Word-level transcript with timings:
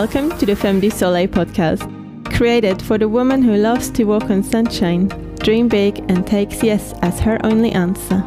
Welcome 0.00 0.36
to 0.36 0.44
the 0.44 0.54
Femme 0.54 0.78
du 0.78 0.90
Soleil 0.90 1.26
podcast, 1.26 1.80
created 2.36 2.82
for 2.82 2.98
the 2.98 3.08
woman 3.08 3.40
who 3.40 3.56
loves 3.56 3.88
to 3.92 4.04
walk 4.04 4.24
on 4.24 4.42
sunshine, 4.42 5.08
dream 5.38 5.68
big, 5.68 6.00
and 6.10 6.26
takes 6.26 6.62
yes 6.62 6.92
as 7.00 7.18
her 7.20 7.38
only 7.44 7.72
answer. 7.72 8.18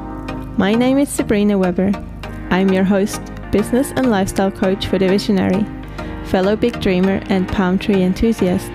My 0.57 0.73
name 0.73 0.97
is 0.97 1.09
Sabrina 1.09 1.59
Weber. 1.59 1.91
I'm 2.49 2.73
your 2.73 2.83
host, 2.83 3.21
business 3.51 3.91
and 3.91 4.09
lifestyle 4.09 4.49
coach 4.49 4.87
for 4.87 4.97
the 4.97 5.07
visionary, 5.07 5.63
fellow 6.25 6.55
big 6.55 6.81
dreamer, 6.81 7.21
and 7.29 7.47
palm 7.47 7.77
tree 7.77 8.01
enthusiast. 8.01 8.71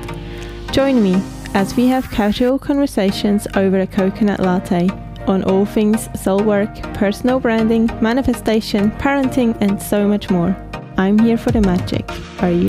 Join 0.70 1.02
me 1.02 1.20
as 1.52 1.74
we 1.74 1.88
have 1.88 2.08
casual 2.12 2.60
conversations 2.60 3.48
over 3.56 3.80
a 3.80 3.88
coconut 3.88 4.38
latte 4.38 4.88
on 5.26 5.42
all 5.42 5.66
things 5.66 6.08
soul 6.22 6.44
work, 6.44 6.72
personal 6.94 7.40
branding, 7.40 7.90
manifestation, 8.00 8.92
parenting, 8.92 9.58
and 9.60 9.82
so 9.82 10.06
much 10.06 10.30
more. 10.30 10.56
I'm 10.96 11.18
here 11.18 11.36
for 11.36 11.50
the 11.50 11.60
magic. 11.60 12.08
Are 12.40 12.52
you? 12.52 12.68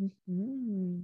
Mm-hmm. 0.00 1.00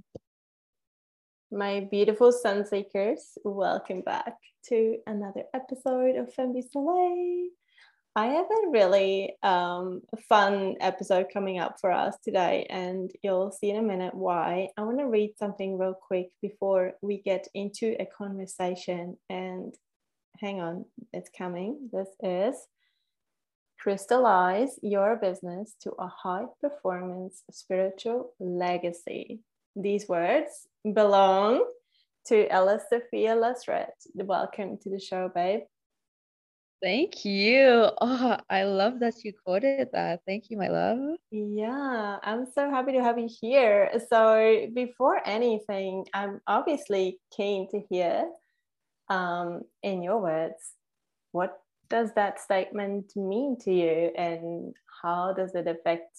My 1.51 1.89
beautiful 1.91 2.31
sun 2.31 2.65
seekers, 2.65 3.37
welcome 3.43 3.99
back 3.99 4.37
to 4.69 4.97
another 5.05 5.43
episode 5.53 6.15
of 6.15 6.33
du 6.33 6.61
Soleil. 6.61 7.49
I 8.13 8.25
have 8.25 8.45
a 8.45 8.69
really 8.71 9.37
um, 9.41 10.01
fun 10.27 10.75
episode 10.81 11.27
coming 11.33 11.59
up 11.59 11.77
for 11.79 11.93
us 11.93 12.17
today, 12.21 12.67
and 12.69 13.09
you'll 13.23 13.53
see 13.53 13.69
in 13.69 13.77
a 13.77 13.81
minute 13.81 14.13
why. 14.13 14.67
I 14.75 14.81
want 14.81 14.99
to 14.99 15.05
read 15.05 15.37
something 15.39 15.77
real 15.77 15.93
quick 15.93 16.27
before 16.41 16.91
we 17.01 17.21
get 17.21 17.47
into 17.53 17.95
a 18.01 18.05
conversation. 18.05 19.17
And 19.29 19.73
hang 20.41 20.59
on, 20.59 20.83
it's 21.13 21.29
coming. 21.37 21.89
This 21.93 22.09
is 22.21 22.55
Crystallize 23.79 24.77
Your 24.83 25.15
Business 25.15 25.73
to 25.83 25.91
a 25.97 26.09
High 26.09 26.47
Performance 26.59 27.43
Spiritual 27.49 28.33
Legacy. 28.41 29.39
These 29.73 30.09
words 30.09 30.67
belong 30.83 31.65
to 32.27 32.51
Ella 32.51 32.81
Sophia 32.89 33.37
Lasret. 33.37 33.87
Welcome 34.15 34.79
to 34.79 34.89
the 34.89 34.99
show, 34.99 35.31
babe. 35.33 35.61
Thank 36.81 37.25
you. 37.25 37.89
Oh, 38.01 38.37
I 38.49 38.63
love 38.63 38.99
that 39.01 39.23
you 39.23 39.33
quoted 39.33 39.89
that. 39.93 40.21
Thank 40.25 40.49
you, 40.49 40.57
my 40.57 40.67
love. 40.67 41.17
Yeah, 41.29 42.17
I'm 42.23 42.45
so 42.51 42.69
happy 42.69 42.93
to 42.93 43.03
have 43.03 43.19
you 43.19 43.29
here. 43.39 43.91
So, 44.09 44.67
before 44.73 45.21
anything, 45.25 46.05
I'm 46.13 46.41
obviously 46.47 47.19
keen 47.35 47.69
to 47.69 47.81
hear, 47.89 48.29
um, 49.09 49.61
in 49.83 50.01
your 50.01 50.19
words, 50.19 50.73
what 51.31 51.61
does 51.89 52.11
that 52.15 52.39
statement 52.39 53.11
mean 53.15 53.57
to 53.59 53.71
you 53.71 54.11
and 54.17 54.73
how 55.03 55.33
does 55.33 55.53
it 55.53 55.67
affect 55.67 56.17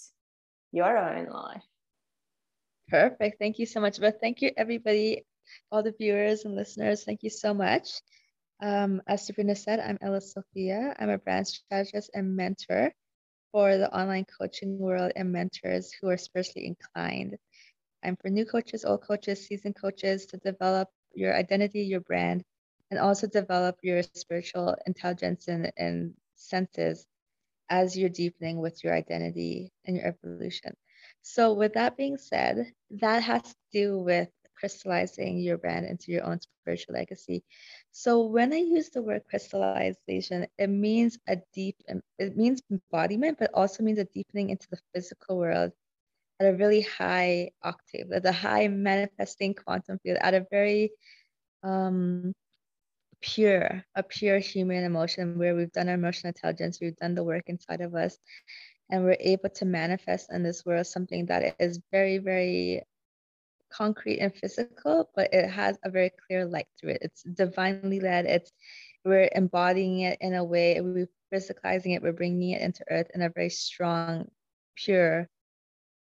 your 0.71 0.97
own 0.97 1.27
life? 1.27 1.65
Perfect. 2.89 3.39
Thank 3.39 3.59
you 3.59 3.67
so 3.67 3.81
much. 3.81 4.01
But 4.01 4.21
thank 4.21 4.43
you, 4.43 4.53
everybody, 4.57 5.25
all 5.71 5.83
the 5.83 5.95
viewers 5.99 6.45
and 6.45 6.55
listeners. 6.55 7.05
Thank 7.05 7.23
you 7.23 7.31
so 7.31 7.53
much. 7.53 7.89
Um, 8.63 9.03
as 9.09 9.27
Sabrina 9.27 9.57
said, 9.57 9.81
I'm 9.81 9.99
Ella 10.01 10.21
Sophia. 10.21 10.95
I'm 10.97 11.11
a 11.11 11.19
brand 11.19 11.49
strategist 11.49 12.11
and 12.15 12.37
mentor 12.37 12.93
for 13.51 13.77
the 13.77 13.93
online 13.93 14.25
coaching 14.39 14.79
world 14.79 15.11
and 15.17 15.33
mentors 15.33 15.93
who 15.93 16.09
are 16.09 16.17
spiritually 16.17 16.69
inclined. 16.69 17.37
I'm 18.05 18.17
for 18.17 18.31
new 18.31 18.47
coaches, 18.47 18.85
old 18.85 19.03
coaches, 19.03 19.45
seasoned 19.45 19.75
coaches 19.75 20.27
to 20.27 20.37
develop 20.37 20.89
your 21.13 21.35
identity, 21.35 21.83
your 21.83 22.03
brand, 22.03 22.45
and 22.93 23.01
also 23.01 23.27
develop 23.27 23.79
your 23.83 24.01
spiritual 24.15 24.77
intelligence 24.87 25.49
and, 25.49 25.73
and 25.77 26.15
senses 26.37 27.05
as 27.69 27.99
you're 27.99 28.11
deepening 28.11 28.59
with 28.59 28.85
your 28.85 28.95
identity 28.95 29.73
and 29.87 29.97
your 29.97 30.07
evolution. 30.07 30.73
So, 31.23 31.53
with 31.55 31.75
that 31.75 31.97
being 31.97 32.17
said, 32.17 32.73
that 33.01 33.25
has 33.25 33.43
to 33.43 33.55
do 33.73 33.99
with 33.99 34.29
crystallizing 34.55 35.41
your 35.41 35.59
brand 35.59 35.87
into 35.87 36.13
your 36.13 36.25
own 36.25 36.39
spiritual 36.41 36.95
legacy. 36.95 37.43
So 37.93 38.25
when 38.27 38.53
I 38.53 38.57
use 38.57 38.89
the 38.89 39.03
word 39.03 39.23
crystallization, 39.29 40.47
it 40.59 40.69
means 40.69 41.19
a 41.29 41.37
deep, 41.53 41.77
it 42.19 42.37
means 42.37 42.63
embodiment, 42.71 43.39
but 43.39 43.51
also 43.55 43.83
means 43.83 43.99
a 43.99 44.05
deepening 44.05 44.51
into 44.51 44.67
the 44.71 44.79
physical 44.95 45.39
world 45.39 45.73
at 46.41 46.47
a 46.47 46.57
really 46.57 46.81
high 46.83 47.51
octave, 47.63 48.11
at 48.13 48.25
a 48.27 48.33
high 48.33 48.69
manifesting 48.69 49.55
quantum 49.55 49.99
field, 50.03 50.19
at 50.23 50.35
a 50.35 50.47
very 50.51 50.91
um, 51.63 52.33
pure, 53.21 53.85
a 53.95 54.03
pure 54.03 54.39
human 54.39 54.85
emotion 54.85 55.39
where 55.39 55.55
we've 55.55 55.73
done 55.73 55.89
our 55.89 55.95
emotional 55.95 56.29
intelligence, 56.29 56.81
we've 56.81 56.97
done 56.97 57.15
the 57.15 57.25
work 57.25 57.45
inside 57.47 57.83
of 57.83 57.95
us, 57.95 58.19
and 58.91 59.05
we're 59.05 59.17
able 59.21 59.51
to 59.51 59.65
manifest 59.67 60.33
in 60.33 60.43
this 60.43 60.65
world 60.65 60.87
something 60.87 61.27
that 61.27 61.57
is 61.59 61.79
very, 61.93 62.19
very 62.19 62.83
concrete 63.77 64.19
and 64.19 64.35
physical, 64.35 65.11
but 65.15 65.33
it 65.33 65.49
has 65.49 65.79
a 65.85 65.91
very 65.91 66.11
clear 66.27 66.45
light 66.45 66.69
to 66.79 66.89
it. 66.89 66.99
It's 67.03 67.23
divinely 67.23 68.01
led. 68.01 68.27
It's 68.27 68.53
we're 69.05 69.29
embodying 69.35 70.01
it 70.01 70.19
in 70.21 70.35
a 70.35 70.45
way, 70.45 70.81
we're 70.81 71.09
physicalizing 71.33 71.97
it, 71.97 72.03
we're 72.03 72.13
bringing 72.13 72.51
it 72.51 72.63
into 72.63 72.85
earth 72.91 73.09
in 73.15 73.23
a 73.23 73.31
very 73.31 73.51
strong, 73.51 74.29
pure 74.77 75.29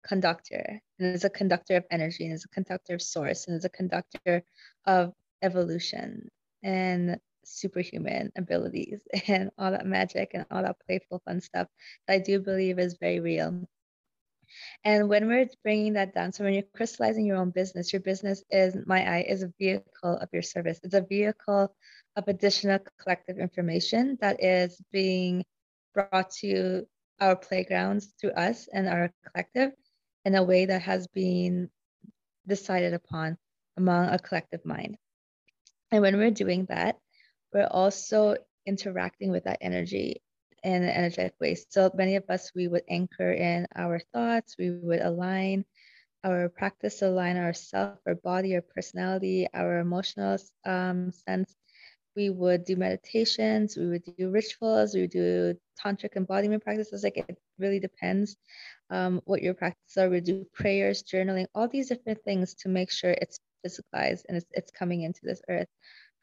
conductor. 0.05 0.81
And 0.99 1.13
it's 1.13 1.23
a 1.23 1.29
conductor 1.29 1.75
of 1.77 1.85
energy, 1.91 2.25
and 2.25 2.33
it's 2.33 2.45
a 2.45 2.49
conductor 2.49 2.95
of 2.95 3.01
source, 3.01 3.47
and 3.47 3.55
it's 3.55 3.65
a 3.65 3.69
conductor 3.69 4.43
of 4.85 5.13
evolution 5.43 6.29
and 6.63 7.19
superhuman 7.45 8.31
abilities 8.35 8.99
and 9.27 9.51
all 9.57 9.71
that 9.71 9.85
magic 9.85 10.31
and 10.33 10.45
all 10.51 10.63
that 10.63 10.77
playful 10.85 11.21
fun 11.25 11.39
stuff 11.39 11.67
that 12.07 12.13
I 12.13 12.19
do 12.19 12.39
believe 12.39 12.79
is 12.79 12.97
very 12.99 13.19
real. 13.19 13.67
And 14.83 15.09
when 15.09 15.27
we're 15.27 15.47
bringing 15.63 15.93
that 15.93 16.13
down, 16.13 16.31
so 16.31 16.43
when 16.43 16.53
you're 16.53 16.63
crystallizing 16.75 17.25
your 17.25 17.37
own 17.37 17.51
business, 17.51 17.91
your 17.91 18.01
business 18.01 18.43
is, 18.49 18.75
my 18.85 19.07
eye, 19.07 19.25
is 19.27 19.43
a 19.43 19.53
vehicle 19.59 20.17
of 20.17 20.29
your 20.31 20.41
service. 20.41 20.79
It's 20.83 20.93
a 20.93 21.01
vehicle 21.01 21.73
of 22.15 22.27
additional 22.27 22.79
collective 22.99 23.37
information 23.37 24.17
that 24.21 24.43
is 24.43 24.81
being 24.91 25.45
brought 25.93 26.31
to 26.41 26.85
our 27.19 27.35
playgrounds 27.35 28.13
through 28.19 28.31
us 28.31 28.67
and 28.71 28.87
our 28.87 29.11
collective 29.25 29.71
in 30.25 30.35
a 30.35 30.43
way 30.43 30.65
that 30.65 30.81
has 30.81 31.07
been 31.07 31.69
decided 32.47 32.93
upon 32.93 33.37
among 33.77 34.09
a 34.09 34.19
collective 34.19 34.65
mind. 34.65 34.97
And 35.91 36.01
when 36.01 36.17
we're 36.17 36.31
doing 36.31 36.65
that, 36.65 36.97
we're 37.53 37.67
also 37.69 38.35
interacting 38.65 39.31
with 39.31 39.45
that 39.45 39.59
energy 39.61 40.21
in 40.67 40.83
an 40.83 40.89
energetic 40.89 41.35
way. 41.41 41.55
So 41.69 41.91
many 41.95 42.17
of 42.17 42.25
us, 42.29 42.51
we 42.55 42.67
would 42.67 42.83
anchor 42.89 43.31
in 43.31 43.67
our 43.75 43.99
thoughts, 44.13 44.57
we 44.59 44.71
would 44.71 45.01
align 45.01 45.65
our 46.25 46.49
practice, 46.49 47.01
align 47.01 47.37
ourself, 47.37 47.99
our 48.07 48.15
body, 48.15 48.55
our 48.55 48.61
personality, 48.61 49.47
our 49.53 49.79
emotional 49.79 50.37
um, 50.65 51.11
sense. 51.11 51.55
We 52.15 52.29
would 52.29 52.65
do 52.65 52.75
meditations, 52.75 53.77
we 53.77 53.87
would 53.87 54.03
do 54.05 54.29
rituals, 54.29 54.93
we 54.95 55.01
would 55.01 55.11
do 55.11 55.55
tantric 55.83 56.17
embodiment 56.17 56.63
practices. 56.63 57.03
Like 57.03 57.17
it 57.17 57.37
really 57.59 57.79
depends 57.79 58.35
um, 58.89 59.21
what 59.25 59.43
your 59.43 59.53
practices 59.53 59.97
are. 59.97 60.09
We 60.09 60.21
do 60.21 60.45
prayers, 60.53 61.03
journaling, 61.03 61.47
all 61.55 61.67
these 61.69 61.89
different 61.89 62.23
things 62.25 62.55
to 62.55 62.69
make 62.69 62.91
sure 62.91 63.11
it's 63.11 63.39
physicalized 63.65 64.23
and 64.27 64.37
it's, 64.37 64.47
it's 64.51 64.71
coming 64.71 65.03
into 65.03 65.21
this 65.23 65.41
earth 65.49 65.67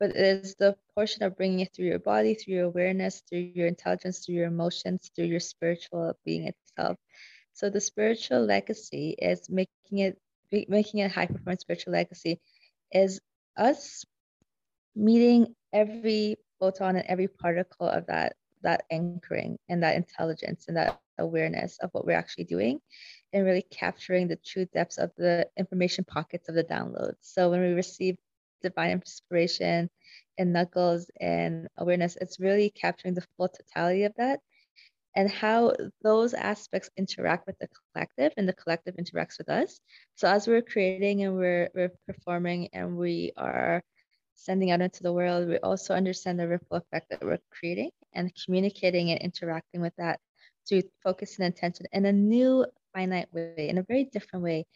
but 0.00 0.10
it 0.10 0.16
is 0.16 0.54
the 0.56 0.76
portion 0.94 1.22
of 1.22 1.36
bringing 1.36 1.60
it 1.60 1.74
through 1.74 1.86
your 1.86 1.98
body, 1.98 2.34
through 2.34 2.54
your 2.54 2.64
awareness, 2.64 3.22
through 3.28 3.38
your 3.38 3.66
intelligence, 3.66 4.08
through 4.10 4.36
your 4.36 4.46
emotions, 4.46 5.10
through 5.14 5.26
your 5.26 5.40
spiritual 5.40 6.16
being 6.24 6.46
itself. 6.46 6.96
So 7.52 7.70
the 7.70 7.80
spiritual 7.80 8.44
legacy 8.44 9.14
is 9.18 9.48
making 9.50 9.98
it 9.98 10.18
making 10.68 11.00
it 11.00 11.10
high 11.10 11.26
performance 11.26 11.62
spiritual 11.62 11.92
legacy 11.92 12.40
is 12.92 13.20
us 13.56 14.04
meeting 14.94 15.54
every 15.72 16.36
photon 16.60 16.96
and 16.96 17.06
every 17.06 17.28
particle 17.28 17.88
of 17.88 18.06
that 18.06 18.34
that 18.62 18.84
anchoring 18.90 19.58
and 19.68 19.82
that 19.82 19.96
intelligence 19.96 20.66
and 20.68 20.76
that 20.76 21.00
awareness 21.18 21.78
of 21.80 21.90
what 21.92 22.06
we're 22.06 22.16
actually 22.16 22.44
doing 22.44 22.80
and 23.32 23.44
really 23.44 23.64
capturing 23.70 24.28
the 24.28 24.36
true 24.36 24.64
depths 24.66 24.98
of 24.98 25.10
the 25.16 25.46
information 25.56 26.04
pockets 26.04 26.48
of 26.48 26.54
the 26.54 26.64
download. 26.64 27.14
So 27.20 27.50
when 27.50 27.60
we 27.60 27.72
receive 27.72 28.16
divine 28.64 28.92
inspiration 28.92 29.90
and 30.38 30.52
knuckles 30.52 31.10
and 31.20 31.68
awareness. 31.78 32.16
It's 32.20 32.40
really 32.40 32.70
capturing 32.70 33.14
the 33.14 33.26
full 33.36 33.48
totality 33.48 34.04
of 34.04 34.14
that 34.16 34.40
and 35.16 35.30
how 35.30 35.74
those 36.02 36.34
aspects 36.34 36.90
interact 36.96 37.46
with 37.46 37.58
the 37.60 37.68
collective 37.92 38.32
and 38.36 38.48
the 38.48 38.52
collective 38.54 38.96
interacts 38.96 39.38
with 39.38 39.48
us. 39.48 39.80
So 40.16 40.28
as 40.28 40.48
we're 40.48 40.62
creating 40.62 41.22
and 41.22 41.36
we're, 41.36 41.70
we're 41.74 41.92
performing 42.06 42.68
and 42.72 42.96
we 42.96 43.32
are 43.36 43.82
sending 44.34 44.70
out 44.72 44.80
into 44.80 45.02
the 45.02 45.12
world 45.12 45.48
we 45.48 45.58
also 45.58 45.94
understand 45.94 46.38
the 46.38 46.48
ripple 46.48 46.76
effect 46.76 47.08
that 47.10 47.24
we're 47.24 47.38
creating 47.50 47.90
and 48.14 48.32
communicating 48.44 49.10
and 49.10 49.20
interacting 49.20 49.80
with 49.80 49.94
that 49.96 50.18
through 50.68 50.82
focus 51.02 51.38
and 51.38 51.46
intention 51.46 51.86
in 51.92 52.04
a 52.06 52.12
new 52.12 52.66
finite 52.92 53.32
way 53.32 53.68
in 53.68 53.78
a 53.78 53.82
very 53.82 54.04
different 54.04 54.44
way. 54.44 54.66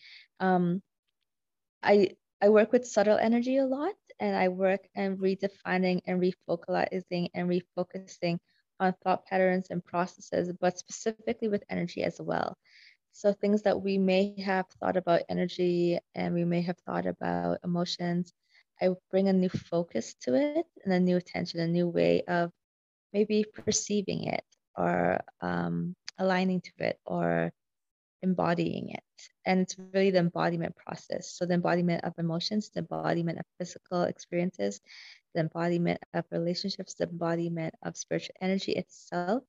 Um, 0.40 0.82
I 1.82 2.10
I 2.40 2.48
work 2.48 2.72
with 2.72 2.86
subtle 2.86 3.18
energy 3.18 3.56
a 3.58 3.66
lot, 3.66 3.94
and 4.20 4.36
I 4.36 4.48
work 4.48 4.86
and 4.94 5.18
redefining 5.18 6.00
and 6.06 6.20
refocalizing 6.20 7.30
and 7.34 7.48
refocusing 7.48 8.38
on 8.80 8.94
thought 9.02 9.26
patterns 9.26 9.68
and 9.70 9.84
processes, 9.84 10.52
but 10.60 10.78
specifically 10.78 11.48
with 11.48 11.64
energy 11.68 12.02
as 12.04 12.20
well. 12.20 12.56
So 13.12 13.32
things 13.32 13.62
that 13.62 13.80
we 13.82 13.98
may 13.98 14.40
have 14.40 14.66
thought 14.78 14.96
about 14.96 15.22
energy 15.28 15.98
and 16.14 16.34
we 16.34 16.44
may 16.44 16.62
have 16.62 16.78
thought 16.86 17.06
about 17.06 17.58
emotions, 17.64 18.32
I 18.80 18.90
bring 19.10 19.28
a 19.28 19.32
new 19.32 19.48
focus 19.48 20.14
to 20.22 20.34
it 20.34 20.66
and 20.84 20.92
a 20.92 21.00
new 21.00 21.16
attention, 21.16 21.60
a 21.60 21.66
new 21.66 21.88
way 21.88 22.22
of 22.28 22.52
maybe 23.12 23.44
perceiving 23.52 24.24
it 24.24 24.44
or 24.76 25.20
um, 25.40 25.96
aligning 26.18 26.60
to 26.60 26.72
it 26.78 27.00
or 27.04 27.52
embodying 28.22 28.90
it. 28.90 29.04
And 29.46 29.60
it's 29.60 29.78
really 29.78 29.98
the 29.98 30.04
embodiment 30.06 30.62
process. 30.76 31.14
So, 31.18 31.46
the 31.46 31.54
embodiment 31.54 32.04
of 32.04 32.18
emotions, 32.18 32.70
the 32.70 32.80
embodiment 32.80 33.38
of 33.38 33.44
physical 33.58 34.02
experiences, 34.02 34.80
the 35.34 35.40
embodiment 35.40 36.00
of 36.14 36.24
relationships, 36.30 36.94
the 36.94 37.04
embodiment 37.08 37.74
of 37.82 37.96
spiritual 37.96 38.34
energy 38.40 38.72
itself, 38.72 39.42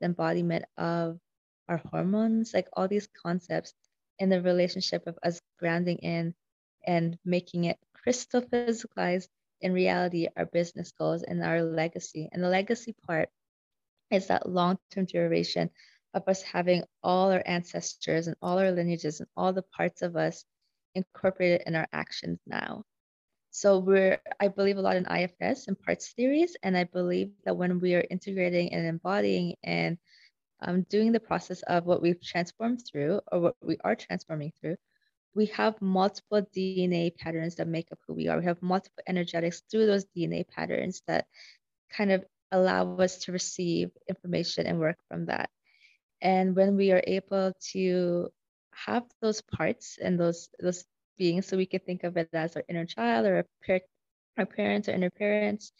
the 0.00 0.06
embodiment 0.06 0.64
of 0.76 1.18
our 1.68 1.78
hormones, 1.90 2.52
like 2.54 2.68
all 2.72 2.88
these 2.88 3.08
concepts 3.08 3.74
in 4.18 4.28
the 4.30 4.40
relationship 4.42 5.06
of 5.06 5.18
us 5.22 5.40
grounding 5.58 5.98
in 5.98 6.34
and 6.86 7.18
making 7.24 7.64
it 7.64 7.78
crystal 7.94 8.42
physicalized 8.42 9.28
in 9.60 9.72
reality 9.72 10.28
our 10.36 10.46
business 10.46 10.92
goals 10.92 11.22
and 11.22 11.42
our 11.42 11.62
legacy. 11.62 12.28
And 12.32 12.42
the 12.42 12.48
legacy 12.48 12.94
part 13.06 13.30
is 14.10 14.28
that 14.28 14.48
long 14.48 14.78
term 14.90 15.04
duration 15.06 15.70
of 16.14 16.26
us 16.26 16.42
having 16.42 16.82
all 17.02 17.30
our 17.30 17.42
ancestors 17.46 18.26
and 18.26 18.36
all 18.42 18.58
our 18.58 18.72
lineages 18.72 19.20
and 19.20 19.28
all 19.36 19.52
the 19.52 19.62
parts 19.62 20.02
of 20.02 20.16
us 20.16 20.44
incorporated 20.94 21.62
in 21.66 21.76
our 21.76 21.86
actions 21.92 22.38
now. 22.46 22.82
So 23.52 23.78
we're, 23.78 24.20
I 24.38 24.48
believe 24.48 24.76
a 24.76 24.80
lot 24.80 24.96
in 24.96 25.06
IFS 25.06 25.66
and 25.66 25.80
parts 25.80 26.12
theories, 26.12 26.56
and 26.62 26.76
I 26.76 26.84
believe 26.84 27.30
that 27.44 27.56
when 27.56 27.80
we 27.80 27.94
are 27.94 28.04
integrating 28.10 28.72
and 28.72 28.86
embodying 28.86 29.56
and 29.64 29.98
um, 30.62 30.82
doing 30.82 31.12
the 31.12 31.20
process 31.20 31.62
of 31.62 31.84
what 31.84 32.02
we've 32.02 32.22
transformed 32.22 32.82
through 32.86 33.20
or 33.32 33.40
what 33.40 33.56
we 33.62 33.76
are 33.82 33.96
transforming 33.96 34.52
through, 34.60 34.76
we 35.34 35.46
have 35.46 35.80
multiple 35.80 36.42
DNA 36.54 37.16
patterns 37.16 37.56
that 37.56 37.68
make 37.68 37.90
up 37.92 37.98
who 38.06 38.14
we 38.14 38.28
are. 38.28 38.38
We 38.38 38.44
have 38.44 38.62
multiple 38.62 39.02
energetics 39.06 39.62
through 39.70 39.86
those 39.86 40.04
DNA 40.16 40.46
patterns 40.46 41.02
that 41.06 41.26
kind 41.90 42.12
of 42.12 42.24
allow 42.52 42.96
us 42.96 43.18
to 43.18 43.32
receive 43.32 43.90
information 44.08 44.66
and 44.66 44.78
work 44.78 44.96
from 45.08 45.26
that. 45.26 45.50
And 46.22 46.54
when 46.56 46.76
we 46.76 46.92
are 46.92 47.02
able 47.06 47.52
to 47.72 48.30
have 48.72 49.04
those 49.20 49.40
parts 49.40 49.98
and 50.00 50.18
those 50.18 50.48
those 50.58 50.84
beings, 51.18 51.46
so 51.46 51.56
we 51.56 51.66
can 51.66 51.80
think 51.80 52.04
of 52.04 52.16
it 52.16 52.28
as 52.32 52.56
our 52.56 52.64
inner 52.68 52.86
child 52.86 53.26
or 53.26 53.44
our, 53.68 53.80
our 54.38 54.46
parents 54.46 54.88
or 54.88 54.92
inner 54.92 55.10
parents, 55.10 55.72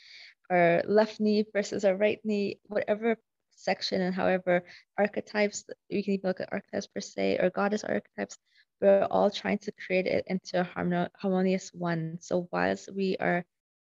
our 0.50 0.82
left 0.86 1.20
knee 1.20 1.44
versus 1.52 1.84
our 1.84 1.96
right 1.96 2.20
knee, 2.24 2.58
whatever 2.66 3.16
section 3.60 4.00
and 4.00 4.14
however 4.14 4.64
archetypes, 4.98 5.64
we 5.90 6.02
can 6.02 6.14
even 6.14 6.28
look 6.28 6.40
at 6.40 6.52
archetypes 6.52 6.86
per 6.86 7.00
se 7.00 7.38
or 7.38 7.50
goddess 7.50 7.84
archetypes, 7.84 8.38
we're 8.80 9.06
all 9.10 9.30
trying 9.30 9.58
to 9.58 9.72
create 9.72 10.06
it 10.06 10.24
into 10.26 10.60
a 10.60 11.08
harmonious 11.18 11.70
one. 11.74 12.18
So 12.20 12.48
whilst 12.50 12.92
we 12.94 13.16
are, 13.20 13.44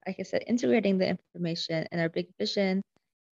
like 0.06 0.16
I 0.18 0.22
said, 0.24 0.44
integrating 0.46 0.98
the 0.98 1.08
information 1.08 1.86
and 1.92 2.00
our 2.00 2.08
big 2.08 2.26
vision 2.38 2.82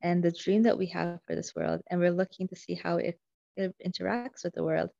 and 0.03 0.23
the 0.23 0.33
dream 0.33 0.63
that 0.65 0.79
we 0.79 0.87
have 0.87 1.21
for 1.27 1.35
this 1.35 1.55
world, 1.55 1.81
and 1.91 2.01
we're 2.01 2.11
looking 2.11 2.49
to 2.49 2.57
see 2.57 2.75
how 2.75 2.97
it, 2.99 3.19
it 3.57 3.75
interacts 3.85 4.45
with 4.45 4.55
the 4.55 4.65
world, 4.65 4.91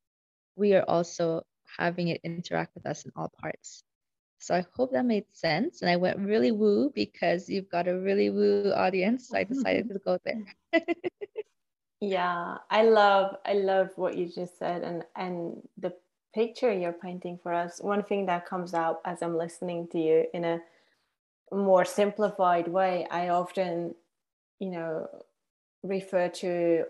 we 0.55 0.73
are 0.73 0.83
also 0.87 1.43
having 1.77 2.09
it 2.09 2.21
interact 2.23 2.75
with 2.75 2.85
us 2.85 3.05
in 3.05 3.11
all 3.15 3.31
parts. 3.41 3.83
So 4.39 4.55
I 4.55 4.65
hope 4.73 4.91
that 4.93 5.05
made 5.05 5.25
sense. 5.33 5.81
And 5.81 5.89
I 5.91 5.97
went 5.97 6.17
really 6.19 6.51
woo 6.51 6.91
because 6.95 7.49
you've 7.49 7.69
got 7.69 7.87
a 7.87 7.99
really 7.99 8.29
woo 8.29 8.71
audience. 8.71 9.29
So 9.29 9.37
I 9.37 9.43
decided 9.43 9.89
to 9.89 9.99
go 9.99 10.17
there. 10.23 10.45
yeah, 11.99 12.57
I 12.69 12.83
love 12.83 13.35
I 13.45 13.53
love 13.53 13.89
what 13.97 14.17
you 14.17 14.29
just 14.29 14.57
said 14.57 14.83
and 14.83 15.03
and 15.15 15.61
the 15.77 15.93
picture 16.33 16.71
you're 16.71 16.93
painting 16.93 17.39
for 17.41 17.53
us, 17.53 17.79
one 17.81 18.03
thing 18.03 18.25
that 18.27 18.45
comes 18.45 18.73
out 18.73 19.01
as 19.05 19.21
I'm 19.21 19.37
listening 19.37 19.87
to 19.91 19.99
you 19.99 20.25
in 20.33 20.45
a 20.45 20.59
more 21.51 21.85
simplified 21.85 22.67
way, 22.67 23.07
I 23.09 23.29
often, 23.29 23.95
you 24.59 24.69
know, 24.69 25.07
refer 25.83 26.29
to 26.29 26.85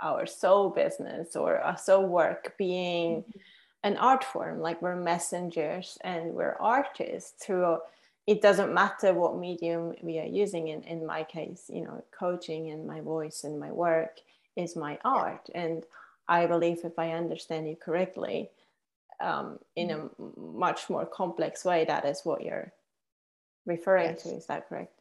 our 0.00 0.26
soul 0.26 0.70
business 0.70 1.34
or 1.34 1.58
our 1.58 1.76
soul 1.76 2.06
work 2.06 2.54
being 2.58 3.22
mm-hmm. 3.22 3.38
an 3.84 3.96
art 3.96 4.22
form, 4.22 4.60
like 4.60 4.80
we're 4.80 4.96
messengers 4.96 5.98
and 6.02 6.34
we're 6.34 6.56
artists 6.60 7.44
through 7.44 7.78
it 8.26 8.42
doesn't 8.42 8.74
matter 8.74 9.14
what 9.14 9.38
medium 9.38 9.94
we 10.02 10.18
are 10.18 10.26
using 10.26 10.68
in, 10.68 10.82
in 10.82 11.06
my 11.06 11.24
case 11.24 11.70
you 11.72 11.80
know 11.80 12.04
coaching 12.10 12.70
and 12.70 12.86
my 12.86 13.00
voice 13.00 13.42
and 13.42 13.58
my 13.58 13.72
work 13.72 14.18
is 14.54 14.76
my 14.76 14.98
art 15.02 15.48
and 15.54 15.84
i 16.28 16.44
believe 16.44 16.80
if 16.84 16.98
i 16.98 17.12
understand 17.12 17.66
you 17.66 17.74
correctly 17.74 18.50
um, 19.20 19.58
in 19.76 19.90
a 19.90 20.08
much 20.38 20.88
more 20.88 21.06
complex 21.06 21.64
way. 21.64 21.84
That 21.84 22.04
is 22.04 22.20
what 22.24 22.42
you're 22.42 22.72
referring 23.66 24.10
yes. 24.10 24.22
to. 24.22 24.28
Is 24.30 24.46
that 24.46 24.68
correct? 24.68 24.92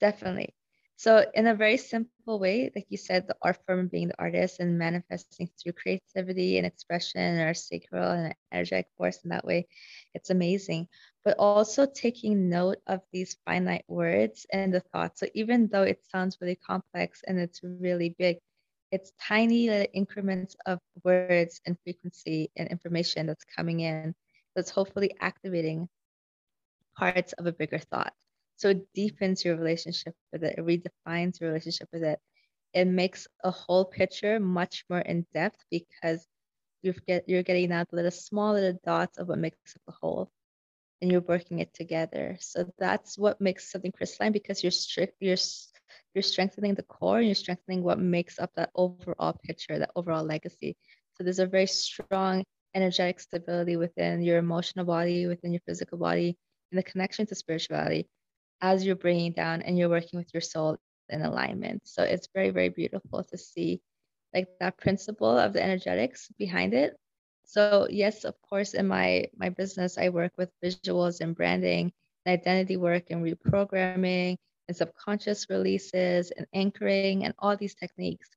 Definitely. 0.00 0.53
So, 0.96 1.24
in 1.34 1.46
a 1.46 1.54
very 1.54 1.76
simple 1.78 2.26
way, 2.26 2.70
like 2.74 2.74
you 2.78 2.84
said, 2.84 3.12
the 3.14 3.22
art 3.30 3.58
form 3.66 3.88
being 3.88 3.98
the 4.08 4.08
artist 4.08 4.60
and 4.60 4.78
manifesting 4.78 5.48
through 5.48 5.72
creativity 5.72 6.56
and 6.58 6.66
expression 6.66 7.38
our 7.40 7.54
sacral 7.54 8.10
and 8.10 8.34
energetic 8.52 8.86
force 8.96 9.22
in 9.24 9.30
that 9.30 9.44
way, 9.44 9.66
it's 10.14 10.30
amazing. 10.30 10.88
But 11.24 11.38
also 11.38 11.86
taking 11.86 12.48
note 12.50 12.78
of 12.86 13.00
these 13.12 13.36
finite 13.44 13.84
words 13.88 14.46
and 14.52 14.72
the 14.72 14.80
thoughts. 14.80 15.20
So, 15.20 15.26
even 15.34 15.68
though 15.68 15.82
it 15.84 16.04
sounds 16.04 16.38
really 16.40 16.56
complex 16.56 17.22
and 17.26 17.38
it's 17.38 17.62
really 17.62 18.14
big, 18.18 18.38
it's 18.90 19.12
tiny 19.20 19.68
little 19.70 19.88
increments 19.92 20.56
of 20.66 20.78
words 21.04 21.60
and 21.66 21.76
frequency 21.84 22.50
and 22.56 22.68
information 22.68 23.26
that's 23.26 23.44
coming 23.44 23.80
in 23.80 24.14
that's 24.54 24.70
hopefully 24.70 25.14
activating 25.20 25.88
parts 26.96 27.32
of 27.34 27.46
a 27.46 27.52
bigger 27.52 27.78
thought. 27.78 28.12
So 28.56 28.70
it 28.70 28.86
deepens 28.94 29.44
your 29.44 29.56
relationship 29.56 30.14
with 30.32 30.44
it, 30.44 30.56
it 30.58 30.64
redefines 30.64 31.40
your 31.40 31.50
relationship 31.50 31.88
with 31.92 32.02
it. 32.04 32.20
It 32.74 32.86
makes 32.86 33.26
a 33.44 33.50
whole 33.50 33.84
picture 33.84 34.38
much 34.40 34.84
more 34.88 35.00
in 35.00 35.26
depth 35.34 35.64
because 35.70 36.26
you 36.82 36.92
get 37.06 37.28
you're 37.28 37.42
getting 37.42 37.72
out 37.72 37.88
the 37.90 37.96
little 37.96 38.10
small 38.10 38.54
little 38.54 38.78
dots 38.84 39.18
of 39.18 39.28
what 39.28 39.38
makes 39.38 39.76
up 39.76 39.82
the 39.86 39.94
whole 40.00 40.30
and 41.02 41.10
you're 41.10 41.20
working 41.20 41.60
it 41.60 41.72
together. 41.74 42.36
So 42.40 42.66
that's 42.78 43.18
what 43.18 43.40
makes 43.40 43.70
something 43.70 43.92
crystalline 43.92 44.32
because 44.32 44.62
you're 44.62 44.70
strict 44.72 45.16
you're 45.20 45.36
you're 46.14 46.22
strengthening 46.22 46.74
the 46.74 46.82
core 46.82 47.18
and 47.18 47.26
you're 47.26 47.34
strengthening 47.34 47.82
what 47.82 47.98
makes 47.98 48.38
up 48.38 48.52
that 48.56 48.70
overall 48.74 49.34
picture, 49.44 49.78
that 49.78 49.90
overall 49.96 50.24
legacy. 50.24 50.76
So 51.16 51.24
there's 51.24 51.40
a 51.40 51.46
very 51.46 51.66
strong 51.66 52.44
energetic 52.74 53.20
stability 53.20 53.76
within 53.76 54.22
your 54.22 54.38
emotional 54.38 54.84
body, 54.84 55.26
within 55.26 55.52
your 55.52 55.60
physical 55.66 55.98
body, 55.98 56.36
and 56.70 56.78
the 56.78 56.82
connection 56.82 57.26
to 57.26 57.34
spirituality 57.34 58.08
as 58.60 58.84
you're 58.84 58.96
bringing 58.96 59.32
down 59.32 59.62
and 59.62 59.78
you're 59.78 59.88
working 59.88 60.18
with 60.18 60.32
your 60.34 60.40
soul 60.40 60.78
in 61.08 61.22
alignment. 61.22 61.82
So 61.86 62.02
it's 62.02 62.28
very, 62.34 62.50
very 62.50 62.68
beautiful 62.70 63.24
to 63.24 63.38
see 63.38 63.80
like 64.34 64.48
that 64.60 64.78
principle 64.78 65.36
of 65.38 65.52
the 65.52 65.62
energetics 65.62 66.28
behind 66.38 66.74
it. 66.74 66.96
So 67.44 67.86
yes, 67.90 68.24
of 68.24 68.34
course, 68.42 68.74
in 68.74 68.86
my 68.88 69.28
my 69.36 69.50
business, 69.50 69.98
I 69.98 70.08
work 70.10 70.32
with 70.38 70.50
visuals 70.62 71.20
and 71.20 71.34
branding, 71.36 71.92
and 72.24 72.32
identity 72.32 72.76
work 72.76 73.10
and 73.10 73.24
reprogramming 73.24 74.36
and 74.68 74.76
subconscious 74.76 75.48
releases 75.50 76.30
and 76.30 76.46
anchoring 76.54 77.24
and 77.24 77.34
all 77.38 77.56
these 77.56 77.74
techniques. 77.74 78.30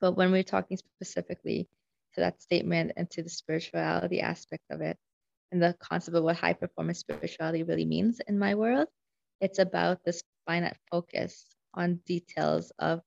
But 0.00 0.12
when 0.16 0.32
we're 0.32 0.42
talking 0.44 0.76
specifically 0.76 1.68
to 2.14 2.20
that 2.20 2.42
statement 2.42 2.92
and 2.96 3.10
to 3.10 3.22
the 3.22 3.30
spirituality 3.30 4.20
aspect 4.20 4.64
of 4.70 4.80
it 4.80 4.98
and 5.52 5.62
the 5.62 5.74
concept 5.80 6.16
of 6.16 6.24
what 6.24 6.36
high 6.36 6.54
performance 6.54 7.00
spirituality 7.00 7.62
really 7.62 7.84
means 7.86 8.20
in 8.20 8.38
my 8.38 8.54
world, 8.54 8.88
it's 9.42 9.58
about 9.58 10.04
this 10.04 10.22
finite 10.46 10.78
focus 10.90 11.44
on 11.74 12.00
details 12.06 12.72
of 12.78 13.02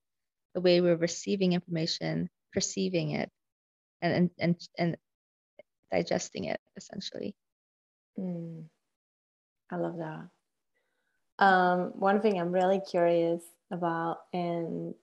the 0.53 0.61
way 0.61 0.81
we're 0.81 0.97
receiving 0.97 1.53
information, 1.53 2.29
perceiving 2.53 3.11
it, 3.11 3.31
and 4.01 4.29
and 4.37 4.59
and, 4.77 4.97
digesting 5.91 6.45
it 6.45 6.59
essentially. 6.75 7.33
Mm. 8.19 8.65
I 9.71 9.77
love 9.77 9.97
that. 9.97 10.27
Um, 11.43 11.91
one 11.95 12.21
thing 12.21 12.39
I'm 12.39 12.51
really 12.51 12.81
curious 12.81 13.41
about, 13.71 14.19
and 14.33 14.93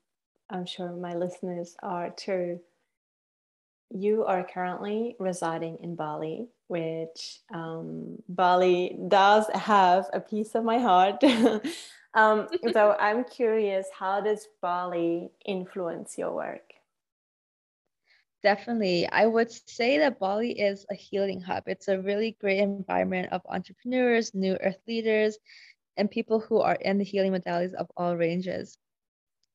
I'm 0.50 0.66
sure 0.66 0.92
my 0.92 1.14
listeners 1.14 1.76
are 1.82 2.10
too. 2.10 2.60
You 3.90 4.24
are 4.24 4.44
currently 4.44 5.16
residing 5.18 5.78
in 5.82 5.94
Bali, 5.94 6.48
which 6.72 7.40
um, 7.52 8.16
Bali 8.28 8.98
does 9.08 9.46
have 9.54 10.08
a 10.14 10.20
piece 10.20 10.54
of 10.54 10.64
my 10.64 10.78
heart. 10.78 11.22
um, 12.14 12.48
so 12.72 12.96
I'm 13.00 13.24
curious, 13.24 13.86
how 13.96 14.22
does 14.22 14.48
Bali 14.62 15.30
influence 15.44 16.16
your 16.16 16.32
work? 16.34 16.72
definitely. 18.42 19.08
I 19.08 19.26
would 19.26 19.50
say 19.68 19.98
that 19.98 20.18
Bali 20.18 20.52
is 20.58 20.84
a 20.90 20.94
healing 20.94 21.40
hub. 21.40 21.64
It's 21.66 21.88
a 21.88 22.00
really 22.00 22.36
great 22.40 22.58
environment 22.58 23.32
of 23.32 23.42
entrepreneurs, 23.48 24.34
new 24.34 24.56
earth 24.60 24.80
leaders, 24.86 25.38
and 25.96 26.10
people 26.10 26.40
who 26.40 26.60
are 26.60 26.74
in 26.74 26.98
the 26.98 27.04
healing 27.04 27.32
modalities 27.32 27.74
of 27.74 27.90
all 27.96 28.16
ranges. 28.16 28.78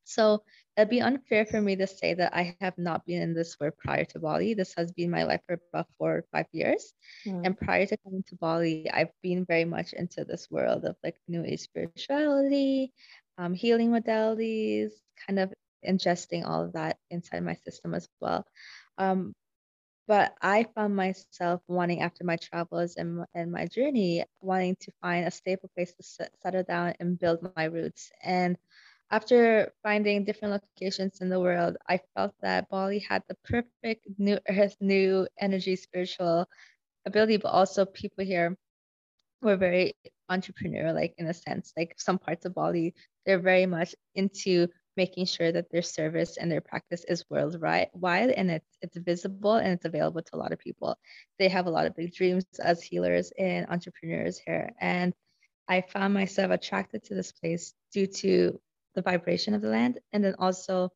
So 0.06 0.44
it'd 0.78 0.90
be 0.90 1.02
unfair 1.02 1.44
for 1.46 1.60
me 1.60 1.76
to 1.76 1.88
say 1.88 2.14
that 2.14 2.36
I 2.36 2.56
have 2.62 2.78
not 2.78 3.04
been 3.06 3.22
in 3.22 3.34
this 3.34 3.60
world 3.60 3.74
prior 3.80 4.06
to 4.06 4.20
Bali. 4.20 4.54
This 4.54 4.76
has 4.78 4.92
been 4.92 5.10
my 5.10 5.24
life 5.24 5.42
for 5.48 5.60
about 5.74 5.88
four 5.98 6.18
or 6.18 6.26
five 6.32 6.46
years. 6.52 6.94
Mm. 7.26 7.42
And 7.46 7.58
prior 7.58 7.88
to 7.88 7.98
coming 7.98 8.24
to 8.28 8.36
Bali, 8.36 8.88
I've 8.92 9.12
been 9.24 9.44
very 9.44 9.66
much 9.66 9.94
into 9.94 10.24
this 10.24 10.48
world 10.52 10.86
of 10.86 10.96
like 11.04 11.16
new 11.28 11.44
age 11.44 11.62
spirituality, 11.62 12.94
um, 13.40 13.56
healing 13.56 13.90
modalities, 13.90 14.92
kind 15.26 15.40
of 15.40 15.52
ingesting 15.88 16.48
all 16.48 16.66
of 16.66 16.74
that 16.74 16.98
inside 17.10 17.44
my 17.44 17.56
system 17.56 17.96
as 17.96 18.08
well. 18.22 18.46
Um, 19.00 19.34
but 20.08 20.36
I 20.42 20.68
found 20.76 20.96
myself 20.96 21.62
wanting, 21.68 22.02
after 22.02 22.24
my 22.24 22.38
travels 22.38 22.96
and, 22.96 23.26
and 23.34 23.52
my 23.52 23.66
journey, 23.66 24.24
wanting 24.42 24.78
to 24.82 24.92
find 25.02 25.28
a 25.28 25.32
stable 25.32 25.70
place 25.76 25.94
to 25.96 26.30
settle 26.42 26.64
down 26.64 26.94
and 27.00 27.20
build 27.20 27.40
my 27.58 27.66
roots. 27.66 28.10
And 28.24 28.58
after 29.10 29.74
finding 29.84 30.26
different 30.26 30.62
locations 30.80 31.22
in 31.22 31.30
the 31.30 31.40
world, 31.40 31.78
I 31.88 32.00
felt 32.16 32.34
that 32.42 32.70
Bali 32.70 33.00
had 33.00 33.24
the 33.28 33.36
perfect 33.44 34.08
new 34.18 34.40
earth, 34.50 34.76
new 34.82 35.28
energy, 35.40 35.76
spiritual 35.76 36.48
ability, 37.06 37.38
but 37.38 37.50
also 37.50 37.86
people 37.86 38.26
here 38.26 38.58
were 39.42 39.56
very 39.56 39.94
entrepreneur 40.30 40.92
like 40.92 41.14
in 41.18 41.28
a 41.28 41.34
sense. 41.34 41.74
Like 41.78 41.96
some 41.98 42.18
parts 42.18 42.46
of 42.46 42.54
Bali, 42.54 42.94
they're 43.26 43.40
very 43.40 43.66
much 43.66 43.96
into 44.16 44.68
making 44.98 45.26
sure 45.26 45.52
that 45.52 45.70
their 45.72 45.84
service 45.84 46.38
and 46.38 46.52
their 46.52 46.60
practice 46.60 47.06
is 47.08 47.24
worldwide 47.30 47.92
and 48.32 48.50
it's 48.50 48.78
it's 48.82 48.98
visible 48.98 49.54
and 49.54 49.74
it's 49.74 49.86
available 49.86 50.22
to 50.22 50.36
a 50.36 50.38
lot 50.38 50.52
of 50.52 50.60
people. 50.60 50.98
They 51.40 51.48
have 51.50 51.68
a 51.68 51.70
lot 51.70 51.86
of 51.86 51.96
big 51.96 52.14
dreams 52.14 52.46
as 52.60 52.82
healers 52.82 53.32
and 53.38 53.68
entrepreneurs 53.70 54.38
here. 54.38 54.74
And 54.82 55.14
I 55.70 55.82
found 55.82 56.14
myself 56.14 56.52
attracted 56.52 57.04
to 57.06 57.16
this 57.16 57.32
place 57.32 57.74
due 57.92 58.08
to 58.08 58.60
the 58.98 59.04
vibration 59.04 59.54
of 59.54 59.62
the 59.62 59.70
land, 59.70 60.00
and 60.12 60.24
then 60.24 60.36
also 60.40 60.92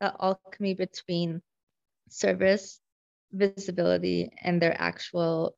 the 0.00 0.12
alchemy 0.20 0.74
between 0.74 1.40
service, 2.10 2.80
visibility, 3.32 4.30
and 4.42 4.60
their 4.60 4.76
actual 4.78 5.54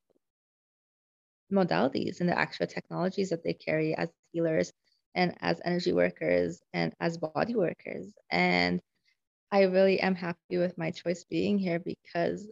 modalities 1.50 2.20
and 2.20 2.28
the 2.28 2.38
actual 2.38 2.66
technologies 2.66 3.30
that 3.30 3.42
they 3.42 3.54
carry 3.54 3.94
as 3.96 4.10
healers 4.32 4.72
and 5.14 5.34
as 5.40 5.60
energy 5.64 5.92
workers 5.92 6.60
and 6.74 6.94
as 7.00 7.16
body 7.16 7.54
workers. 7.54 8.12
And 8.30 8.80
I 9.50 9.62
really 9.62 10.00
am 10.00 10.14
happy 10.14 10.58
with 10.58 10.76
my 10.76 10.90
choice 10.90 11.24
being 11.24 11.58
here 11.58 11.78
because 11.78 12.46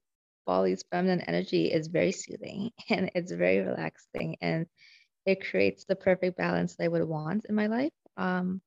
Bali's 0.47 0.85
feminine 0.91 1.21
energy 1.23 1.67
is 1.71 1.89
very 1.89 2.13
soothing 2.13 2.71
and 2.89 3.11
it's 3.15 3.33
very 3.33 3.59
relaxing 3.61 4.37
and 4.41 4.67
it 5.27 5.47
creates 5.47 5.85
the 5.85 5.97
perfect 5.97 6.39
balance 6.39 6.77
that 6.77 6.85
I 6.85 6.89
would 6.89 7.05
want 7.05 7.45
in 7.47 7.55
my 7.55 7.67
life. 7.67 7.93
Um, 8.17 8.63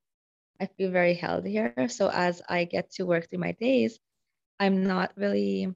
I 0.60 0.66
feel 0.66 0.90
very 0.90 1.14
held 1.14 1.46
here. 1.46 1.88
So 1.88 2.10
as 2.12 2.42
I 2.48 2.64
get 2.64 2.90
to 2.92 3.06
work 3.06 3.28
through 3.28 3.38
my 3.38 3.52
days, 3.52 3.98
I'm 4.58 4.84
not 4.84 5.12
really, 5.16 5.74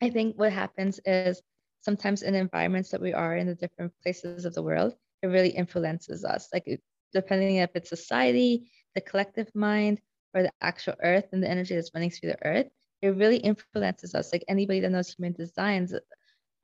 I 0.00 0.10
think 0.10 0.38
what 0.38 0.52
happens 0.52 1.00
is 1.04 1.42
sometimes 1.80 2.22
in 2.22 2.34
environments 2.34 2.90
that 2.90 3.00
we 3.00 3.12
are 3.12 3.36
in 3.36 3.46
the 3.48 3.54
different 3.54 3.92
places 4.02 4.44
of 4.44 4.54
the 4.54 4.62
world, 4.62 4.94
it 5.22 5.26
really 5.26 5.50
influences 5.50 6.24
us. 6.24 6.48
Like 6.52 6.80
depending 7.12 7.56
if 7.56 7.70
it's 7.74 7.88
society, 7.88 8.70
the 8.94 9.00
collective 9.00 9.50
mind, 9.54 10.00
or 10.34 10.42
the 10.42 10.52
actual 10.60 10.94
earth 11.02 11.26
and 11.32 11.42
the 11.42 11.50
energy 11.50 11.74
that's 11.74 11.90
running 11.94 12.10
through 12.10 12.30
the 12.30 12.46
earth, 12.46 12.66
it 13.02 13.16
really 13.16 13.36
influences 13.38 14.14
us. 14.14 14.32
Like 14.32 14.44
anybody 14.48 14.80
that 14.80 14.90
knows 14.90 15.12
human 15.12 15.32
designs, 15.32 15.92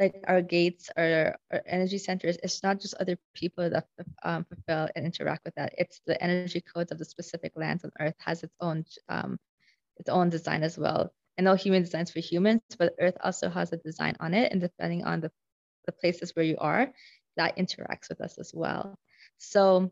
like 0.01 0.15
our 0.29 0.41
gates 0.43 0.91
our, 0.97 1.37
our 1.53 1.63
energy 1.67 1.99
centers 1.99 2.39
it's 2.43 2.63
not 2.63 2.81
just 2.81 2.95
other 3.01 3.17
people 3.35 3.69
that 3.71 3.87
um, 4.25 4.45
fulfill 4.45 4.89
and 4.97 5.05
interact 5.07 5.45
with 5.45 5.55
that. 5.57 5.75
It's 5.79 6.01
the 6.07 6.23
energy 6.23 6.51
codes 6.53 6.83
of 6.83 6.89
the 6.89 6.95
specific 6.95 7.43
lands 7.47 7.75
on 7.75 7.81
earth 7.91 8.07
has 8.13 8.35
its 8.35 8.47
own 8.61 8.85
um, 9.09 9.39
its 9.97 10.09
own 10.09 10.31
design 10.31 10.63
as 10.63 10.79
well. 10.79 11.13
I 11.39 11.43
know 11.43 11.55
human 11.55 11.83
designs 11.83 12.11
for 12.11 12.21
humans 12.21 12.63
but 12.79 12.95
earth 13.01 13.17
also 13.23 13.49
has 13.51 13.73
a 13.73 13.77
design 13.79 14.17
on 14.21 14.35
it 14.35 14.53
and 14.53 14.61
depending 14.61 15.05
on 15.05 15.21
the, 15.21 15.31
the 15.87 15.93
places 15.93 16.35
where 16.35 16.45
you 16.45 16.57
are 16.59 16.93
that 17.37 17.57
interacts 17.57 18.09
with 18.09 18.21
us 18.21 18.39
as 18.39 18.53
well. 18.55 18.99
So 19.39 19.91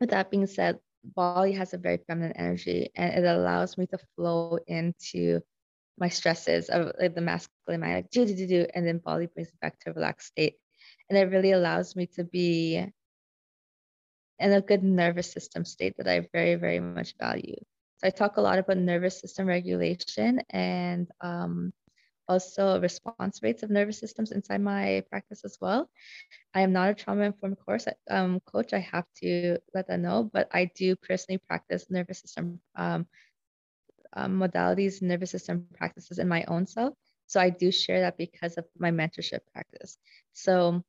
with 0.00 0.10
that 0.10 0.30
being 0.30 0.46
said 0.46 0.78
bali 1.16 1.52
has 1.52 1.74
a 1.74 1.78
very 1.78 1.98
feminine 2.06 2.36
energy 2.36 2.90
and 2.96 3.12
it 3.12 3.26
allows 3.26 3.78
me 3.78 3.86
to 3.86 3.98
flow 4.16 4.58
into 4.66 5.40
my 6.00 6.08
stresses 6.08 6.68
of 6.70 6.92
like 7.00 7.14
the 7.14 7.20
masculine 7.20 7.66
mind, 7.80 7.82
like 7.82 8.10
do 8.10 8.24
do 8.26 8.34
do 8.34 8.34
do, 8.46 8.66
and 8.74 8.86
then 8.86 8.86
Bali 8.88 9.26
brings 9.26 9.48
it 9.48 9.60
back 9.60 9.78
to 9.80 9.90
a 9.90 9.92
relaxed 9.92 10.28
state, 10.28 10.56
and 11.08 11.18
it 11.18 11.30
really 11.30 11.52
allows 11.52 11.96
me 11.96 12.06
to 12.16 12.24
be 12.24 12.84
in 14.40 14.52
a 14.52 14.60
good 14.60 14.82
nervous 14.82 15.30
system 15.32 15.64
state 15.64 15.96
that 15.98 16.08
I 16.08 16.28
very 16.32 16.56
very 16.56 16.80
much 16.80 17.14
value. 17.18 17.56
So 17.98 18.08
I 18.08 18.10
talk 18.10 18.36
a 18.36 18.40
lot 18.42 18.58
about 18.58 18.78
nervous 18.78 19.20
system 19.20 19.46
regulation 19.46 20.40
and 20.50 21.08
um, 21.20 21.72
also 22.28 22.80
response 22.80 23.42
rates 23.42 23.62
of 23.62 23.70
nervous 23.70 23.98
systems 23.98 24.30
inside 24.32 24.60
my 24.60 25.02
practice 25.10 25.44
as 25.44 25.58
well. 25.60 25.88
I 26.54 26.60
am 26.62 26.72
not 26.72 26.90
a 26.90 26.94
trauma 26.94 27.24
informed 27.24 27.58
course 27.58 27.86
um, 28.10 28.40
coach. 28.40 28.72
I 28.72 28.78
have 28.80 29.06
to 29.22 29.58
let 29.74 29.88
that 29.88 30.00
know, 30.00 30.30
but 30.32 30.48
I 30.52 30.70
do 30.76 30.94
personally 30.96 31.38
practice 31.38 31.86
nervous 31.90 32.20
system 32.20 32.60
um, 32.76 33.06
um, 34.14 34.38
modalities, 34.38 35.02
nervous 35.02 35.30
system 35.30 35.66
practices 35.74 36.18
in 36.18 36.28
my 36.28 36.44
own 36.48 36.66
self. 36.66 36.94
So 37.26 37.40
I 37.40 37.50
do 37.50 37.70
share 37.70 38.00
that 38.00 38.16
because 38.16 38.54
of 38.56 38.64
my 38.78 38.90
mentorship 38.90 39.40
practice. 39.52 39.98
So 40.32 40.82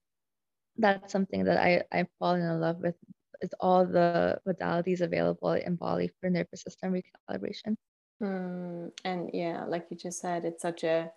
that's 0.77 1.11
something 1.11 1.43
that 1.43 1.57
I, 1.57 1.83
I've 1.91 2.07
fallen 2.17 2.41
in 2.41 2.59
love 2.59 2.77
with 2.77 2.95
is 3.41 3.53
all 3.59 3.85
the 3.85 4.39
modalities 4.47 5.01
available 5.01 5.51
in 5.51 5.75
Bali 5.75 6.11
for 6.19 6.29
nervous 6.29 6.61
system 6.61 6.93
recalibration. 6.93 7.75
Mm, 8.21 8.91
and 9.05 9.29
yeah, 9.33 9.65
like 9.65 9.87
you 9.89 9.97
just 9.97 10.19
said, 10.19 10.45
it's 10.45 10.61
such 10.61 10.83
a 10.83 11.11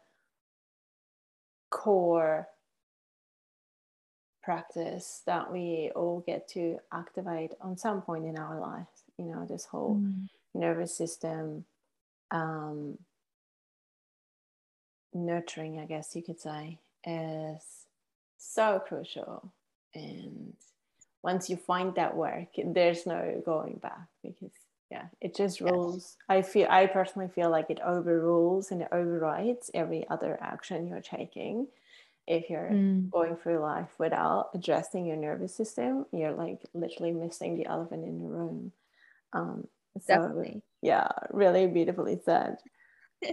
core 1.71 2.49
practice 4.43 5.23
that 5.27 5.53
we 5.53 5.91
all 5.95 6.23
get 6.27 6.49
to 6.49 6.79
activate 6.93 7.53
on 7.61 7.77
some 7.77 8.03
point 8.03 8.27
in 8.27 8.39
our 8.39 8.61
lives. 8.61 9.05
You 9.19 9.27
know, 9.27 9.47
this 9.49 9.65
whole 9.65 9.97
mm. 9.97 10.29
nervous 10.55 10.97
system 10.97 11.65
um, 12.33 12.99
nurturing, 15.15 15.79
I 15.79 15.85
guess 15.85 16.17
you 16.17 16.23
could 16.23 16.41
say, 16.41 16.79
is 17.07 17.63
so 18.39 18.83
crucial. 18.87 19.53
And 19.95 20.55
once 21.23 21.49
you 21.49 21.57
find 21.57 21.95
that 21.95 22.17
work, 22.17 22.49
there's 22.65 23.07
no 23.07 23.41
going 23.45 23.75
back 23.77 24.09
because 24.23 24.51
yeah, 24.91 25.05
it 25.23 25.35
just 25.35 25.61
rules. 25.61 25.95
Yes. 25.97 26.17
I 26.29 26.43
feel 26.43 26.67
I 26.69 26.87
personally 26.87 27.29
feel 27.35 27.51
like 27.51 27.71
it 27.71 27.81
overrules 27.85 28.71
and 28.71 28.83
it 28.83 28.89
overrides 28.93 29.71
every 29.73 30.07
other 30.11 30.39
action 30.43 30.87
you're 30.87 31.01
taking. 31.01 31.67
If 32.27 32.51
you're 32.51 32.71
mm. 32.71 33.11
going 33.11 33.37
through 33.37 33.61
life 33.61 33.89
without 33.99 34.51
addressing 34.55 35.07
your 35.07 35.17
nervous 35.17 35.55
system, 35.55 36.07
you're 36.13 36.33
like 36.33 36.61
literally 36.75 37.13
missing 37.13 37.57
the 37.57 37.67
elephant 37.67 38.05
in 38.05 38.23
the 38.23 38.29
room. 38.29 38.73
Um, 39.33 39.67
so, 39.99 40.15
Definitely. 40.15 40.63
Yeah, 40.83 41.09
really 41.31 41.69
beautifully 41.69 42.21
said. 42.25 42.57
the, 43.23 43.33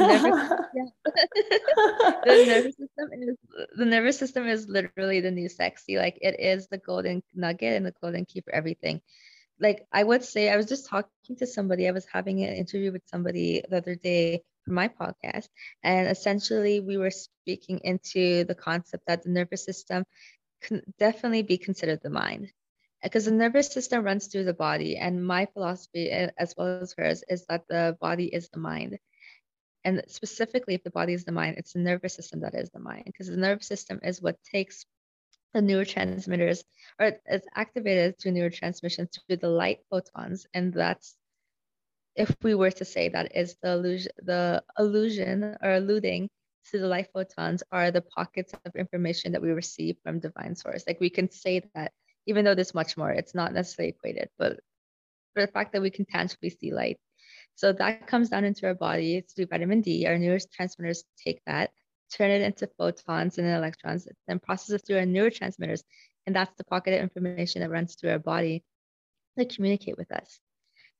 nervous, 0.00 0.36
the 2.24 2.44
nervous 2.46 2.76
system 2.76 3.08
is 3.12 3.36
the 3.76 3.84
nervous 3.84 4.18
system 4.18 4.48
is 4.48 4.68
literally 4.68 5.20
the 5.20 5.30
new 5.30 5.48
sexy. 5.48 5.96
Like 5.96 6.18
it 6.20 6.40
is 6.40 6.66
the 6.66 6.78
golden 6.78 7.22
nugget 7.34 7.76
and 7.76 7.86
the 7.86 7.94
golden 8.02 8.24
key 8.24 8.40
for 8.40 8.52
everything. 8.52 9.00
Like 9.60 9.86
I 9.92 10.02
would 10.02 10.24
say, 10.24 10.50
I 10.50 10.56
was 10.56 10.66
just 10.66 10.88
talking 10.88 11.36
to 11.38 11.46
somebody. 11.46 11.88
I 11.88 11.92
was 11.92 12.06
having 12.12 12.42
an 12.42 12.54
interview 12.54 12.92
with 12.92 13.02
somebody 13.06 13.62
the 13.70 13.76
other 13.78 13.94
day 13.94 14.42
for 14.64 14.72
my 14.72 14.88
podcast, 14.88 15.48
and 15.84 16.08
essentially 16.08 16.80
we 16.80 16.96
were 16.98 17.12
speaking 17.12 17.80
into 17.84 18.44
the 18.44 18.56
concept 18.56 19.04
that 19.06 19.22
the 19.22 19.30
nervous 19.30 19.64
system 19.64 20.04
can 20.62 20.82
definitely 20.98 21.42
be 21.42 21.58
considered 21.58 22.00
the 22.02 22.10
mind 22.10 22.50
because 23.06 23.24
the 23.26 23.30
nervous 23.30 23.68
system 23.68 24.04
runs 24.04 24.26
through 24.26 24.44
the 24.44 24.54
body 24.54 24.96
and 24.96 25.24
my 25.24 25.46
philosophy 25.46 26.10
as 26.10 26.54
well 26.56 26.80
as 26.82 26.94
hers 26.98 27.22
is 27.28 27.46
that 27.46 27.62
the 27.68 27.96
body 28.00 28.26
is 28.26 28.48
the 28.48 28.58
mind. 28.58 28.98
And 29.84 30.02
specifically 30.08 30.74
if 30.74 30.82
the 30.82 30.90
body 30.90 31.12
is 31.12 31.24
the 31.24 31.32
mind 31.32 31.56
it's 31.58 31.72
the 31.72 31.78
nervous 31.78 32.14
system 32.14 32.40
that 32.40 32.54
is 32.54 32.70
the 32.70 32.80
mind 32.80 33.04
because 33.06 33.28
the 33.28 33.36
nervous 33.36 33.68
system 33.68 34.00
is 34.02 34.20
what 34.20 34.36
takes 34.42 34.84
the 35.54 35.60
neurotransmitters 35.60 36.64
or 36.98 37.12
it's 37.26 37.46
activated 37.54 38.18
through 38.18 38.32
neurotransmission 38.32 39.08
through 39.12 39.36
the 39.36 39.48
light 39.48 39.80
photons 39.88 40.46
and 40.54 40.74
that's 40.74 41.16
if 42.16 42.34
we 42.42 42.54
were 42.54 42.70
to 42.70 42.84
say 42.84 43.08
that 43.08 43.36
is 43.36 43.56
the 43.62 43.70
illusion 43.72 44.10
the 44.18 44.62
illusion 44.78 45.56
or 45.62 45.70
alluding 45.74 46.28
to 46.70 46.78
the 46.78 46.86
light 46.86 47.08
photons 47.12 47.62
are 47.70 47.90
the 47.90 48.02
pockets 48.02 48.52
of 48.64 48.74
information 48.74 49.32
that 49.32 49.42
we 49.42 49.50
receive 49.50 49.96
from 50.02 50.18
divine 50.18 50.54
source. 50.56 50.84
Like 50.86 51.00
we 51.00 51.10
can 51.10 51.30
say 51.30 51.62
that 51.74 51.92
even 52.26 52.44
though 52.44 52.54
there's 52.54 52.74
much 52.74 52.96
more, 52.96 53.10
it's 53.10 53.34
not 53.34 53.52
necessarily 53.52 53.90
equated, 53.90 54.28
but 54.38 54.58
for 55.34 55.44
the 55.44 55.52
fact 55.52 55.72
that 55.72 55.82
we 55.82 55.90
can 55.90 56.04
tangibly 56.04 56.50
see 56.50 56.72
light. 56.72 56.98
So 57.54 57.72
that 57.72 58.06
comes 58.06 58.28
down 58.28 58.44
into 58.44 58.66
our 58.66 58.74
body 58.74 59.24
through 59.34 59.46
vitamin 59.46 59.80
D. 59.80 60.06
Our 60.06 60.16
neurotransmitters 60.16 61.04
take 61.22 61.40
that, 61.46 61.70
turn 62.12 62.30
it 62.30 62.42
into 62.42 62.68
photons 62.78 63.38
and 63.38 63.48
electrons, 63.48 64.08
then 64.28 64.38
process 64.38 64.74
it 64.74 64.86
through 64.86 64.98
our 64.98 65.04
neurotransmitters. 65.04 65.82
And 66.26 66.34
that's 66.34 66.54
the 66.56 66.64
pocket 66.64 66.94
of 66.94 67.00
information 67.00 67.62
that 67.62 67.70
runs 67.70 67.94
through 67.94 68.10
our 68.10 68.18
body 68.18 68.64
to 69.38 69.44
communicate 69.44 69.96
with 69.96 70.10
us. 70.12 70.38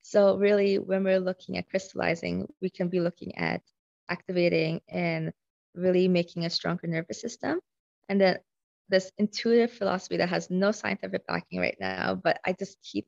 So 0.02 0.36
really, 0.36 0.78
when 0.78 1.02
we're 1.02 1.18
looking 1.18 1.58
at 1.58 1.68
crystallizing, 1.68 2.46
we 2.62 2.70
can 2.70 2.88
be 2.88 3.00
looking 3.00 3.36
at 3.36 3.62
activating 4.08 4.80
and 4.88 5.32
really 5.74 6.08
making 6.08 6.44
a 6.44 6.50
stronger 6.50 6.86
nervous 6.86 7.20
system. 7.20 7.60
And 8.08 8.20
then 8.20 8.38
this 8.88 9.12
intuitive 9.18 9.72
philosophy 9.72 10.16
that 10.18 10.28
has 10.28 10.50
no 10.50 10.72
scientific 10.72 11.26
backing 11.26 11.60
right 11.60 11.76
now, 11.80 12.14
but 12.14 12.38
I 12.44 12.52
just 12.52 12.80
keep, 12.82 13.06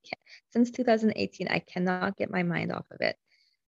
since 0.51 0.71
2018, 0.71 1.49
I 1.49 1.61
cannot 1.61 2.07
get 2.07 2.31
my 2.31 2.43
mind 2.43 2.73
off 2.73 2.87
of 2.91 3.01
it. 3.01 3.17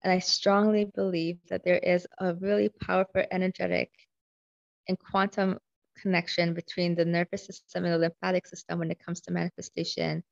And 0.03 0.11
I 0.11 0.19
strongly 0.19 0.85
believe 0.85 1.37
that 1.49 1.63
there 1.63 1.77
is 1.77 2.07
a 2.19 2.33
really 2.35 2.69
powerful 2.69 3.23
energetic 3.31 3.91
and 4.87 4.97
quantum 4.99 5.59
connection 6.01 6.53
between 6.53 6.95
the 6.95 7.05
nervous 7.05 7.45
system 7.45 7.85
and 7.85 7.93
the 7.93 7.97
lymphatic 7.97 8.47
system 8.47 8.79
when 8.79 8.91
it 8.91 8.99
comes 9.03 9.21
to 9.21 9.31
manifestation 9.31 10.23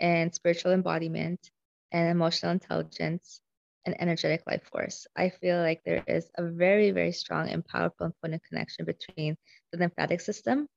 and 0.00 0.34
spiritual 0.34 0.72
embodiment 0.72 1.50
and 1.92 2.08
emotional 2.10 2.52
intelligence 2.52 3.40
and 3.86 4.00
energetic 4.00 4.42
life 4.46 4.62
force. 4.70 5.06
I 5.16 5.30
feel 5.30 5.58
like 5.58 5.82
there 5.84 6.02
is 6.06 6.30
a 6.36 6.44
very, 6.44 6.90
very 6.90 7.12
strong 7.12 7.48
and 7.48 7.64
powerful 7.64 8.06
and 8.06 8.14
potent 8.22 8.42
connection 8.48 8.84
between 8.86 9.36
the 9.72 9.78
lymphatic 9.78 10.20
system 10.20 10.68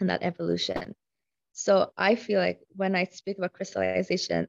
and 0.00 0.10
that 0.10 0.22
evolution. 0.22 0.94
So 1.52 1.92
I 1.96 2.16
feel 2.16 2.40
like 2.40 2.60
when 2.76 2.96
I 2.96 3.04
speak 3.04 3.38
about 3.38 3.52
crystallization, 3.54 4.48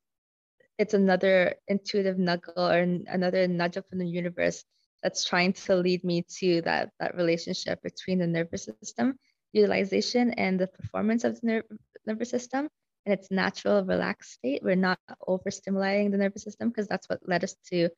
it's 0.77 0.93
another 0.93 1.55
intuitive 1.67 2.17
nugget 2.17 2.53
or 2.57 2.71
another 2.73 3.47
nudge 3.47 3.77
up 3.77 3.87
from 3.89 3.99
the 3.99 4.07
universe 4.07 4.63
that's 5.03 5.23
trying 5.25 5.53
to 5.53 5.75
lead 5.75 6.03
me 6.03 6.23
to 6.39 6.61
that 6.61 6.91
that 6.99 7.15
relationship 7.15 7.81
between 7.83 8.19
the 8.19 8.27
nervous 8.27 8.65
system 8.65 9.17
utilization 9.53 10.31
and 10.33 10.59
the 10.59 10.67
performance 10.67 11.23
of 11.23 11.39
the 11.41 11.47
ner- 11.47 11.77
nervous 12.05 12.29
system 12.29 12.69
in 13.05 13.13
its 13.13 13.31
natural 13.31 13.83
relaxed 13.85 14.33
state. 14.33 14.61
We're 14.63 14.75
not 14.75 14.99
overstimulating 15.27 15.99
the 15.99 16.17
nervous 16.17 16.43
system 16.43 16.69
because 16.69 16.87
that's 16.87 16.99
what 16.99 17.19
led 17.19 17.43
us 17.43 17.55
to 17.71 17.89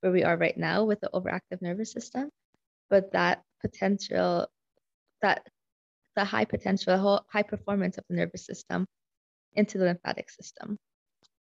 where 0.00 0.12
we 0.12 0.22
are 0.24 0.36
right 0.36 0.56
now 0.56 0.84
with 0.84 1.00
the 1.00 1.10
overactive 1.12 1.60
nervous 1.60 1.92
system. 1.92 2.30
But 2.90 3.12
that 3.12 3.42
potential, 3.60 4.48
that 5.22 5.46
the 6.16 6.24
high 6.24 6.44
potential, 6.44 6.92
the 6.92 6.98
whole 6.98 7.24
high 7.28 7.42
performance 7.42 7.98
of 7.98 8.04
the 8.08 8.16
nervous 8.16 8.44
system 8.44 8.86
into 9.54 9.78
the 9.78 9.84
lymphatic 9.84 10.30
system 10.30 10.78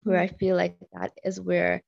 where 0.02 0.20
I 0.20 0.28
feel 0.28 0.56
like 0.56 0.76
that 0.92 1.12
is 1.24 1.40
where 1.40 1.82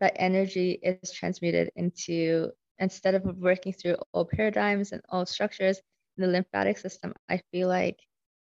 that 0.00 0.14
energy 0.16 0.78
is 0.82 1.12
transmuted 1.12 1.70
into 1.76 2.50
instead 2.78 3.14
of 3.14 3.24
working 3.38 3.72
through 3.72 3.96
old 4.14 4.30
paradigms 4.30 4.92
and 4.92 5.02
old 5.10 5.28
structures 5.28 5.80
in 6.16 6.24
the 6.24 6.30
lymphatic 6.30 6.78
system, 6.78 7.12
I 7.28 7.42
feel 7.52 7.68
like 7.68 7.98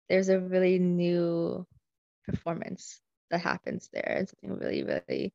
there's 0.09 0.29
a 0.29 0.39
really 0.39 0.77
new 0.79 1.65
performance 2.25 3.01
that 3.31 3.41
happens 3.41 3.89
there 3.91 4.17
and 4.19 4.29
something 4.29 4.59
really, 4.59 4.83
really 4.83 5.33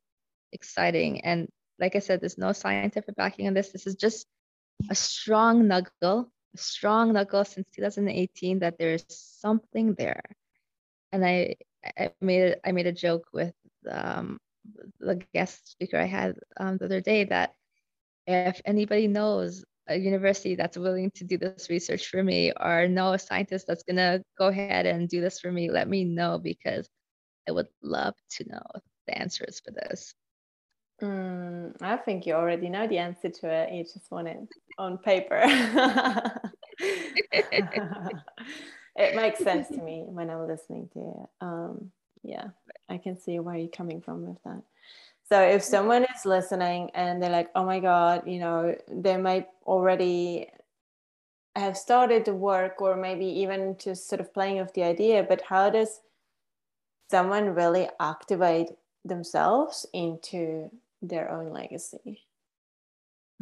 exciting. 0.53 1.25
And 1.25 1.49
like 1.79 1.97
I 1.97 1.99
said, 1.99 2.21
there's 2.21 2.39
no 2.39 2.53
scientific 2.53 3.17
backing 3.17 3.49
on 3.49 3.55
this. 3.55 3.71
This 3.71 3.87
is 3.87 3.97
just 3.97 4.27
a 4.89 4.95
strong 4.95 5.65
nuggle, 5.65 6.29
strong 6.57 7.13
nuggle 7.13 7.45
since 7.45 7.67
2018 7.75 8.61
that 8.61 8.79
there's 8.79 9.05
something 9.09 9.95
there. 9.95 10.23
And 11.13 11.25
I 11.25 11.57
I 11.99 12.11
made 12.21 12.57
I 12.65 12.73
made 12.73 12.87
a 12.87 12.93
joke 12.93 13.27
with 13.33 13.55
um, 13.91 14.39
the 15.01 15.23
guest 15.35 15.71
speaker 15.71 15.99
I 15.99 16.05
had 16.05 16.37
um, 16.59 16.79
the 16.79 16.87
other 16.87 17.01
day 17.01 17.25
that 17.25 17.55
if 18.27 18.61
anybody 18.65 19.09
knows 19.09 19.65
a 19.89 19.97
university 19.97 20.55
that's 20.55 20.77
willing 20.77 21.11
to 21.13 21.25
do 21.25 21.37
this 21.39 21.69
research 21.69 22.07
for 22.07 22.23
me 22.23 22.53
or 22.61 22.87
know 22.89 23.13
a 23.13 23.19
scientist 23.19 23.67
that's 23.67 23.83
gonna 23.83 24.23
go 24.39 24.47
ahead 24.49 24.87
and 24.87 25.09
do 25.09 25.21
this 25.21 25.41
for 25.41 25.51
me, 25.51 25.71
let 25.71 25.89
me 25.89 26.05
know 26.05 26.39
because 26.39 26.89
I 27.49 27.53
would 27.53 27.69
love 27.83 28.15
to 28.37 28.49
know 28.49 28.63
the 29.07 29.19
answers 29.19 29.61
for 29.65 29.73
this. 29.73 30.15
Mm, 31.03 31.75
I 31.81 31.97
think 31.97 32.27
you 32.27 32.35
already 32.35 32.69
know 32.69 32.87
the 32.87 32.99
answer 32.99 33.29
to 33.29 33.49
it. 33.49 33.73
You 33.73 33.83
just 33.83 34.11
want 34.11 34.29
it 34.29 34.39
on 34.79 34.99
paper. 34.99 35.41
it 38.97 39.17
makes 39.17 39.41
sense 39.41 39.69
to 39.69 39.83
me 39.83 40.05
when 40.07 40.31
I'm 40.31 40.47
listening 40.47 40.89
to 40.93 41.01
it. 41.01 41.29
Um, 41.41 41.91
yeah, 42.23 42.47
I 42.89 42.99
can 42.99 43.19
see 43.19 43.41
where 43.41 43.57
you're 43.57 43.69
coming 43.69 44.01
from 44.01 44.27
with 44.27 44.41
that. 44.45 44.63
So 45.29 45.41
if 45.41 45.63
someone 45.63 46.05
is 46.05 46.25
listening 46.25 46.91
and 46.95 47.21
they're 47.21 47.31
like, 47.31 47.51
oh 47.55 47.65
my 47.65 47.81
God, 47.81 48.23
you 48.27 48.39
know, 48.39 48.77
they 48.89 49.17
might 49.17 49.49
already 49.67 50.49
have 51.57 51.77
started 51.77 52.25
the 52.25 52.35
work 52.35 52.81
or 52.81 52.97
maybe 52.97 53.27
even 53.27 53.77
just 53.77 54.09
sort 54.09 54.21
of 54.21 54.33
playing 54.33 54.59
with 54.59 54.73
the 54.75 54.85
idea, 54.85 55.23
but 55.23 55.43
how 55.43 55.71
does 55.71 56.01
someone 57.11 57.55
really 57.55 57.89
activate 57.99 58.69
themselves 59.05 59.85
into 59.93 60.71
their 61.03 61.31
own 61.31 61.53
legacy? 61.53 62.25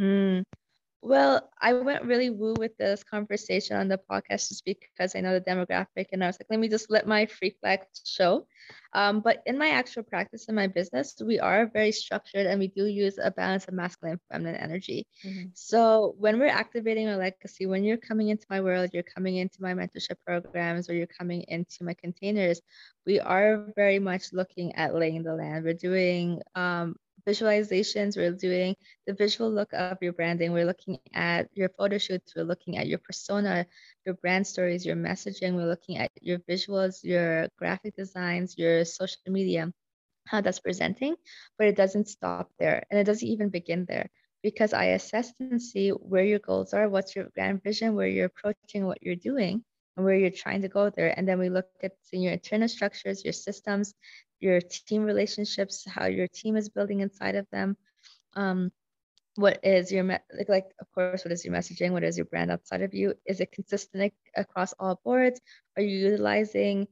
Mm. 0.00 0.42
Well, 1.02 1.48
I 1.58 1.72
went 1.72 2.04
really 2.04 2.28
woo 2.28 2.54
with 2.58 2.76
this 2.76 3.02
conversation 3.02 3.76
on 3.76 3.88
the 3.88 3.98
podcast 4.10 4.48
just 4.48 4.66
because 4.66 5.16
I 5.16 5.20
know 5.20 5.32
the 5.32 5.40
demographic, 5.40 6.08
and 6.12 6.22
I 6.22 6.26
was 6.26 6.38
like, 6.38 6.48
let 6.50 6.60
me 6.60 6.68
just 6.68 6.90
let 6.90 7.06
my 7.06 7.24
free 7.24 7.56
flag 7.60 7.80
show. 8.04 8.46
Um, 8.92 9.20
but 9.20 9.42
in 9.46 9.56
my 9.56 9.70
actual 9.70 10.02
practice 10.02 10.46
in 10.48 10.54
my 10.54 10.66
business, 10.66 11.14
we 11.24 11.38
are 11.40 11.70
very 11.72 11.90
structured 11.90 12.46
and 12.46 12.60
we 12.60 12.68
do 12.68 12.84
use 12.84 13.18
a 13.22 13.30
balance 13.30 13.66
of 13.66 13.74
masculine 13.74 14.12
and 14.12 14.20
feminine 14.30 14.60
energy. 14.60 15.06
Mm-hmm. 15.24 15.46
So 15.54 16.16
when 16.18 16.38
we're 16.38 16.48
activating 16.48 17.08
our 17.08 17.16
legacy, 17.16 17.64
when 17.64 17.82
you're 17.82 17.96
coming 17.96 18.28
into 18.28 18.46
my 18.50 18.60
world, 18.60 18.90
you're 18.92 19.02
coming 19.02 19.36
into 19.36 19.62
my 19.62 19.72
mentorship 19.72 20.16
programs, 20.26 20.90
or 20.90 20.94
you're 20.94 21.06
coming 21.06 21.44
into 21.48 21.82
my 21.82 21.94
containers, 21.94 22.60
we 23.06 23.20
are 23.20 23.72
very 23.74 23.98
much 23.98 24.34
looking 24.34 24.74
at 24.74 24.94
laying 24.94 25.22
the 25.22 25.34
land. 25.34 25.64
We're 25.64 25.72
doing 25.72 26.42
um, 26.54 26.96
visualizations, 27.26 28.16
we're 28.16 28.33
doing 28.33 28.76
the 29.06 29.14
visual 29.14 29.50
look 29.50 29.72
of 29.74 29.98
your 30.00 30.12
branding, 30.12 30.52
we're 30.52 30.66
looking 30.66 30.98
at 30.98 31.35
your 31.40 31.56
photo 31.68 31.87
shoots, 31.98 32.22
we're 32.24 32.44
looking 32.44 32.76
at 32.76 32.87
your 32.87 32.98
persona, 32.98 33.66
your 34.04 34.14
brand 34.14 34.46
stories, 34.46 34.85
your 34.85 34.96
messaging, 34.96 35.54
we're 35.54 35.66
looking 35.68 35.98
at 35.98 36.11
your 36.20 36.38
visuals, 36.38 37.02
your 37.04 37.48
graphic 37.59 37.94
designs, 37.96 38.56
your 38.59 38.85
social 38.85 39.22
media, 39.28 39.72
how 40.26 40.40
that's 40.40 40.61
presenting. 40.61 41.16
But 41.59 41.68
it 41.68 41.76
doesn't 41.76 42.09
stop 42.09 42.50
there 42.59 42.85
and 42.90 42.98
it 43.00 43.04
doesn't 43.04 43.26
even 43.28 43.50
begin 43.50 43.87
there 43.87 44.09
because 44.42 44.72
I 44.72 44.85
assess 44.96 45.33
and 45.38 45.61
see 45.61 45.90
where 45.90 46.24
your 46.24 46.38
goals 46.40 46.72
are, 46.72 46.88
what's 46.88 47.14
your 47.16 47.28
grand 47.35 47.62
vision, 47.62 47.94
where 47.94 48.09
you're 48.09 48.26
approaching 48.26 48.87
what 48.87 49.02
you're 49.02 49.16
doing 49.16 49.62
and 49.96 50.04
where 50.04 50.16
you're 50.16 50.30
trying 50.30 50.62
to 50.62 50.68
go 50.68 50.90
there. 50.90 51.12
And 51.16 51.28
then 51.28 51.38
we 51.38 51.50
look 51.50 51.66
at 51.83 51.92
your 52.12 52.33
internal 52.33 52.68
structures, 52.68 53.24
your 53.24 53.33
systems, 53.33 53.94
your 54.40 54.61
team 54.61 55.05
relationships, 55.05 55.85
how 55.87 56.07
your 56.07 56.29
team 56.29 56.57
is 56.57 56.68
building 56.68 57.00
inside 57.00 57.37
of 57.37 57.46
them. 57.50 57.76
Um, 58.35 58.72
what 59.37 59.61
is 59.62 59.92
your 59.92 60.05
like, 60.05 60.48
like 60.48 60.66
of 60.81 60.90
course 60.92 61.24
what 61.24 61.33
is 61.33 61.44
your 61.44 61.55
messaging 61.55 61.92
what 61.92 62.03
is 62.03 62.16
your 62.16 62.26
brand 62.26 62.50
outside 62.50 62.83
of 62.83 62.94
you? 62.94 63.14
Is 63.26 63.40
it 63.40 63.53
consistent 63.53 64.12
across 64.37 64.74
all 64.79 65.00
boards? 65.05 65.40
Are 65.76 65.83
you 65.83 66.11
utilizing 66.11 66.88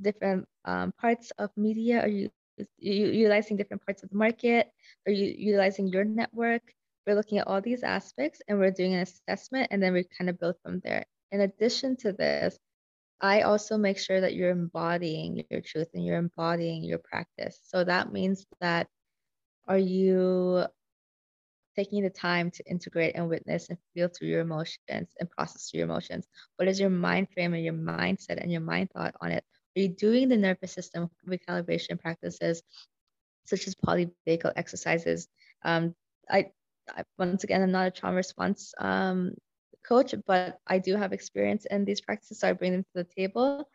different 0.00 0.46
um, 0.64 0.92
parts 1.00 1.32
of 1.38 1.50
media? 1.56 2.02
Are 2.02 2.08
you, 2.08 2.30
you 2.78 3.06
utilizing 3.06 3.56
different 3.56 3.84
parts 3.84 4.02
of 4.02 4.10
the 4.10 4.16
market? 4.16 4.68
Are 5.06 5.12
you 5.12 5.34
utilizing 5.38 5.88
your 5.88 6.04
network? 6.04 6.62
We're 7.06 7.14
looking 7.14 7.38
at 7.38 7.46
all 7.46 7.60
these 7.60 7.84
aspects 7.84 8.42
and 8.48 8.58
we're 8.58 8.72
doing 8.72 8.94
an 8.94 9.00
assessment 9.00 9.68
and 9.70 9.82
then 9.82 9.92
we 9.92 10.04
kind 10.04 10.28
of 10.28 10.40
build 10.40 10.56
from 10.62 10.80
there. 10.80 11.04
In 11.30 11.40
addition 11.40 11.96
to 11.98 12.12
this 12.12 12.58
I 13.20 13.42
also 13.42 13.78
make 13.78 13.98
sure 13.98 14.20
that 14.20 14.34
you're 14.34 14.50
embodying 14.50 15.44
your 15.50 15.60
truth 15.60 15.88
and 15.94 16.04
you're 16.04 16.18
embodying 16.18 16.84
your 16.84 16.98
practice. 16.98 17.58
So 17.64 17.82
that 17.84 18.12
means 18.12 18.46
that 18.60 18.88
are 19.66 19.78
you 19.78 20.66
taking 21.76 22.02
the 22.02 22.10
time 22.10 22.50
to 22.50 22.64
integrate 22.64 23.14
and 23.14 23.28
witness 23.28 23.68
and 23.68 23.78
feel 23.94 24.08
through 24.08 24.28
your 24.28 24.40
emotions 24.40 25.14
and 25.20 25.30
process 25.30 25.70
through 25.70 25.78
your 25.78 25.88
emotions? 25.88 26.26
What 26.56 26.68
is 26.68 26.80
your 26.80 26.90
mind 26.90 27.28
frame 27.32 27.54
and 27.54 27.64
your 27.64 27.74
mindset 27.74 28.40
and 28.40 28.50
your 28.50 28.62
mind 28.62 28.90
thought 28.90 29.14
on 29.20 29.30
it? 29.30 29.44
Are 29.76 29.80
you 29.80 29.88
doing 29.88 30.28
the 30.28 30.36
nervous 30.36 30.72
system 30.72 31.10
recalibration 31.28 32.00
practices 32.00 32.62
such 33.44 33.66
as 33.66 33.74
polyvagal 33.74 34.52
exercises? 34.56 35.28
Um, 35.64 35.94
I, 36.30 36.50
I, 36.90 37.04
once 37.18 37.44
again, 37.44 37.62
I'm 37.62 37.72
not 37.72 37.88
a 37.88 37.90
trauma 37.90 38.16
response 38.16 38.72
um, 38.78 39.32
coach, 39.88 40.14
but 40.26 40.58
I 40.66 40.78
do 40.78 40.96
have 40.96 41.12
experience 41.12 41.66
in 41.66 41.84
these 41.84 42.00
practices, 42.02 42.40
so 42.40 42.48
I 42.48 42.52
bring 42.52 42.72
them 42.72 42.84
to 42.84 43.04
the 43.04 43.04
table. 43.16 43.68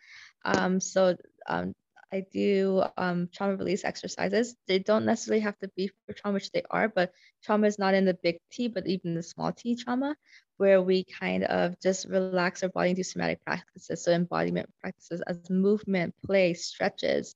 Um, 0.46 0.80
so 0.80 1.16
um, 1.48 1.74
I 2.12 2.26
do 2.32 2.84
um, 2.98 3.30
trauma 3.34 3.56
release 3.56 3.84
exercises. 3.86 4.56
They 4.68 4.80
don't 4.80 5.06
necessarily 5.06 5.42
have 5.42 5.58
to 5.60 5.70
be 5.76 5.88
for 6.06 6.14
trauma, 6.14 6.36
which 6.36 6.52
they 6.52 6.64
are, 6.70 6.88
but 6.90 7.12
trauma 7.44 7.68
is 7.68 7.80
not 7.80 7.94
in 7.94 8.06
the 8.06 8.16
big 8.16 8.40
T, 8.52 8.68
but 8.68 8.88
even 8.88 9.16
the 9.16 9.24
small 9.24 9.52
T 9.54 9.76
trauma, 9.76 10.16
where 10.58 10.82
we 10.82 11.06
kind 11.06 11.44
of 11.44 11.80
just 11.82 12.08
relax 12.08 12.64
our 12.64 12.70
body 12.70 12.90
and 12.90 12.98
do 12.98 13.04
somatic 13.04 13.44
practices. 13.46 14.04
So 14.04 14.12
embodiment 14.12 14.70
practices 14.82 15.22
as 15.28 15.50
movement, 15.50 16.14
play, 16.26 16.54
stretches, 16.54 17.36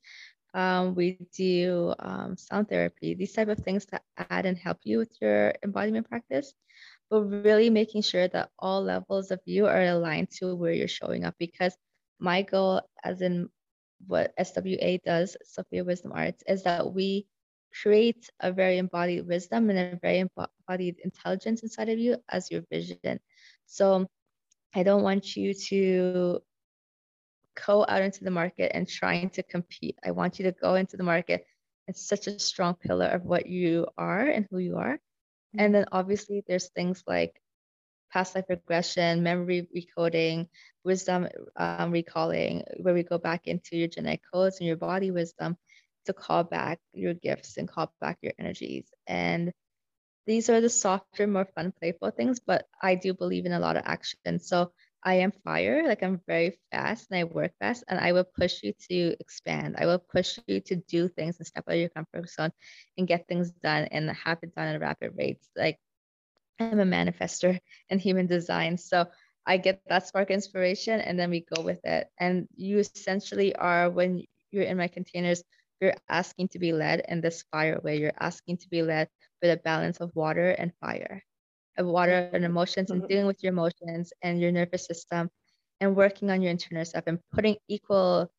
Um, 0.53 0.95
we 0.95 1.17
do 1.35 1.93
um, 1.99 2.37
sound 2.37 2.69
therapy, 2.69 3.13
these 3.13 3.33
type 3.33 3.49
of 3.49 3.59
things 3.59 3.85
to 3.87 3.99
add 4.17 4.45
and 4.45 4.57
help 4.57 4.79
you 4.83 4.97
with 4.97 5.11
your 5.21 5.53
embodiment 5.63 6.07
practice, 6.09 6.53
but 7.09 7.23
really 7.23 7.69
making 7.69 8.01
sure 8.01 8.27
that 8.27 8.39
all 8.47 8.71
levels 8.71 9.31
of 9.31 9.31
you 9.45 9.67
are 9.67 9.83
aligned 9.83 10.29
to 10.31 10.55
where 10.55 10.71
you're 10.71 10.87
showing 10.87 11.23
up. 11.23 11.35
Because 11.39 11.75
my 12.19 12.41
goal, 12.41 12.81
as 13.03 13.21
in 13.21 13.49
what 14.07 14.33
SWA 14.39 15.01
does, 15.03 15.37
Sophia 15.43 15.83
Wisdom 15.83 16.11
Arts, 16.13 16.43
is 16.47 16.63
that 16.63 16.93
we 16.93 17.27
create 17.81 18.29
a 18.39 18.51
very 18.51 18.77
embodied 18.77 19.27
wisdom 19.27 19.69
and 19.69 19.79
a 19.79 19.99
very 20.01 20.19
embodied 20.19 20.99
intelligence 21.03 21.63
inside 21.63 21.89
of 21.89 21.99
you 21.99 22.17
as 22.29 22.51
your 22.51 22.61
vision. 22.71 23.19
So 23.65 24.07
I 24.73 24.83
don't 24.83 25.03
want 25.03 25.35
you 25.35 25.53
to 25.53 26.41
go 27.67 27.85
out 27.87 28.01
into 28.01 28.23
the 28.23 28.31
market 28.31 28.71
and 28.75 28.87
trying 28.87 29.29
to 29.31 29.43
compete. 29.43 29.97
I 30.05 30.11
want 30.11 30.39
you 30.39 30.45
to 30.45 30.51
go 30.51 30.75
into 30.75 30.97
the 30.97 31.03
market 31.03 31.45
It's 31.87 32.07
such 32.07 32.27
a 32.27 32.39
strong 32.39 32.75
pillar 32.75 33.07
of 33.07 33.23
what 33.23 33.47
you 33.47 33.87
are 33.97 34.27
and 34.27 34.47
who 34.49 34.57
you 34.59 34.77
are. 34.77 34.99
Mm-hmm. 35.55 35.65
And 35.65 35.75
then 35.75 35.85
obviously 35.91 36.43
there's 36.47 36.69
things 36.69 37.03
like 37.07 37.39
past 38.11 38.35
life 38.35 38.45
regression, 38.49 39.23
memory 39.23 39.67
recoding, 39.75 40.47
wisdom 40.83 41.27
um, 41.55 41.91
recalling, 41.91 42.63
where 42.77 42.93
we 42.93 43.03
go 43.03 43.17
back 43.17 43.47
into 43.47 43.77
your 43.77 43.87
genetic 43.87 44.21
codes 44.31 44.59
and 44.59 44.67
your 44.67 44.77
body 44.77 45.11
wisdom 45.11 45.57
to 46.05 46.13
call 46.13 46.43
back 46.43 46.79
your 46.93 47.13
gifts 47.13 47.57
and 47.57 47.67
call 47.67 47.91
back 47.99 48.17
your 48.21 48.33
energies. 48.37 48.85
And 49.07 49.51
these 50.27 50.49
are 50.49 50.61
the 50.61 50.69
softer, 50.69 51.27
more 51.27 51.47
fun, 51.55 51.73
playful 51.79 52.11
things, 52.11 52.39
but 52.39 52.67
I 52.81 52.95
do 52.95 53.13
believe 53.13 53.45
in 53.45 53.51
a 53.51 53.59
lot 53.59 53.77
of 53.77 53.83
action. 53.85 54.39
So 54.39 54.71
I 55.05 55.15
am 55.15 55.31
fire, 55.43 55.87
like 55.87 56.01
I'm 56.03 56.19
very 56.27 56.57
fast 56.71 57.07
and 57.11 57.19
I 57.19 57.23
work 57.25 57.51
fast, 57.59 57.83
and 57.87 57.99
I 57.99 58.11
will 58.13 58.25
push 58.25 58.63
you 58.63 58.73
to 58.89 59.15
expand. 59.19 59.75
I 59.77 59.85
will 59.85 59.99
push 59.99 60.39
you 60.47 60.59
to 60.61 60.77
do 60.77 61.07
things 61.07 61.37
and 61.37 61.47
step 61.47 61.65
out 61.69 61.75
of 61.75 61.79
your 61.79 61.89
comfort 61.89 62.29
zone 62.29 62.51
and 62.97 63.07
get 63.07 63.27
things 63.27 63.51
done 63.51 63.85
and 63.91 64.09
have 64.09 64.39
it 64.41 64.55
done 64.55 64.73
at 64.73 64.81
rapid 64.81 65.13
rate. 65.15 65.39
Like 65.55 65.77
I'm 66.59 66.79
a 66.79 66.85
manifester 66.85 67.59
in 67.89 67.99
human 67.99 68.25
design. 68.27 68.77
So 68.77 69.05
I 69.45 69.57
get 69.57 69.81
that 69.87 70.07
spark 70.07 70.31
inspiration 70.31 70.99
and 70.99 71.19
then 71.19 71.29
we 71.29 71.45
go 71.53 71.61
with 71.61 71.85
it. 71.85 72.07
And 72.19 72.47
you 72.55 72.79
essentially 72.79 73.55
are, 73.55 73.89
when 73.91 74.23
you're 74.51 74.63
in 74.63 74.77
my 74.77 74.87
containers, 74.87 75.43
you're 75.79 75.93
asking 76.09 76.49
to 76.49 76.59
be 76.59 76.73
led 76.73 77.03
in 77.07 77.21
this 77.21 77.43
fire 77.51 77.79
way. 77.83 77.97
You're 77.97 78.17
asking 78.19 78.57
to 78.57 78.69
be 78.69 78.81
led 78.81 79.07
with 79.41 79.51
a 79.51 79.61
balance 79.61 79.97
of 79.99 80.15
water 80.15 80.49
and 80.49 80.73
fire 80.81 81.21
of 81.77 81.85
water 81.85 82.29
and 82.33 82.45
emotions 82.45 82.91
and 82.91 83.01
mm-hmm. 83.01 83.07
dealing 83.07 83.27
with 83.27 83.43
your 83.43 83.51
emotions 83.51 84.13
and 84.21 84.39
your 84.39 84.51
nervous 84.51 84.85
system 84.85 85.29
and 85.81 85.95
working 85.95 86.29
on 86.29 86.41
your 86.41 86.51
internal 86.51 86.85
stuff 86.85 87.03
and 87.07 87.19
putting 87.33 87.57
equal 87.67 88.31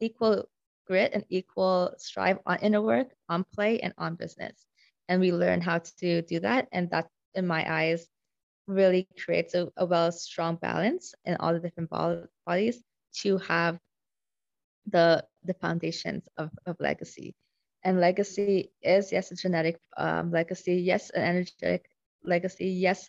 equal 0.00 0.48
grit 0.86 1.12
and 1.14 1.24
equal 1.28 1.94
strive 1.98 2.38
on 2.46 2.58
inner 2.58 2.82
work 2.82 3.08
on 3.28 3.44
play 3.54 3.80
and 3.80 3.92
on 3.98 4.14
business. 4.14 4.66
And 5.08 5.20
we 5.20 5.32
learn 5.32 5.60
how 5.60 5.80
to 6.00 6.22
do 6.22 6.40
that. 6.40 6.68
And 6.72 6.90
that 6.90 7.08
in 7.34 7.46
my 7.46 7.64
eyes 7.68 8.06
really 8.66 9.06
creates 9.22 9.54
a, 9.54 9.70
a 9.76 9.84
well 9.84 10.10
strong 10.12 10.56
balance 10.56 11.14
in 11.24 11.36
all 11.36 11.52
the 11.52 11.60
different 11.60 11.90
bodies 11.90 12.82
to 13.22 13.38
have 13.38 13.78
the 14.86 15.24
the 15.44 15.54
foundations 15.54 16.28
of, 16.36 16.50
of 16.66 16.76
legacy. 16.80 17.34
And 17.82 18.00
legacy 18.00 18.72
is 18.82 19.12
yes 19.12 19.30
a 19.30 19.36
genetic 19.36 19.78
um, 19.96 20.30
legacy. 20.30 20.76
Yes 20.76 21.10
an 21.10 21.22
energetic 21.22 21.86
legacy, 22.24 22.66
yes, 22.68 23.08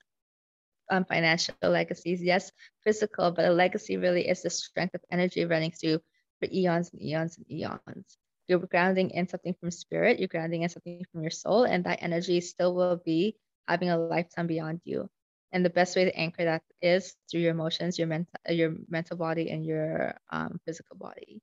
um, 0.92 1.06
financial 1.06 1.58
legacies, 1.62 2.22
yes, 2.24 2.52
physical, 2.84 3.32
but 3.32 3.46
a 3.46 3.52
legacy 3.52 3.98
really 3.98 4.28
is 4.28 4.42
the 4.42 4.50
strength 4.50 4.94
of 4.96 5.02
energy 5.12 5.46
running 5.46 5.72
through 5.72 6.00
for 6.40 6.48
eons 6.52 6.92
and 6.94 7.02
eons 7.02 7.38
and 7.38 7.52
eons. 7.52 8.18
You're 8.48 8.60
grounding 8.60 9.12
in 9.12 9.28
something 9.28 9.56
from 9.60 9.72
spirit, 9.72 10.20
you're 10.20 10.28
grounding 10.30 10.64
in 10.64 10.70
something 10.70 11.06
from 11.12 11.22
your 11.24 11.32
soul, 11.32 11.64
and 11.64 11.86
that 11.86 12.04
energy 12.04 12.42
still 12.42 12.76
will 12.76 12.98
be 13.04 13.36
having 13.68 13.90
a 13.90 13.98
lifetime 13.98 14.48
beyond 14.48 14.70
you. 14.84 15.10
And 15.52 15.64
the 15.66 15.70
best 15.70 15.96
way 15.96 16.06
to 16.06 16.16
anchor 16.18 16.44
that 16.46 16.62
is 16.82 17.16
through 17.30 17.42
your 17.42 17.52
emotions, 17.52 17.98
your 17.98 18.08
mental, 18.08 18.34
your 18.50 18.76
mental 18.88 19.18
body, 19.18 19.50
and 19.50 19.66
your 19.66 20.16
um, 20.32 20.60
physical 20.66 20.98
body. 20.98 21.42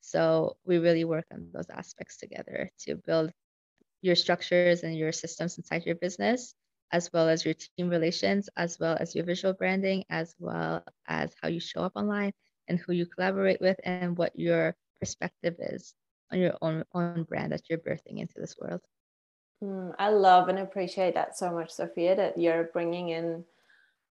So 0.00 0.56
we 0.64 0.78
really 0.78 1.04
work 1.04 1.26
on 1.32 1.42
those 1.42 1.70
aspects 1.70 2.18
together 2.18 2.70
to 2.80 2.96
build 2.96 3.32
your 4.02 4.14
structures 4.16 4.82
and 4.82 4.94
your 4.96 5.06
systems 5.12 5.56
inside 5.56 5.84
your 5.84 5.94
business 5.94 6.54
as 6.92 7.10
well 7.12 7.28
as 7.28 7.44
your 7.44 7.54
team 7.54 7.88
relations, 7.88 8.48
as 8.56 8.78
well 8.78 8.96
as 9.00 9.14
your 9.14 9.24
visual 9.24 9.54
branding, 9.54 10.04
as 10.10 10.34
well 10.38 10.84
as 11.08 11.34
how 11.40 11.48
you 11.48 11.58
show 11.58 11.80
up 11.80 11.92
online 11.96 12.32
and 12.68 12.78
who 12.78 12.92
you 12.92 13.06
collaborate 13.06 13.60
with 13.60 13.78
and 13.84 14.16
what 14.16 14.38
your 14.38 14.76
perspective 15.00 15.56
is 15.58 15.94
on 16.30 16.38
your 16.38 16.54
own, 16.60 16.84
own 16.94 17.24
brand 17.24 17.52
that 17.52 17.62
you're 17.68 17.78
birthing 17.78 18.18
into 18.18 18.34
this 18.36 18.56
world. 18.60 18.80
Mm, 19.64 19.94
I 19.98 20.10
love 20.10 20.48
and 20.48 20.58
appreciate 20.58 21.14
that 21.14 21.36
so 21.36 21.50
much, 21.50 21.70
Sophia, 21.70 22.14
that 22.16 22.38
you're 22.38 22.64
bringing 22.64 23.08
in 23.08 23.44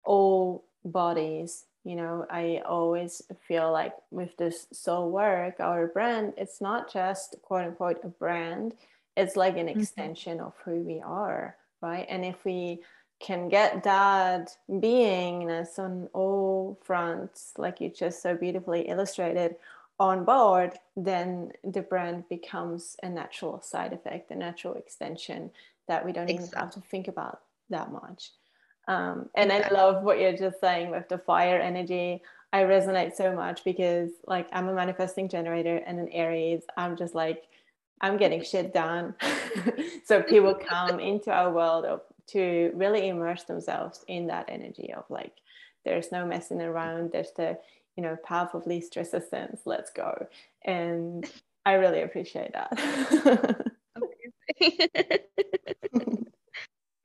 all 0.03 0.65
bodies. 0.83 1.65
You 1.83 1.95
know, 1.95 2.25
I 2.29 2.61
always 2.67 3.21
feel 3.47 3.71
like 3.71 3.93
with 4.11 4.35
this 4.38 4.67
soul 4.73 5.11
work, 5.11 5.59
our 5.59 5.88
brand, 5.88 6.33
it's 6.35 6.59
not 6.59 6.91
just 6.91 7.38
quote 7.41 7.65
unquote 7.65 8.03
a 8.03 8.07
brand, 8.07 8.73
it's 9.15 9.35
like 9.35 9.55
an 9.57 9.67
mm-hmm. 9.67 9.79
extension 9.79 10.39
of 10.39 10.53
who 10.65 10.81
we 10.81 10.99
are 10.99 11.55
right? 11.86 12.06
And 12.10 12.26
if 12.26 12.43
we 12.43 12.82
can 13.19 13.48
get 13.48 13.84
that 13.84 14.50
beingness 14.69 15.80
on 15.80 16.10
all 16.13 16.80
fronts, 16.84 17.54
like 17.58 17.80
you 17.80 17.89
just 17.89 18.21
so 18.21 18.36
beautifully 18.36 18.82
illustrated, 18.82 19.56
on 19.98 20.26
board, 20.26 20.74
then 20.98 21.52
the 21.63 21.82
brand 21.82 22.28
becomes 22.28 22.98
a 23.02 23.10
natural 23.10 23.62
side 23.62 23.93
effect, 23.93 24.32
a 24.32 24.36
natural 24.36 24.74
extension 24.74 25.50
that 25.88 26.06
we 26.06 26.12
don't 26.12 26.30
exactly. 26.30 26.48
even 26.48 26.60
have 26.60 26.74
to 26.74 26.82
think 26.82 27.08
about 27.08 27.39
that 27.69 27.91
much. 27.91 28.32
Um, 28.88 29.30
and 29.36 29.52
exactly. 29.52 29.78
I 29.78 29.82
love 29.82 30.04
what 30.04 30.19
you're 30.19 30.36
just 30.36 30.60
saying 30.60 30.91
with 30.91 31.08
the 31.08 31.17
fire 31.17 31.60
energy. 31.60 32.21
I 32.52 32.63
resonate 32.63 33.15
so 33.15 33.34
much 33.34 33.63
because, 33.63 34.12
like, 34.28 34.48
I'm 34.52 34.67
a 34.67 34.74
manifesting 34.74 35.30
generator 35.30 35.78
and 35.88 36.00
an 36.00 36.10
Aries. 36.10 36.63
I'm 36.78 36.98
just 36.98 37.15
like, 37.15 37.43
I'm 38.01 38.17
getting 38.17 38.43
shit 38.43 38.73
done. 38.73 39.15
so 40.05 40.21
people 40.21 40.53
come 40.55 40.99
into 40.99 41.31
our 41.31 41.51
world 41.51 41.86
of, 41.86 42.01
to 42.27 42.71
really 42.75 43.08
immerse 43.10 43.43
themselves 43.43 44.03
in 44.08 44.27
that 44.27 44.45
energy 44.49 44.93
of 44.93 45.05
like, 45.10 45.34
there's 45.86 46.12
no 46.12 46.25
messing 46.25 46.62
around. 46.62 47.12
There's 47.12 47.31
the, 47.38 47.58
you 47.95 48.03
know, 48.03 48.17
path 48.25 48.53
of 48.53 48.65
least 48.65 48.95
resistance. 48.95 49.62
Let's 49.65 49.91
go. 49.91 50.27
And 50.63 51.29
I 51.65 51.73
really 51.73 52.01
appreciate 52.01 52.53
that. 52.53 53.71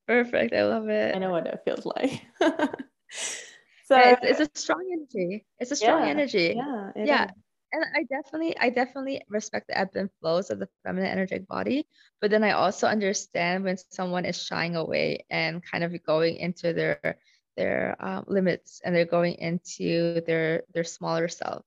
Perfect. 0.07 0.55
I 0.55 0.65
love 0.65 0.89
it. 0.89 1.15
I 1.15 1.19
know 1.19 1.31
what 1.31 1.47
it 1.47 1.61
feels 1.65 1.87
like. 1.87 2.23
so 2.41 3.97
it's, 3.97 4.41
it's, 4.41 4.41
a 4.41 4.49
strong 4.59 4.85
energy. 4.93 5.45
It's 5.59 5.71
a 5.71 5.77
strong 5.77 6.03
yeah, 6.03 6.09
energy. 6.09 6.55
Yeah. 6.57 6.91
Yeah. 6.97 7.25
Is 7.25 7.31
and 7.73 7.85
I 7.95 8.05
definitely, 8.05 8.57
I 8.59 8.71
definitely 8.71 9.23
respect 9.29 9.69
the 9.69 9.79
ebb 9.79 9.91
and 9.95 10.11
flows 10.21 10.51
of 10.51 10.59
the 10.59 10.69
feminine 10.85 11.11
energetic 11.11 11.47
body. 11.49 11.87
But 12.21 12.31
then 12.31 12.45
I 12.45 12.53
also 12.53 12.87
understand 12.87 13.65
when 13.65 13.77
someone 13.79 14.25
is 14.25 14.43
shying 14.43 14.77
away 14.77 15.25
and 15.31 15.63
kind 15.65 15.85
of 15.85 16.05
going 16.05 16.37
into 16.37 16.73
their 16.73 17.19
their 17.57 17.97
um, 18.01 18.25
limits 18.29 18.81
and 18.85 18.95
they're 18.95 19.05
going 19.05 19.35
into 19.35 20.21
their 20.27 20.63
their 20.75 20.85
smaller 20.85 21.29
self. 21.29 21.65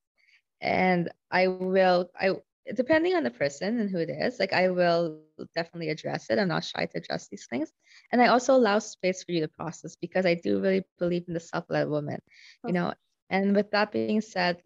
And 0.61 1.09
I 1.31 1.47
will, 1.47 2.09
I 2.19 2.35
depending 2.75 3.15
on 3.15 3.23
the 3.23 3.31
person 3.31 3.79
and 3.79 3.89
who 3.89 3.99
it 3.99 4.09
is, 4.09 4.39
like 4.39 4.53
I 4.53 4.69
will 4.69 5.19
definitely 5.55 5.89
address 5.89 6.29
it. 6.29 6.39
I'm 6.39 6.47
not 6.47 6.63
shy 6.63 6.85
to 6.85 6.97
address 6.97 7.27
these 7.27 7.45
things. 7.47 7.71
And 8.11 8.21
I 8.21 8.27
also 8.27 8.55
allow 8.55 8.79
space 8.79 9.23
for 9.23 9.31
you 9.31 9.41
to 9.41 9.47
process 9.47 9.95
because 9.95 10.25
I 10.25 10.35
do 10.35 10.59
really 10.61 10.83
believe 10.99 11.25
in 11.27 11.33
the 11.33 11.39
self-led 11.39 11.89
woman, 11.89 12.19
you 12.65 12.73
know. 12.73 12.93
And 13.29 13.55
with 13.55 13.71
that 13.71 13.91
being 13.91 14.21
said, 14.21 14.61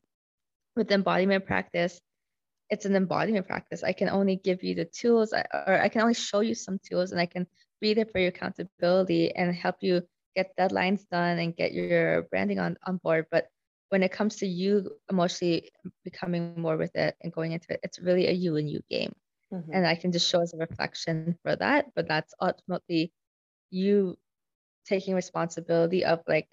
with 0.78 0.92
embodiment 0.92 1.46
practice, 1.46 2.00
it's 2.70 2.86
an 2.86 2.96
embodiment 2.96 3.48
practice. 3.48 3.84
I 3.84 3.94
can 3.94 4.10
only 4.10 4.36
give 4.36 4.64
you 4.64 4.76
the 4.76 4.86
tools, 4.86 5.34
or 5.34 5.82
I 5.82 5.90
can 5.90 6.02
only 6.02 6.14
show 6.14 6.42
you 6.42 6.56
some 6.56 6.80
tools, 6.90 7.12
and 7.12 7.20
I 7.20 7.26
can 7.26 7.48
be 7.82 7.94
there 7.94 8.06
for 8.06 8.20
your 8.20 8.30
accountability 8.30 9.34
and 9.36 9.54
help 9.54 9.78
you 9.82 10.02
get 10.36 10.56
deadlines 10.58 11.08
done 11.10 11.40
and 11.40 11.56
get 11.56 11.74
your 11.74 12.24
branding 12.24 12.60
on, 12.60 12.78
on 12.86 12.98
board. 12.98 13.26
But 13.32 13.48
when 13.90 14.04
it 14.04 14.12
comes 14.12 14.36
to 14.38 14.48
you 14.48 14.92
emotionally 15.10 15.70
becoming 16.04 16.60
more 16.60 16.78
with 16.78 16.96
it 16.96 17.16
and 17.22 17.32
going 17.32 17.54
into 17.54 17.74
it, 17.74 17.80
it's 17.84 18.00
really 18.00 18.28
a 18.28 18.32
you 18.32 18.58
and 18.58 18.70
you 18.70 18.82
game. 18.90 19.14
Mm-hmm. 19.54 19.72
And 19.74 19.88
I 19.88 19.96
can 19.96 20.12
just 20.12 20.30
show 20.30 20.42
as 20.42 20.54
a 20.54 20.58
reflection 20.58 21.38
for 21.44 21.56
that. 21.56 21.86
But 21.96 22.08
that's 22.08 22.34
ultimately 22.42 23.14
you 23.72 24.18
taking 24.86 25.16
responsibility 25.16 26.04
of 26.04 26.22
like, 26.28 26.48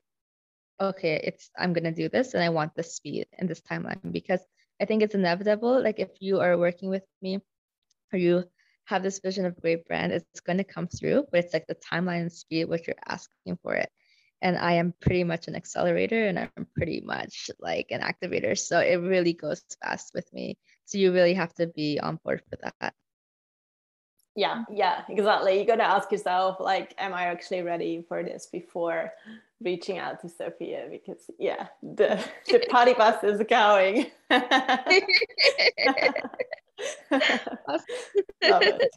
okay, 0.81 1.21
it's 1.25 1.51
I'm 1.59 1.73
gonna 1.73 1.93
do 1.93 2.09
this 2.09 2.35
and 2.35 2.43
I 2.43 2.49
want 2.49 2.75
this 2.75 2.95
speed 2.95 3.27
and 3.39 3.49
this 3.49 3.61
timeline 3.61 4.13
because 4.13 4.41
I 4.81 4.85
think 4.85 5.03
it's 5.03 5.15
inevitable. 5.15 5.83
Like 5.83 5.99
if 5.99 6.11
you 6.21 6.41
are 6.41 6.59
working 6.59 6.91
with 6.91 7.05
me 7.23 7.41
or 8.13 8.19
you 8.19 8.45
have 8.87 9.03
this 9.03 9.21
vision 9.21 9.47
of 9.47 9.61
great 9.61 9.87
brand, 9.87 10.13
it's 10.13 10.41
gonna 10.41 10.65
come 10.65 10.89
through, 10.89 11.27
but 11.31 11.45
it's 11.45 11.55
like 11.55 11.67
the 11.67 11.77
timeline 11.77 12.23
and 12.23 12.33
speed 12.33 12.67
what 12.67 12.87
you're 12.87 12.97
asking 13.07 13.59
for 13.63 13.75
it. 13.75 13.91
And 14.43 14.59
I 14.59 14.73
am 14.73 14.93
pretty 15.01 15.25
much 15.25 15.49
an 15.49 15.57
accelerator 15.57 16.27
and 16.27 16.39
I'm 16.39 16.67
pretty 16.77 17.01
much 17.01 17.51
like 17.61 17.87
an 17.91 18.03
activator. 18.03 18.59
So 18.59 18.79
it 18.81 18.97
really 18.97 19.33
goes 19.33 19.63
fast 19.83 20.13
with 20.15 20.31
me. 20.35 20.59
So 20.85 20.99
you 20.99 21.13
really 21.13 21.35
have 21.35 21.55
to 21.55 21.67
be 21.69 21.99
on 21.99 22.19
board 22.23 22.43
for 22.51 22.59
that. 22.63 22.93
Yeah, 24.37 24.65
yeah, 24.71 25.03
exactly. 25.09 25.59
You 25.61 25.65
got 25.65 25.77
to 25.77 25.85
ask 25.85 26.11
yourself, 26.11 26.59
like, 26.59 26.93
am 26.99 27.15
I 27.15 27.27
actually 27.27 27.63
ready 27.63 28.05
for 28.09 28.25
this 28.25 28.49
before 28.51 29.13
reaching 29.64 29.98
out 29.98 30.20
to 30.20 30.29
Sophia? 30.29 30.87
Because 30.90 31.31
yeah, 31.38 31.68
the 31.83 32.22
the 32.46 32.64
party 32.70 32.94
bus 32.98 33.24
is 33.24 33.42
going. 33.48 34.07
Love 34.31 34.42
it. 38.62 38.94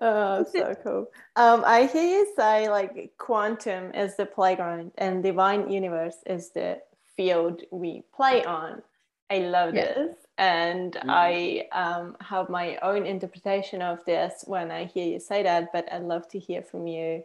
Oh, 0.00 0.44
so 0.50 0.74
cool. 0.82 1.06
Um, 1.36 1.62
I 1.66 1.86
hear 1.86 2.02
you 2.02 2.32
say 2.36 2.68
like 2.68 3.12
quantum 3.18 3.92
is 3.94 4.16
the 4.16 4.26
playground 4.26 4.92
and 4.98 5.22
divine 5.22 5.70
universe 5.70 6.16
is 6.26 6.50
the 6.50 6.80
field 7.16 7.62
we 7.70 8.02
play 8.14 8.44
on. 8.44 8.82
I 9.30 9.38
love 9.38 9.74
yeah. 9.74 9.94
this. 9.94 10.16
And 10.38 10.94
mm-hmm. 10.94 11.10
I 11.10 11.68
um, 11.72 12.16
have 12.20 12.48
my 12.48 12.78
own 12.78 13.04
interpretation 13.04 13.82
of 13.82 14.02
this 14.06 14.44
when 14.46 14.70
I 14.70 14.86
hear 14.86 15.06
you 15.06 15.20
say 15.20 15.42
that, 15.42 15.70
but 15.72 15.92
I'd 15.92 16.02
love 16.02 16.26
to 16.28 16.38
hear 16.38 16.62
from 16.62 16.86
you. 16.86 17.22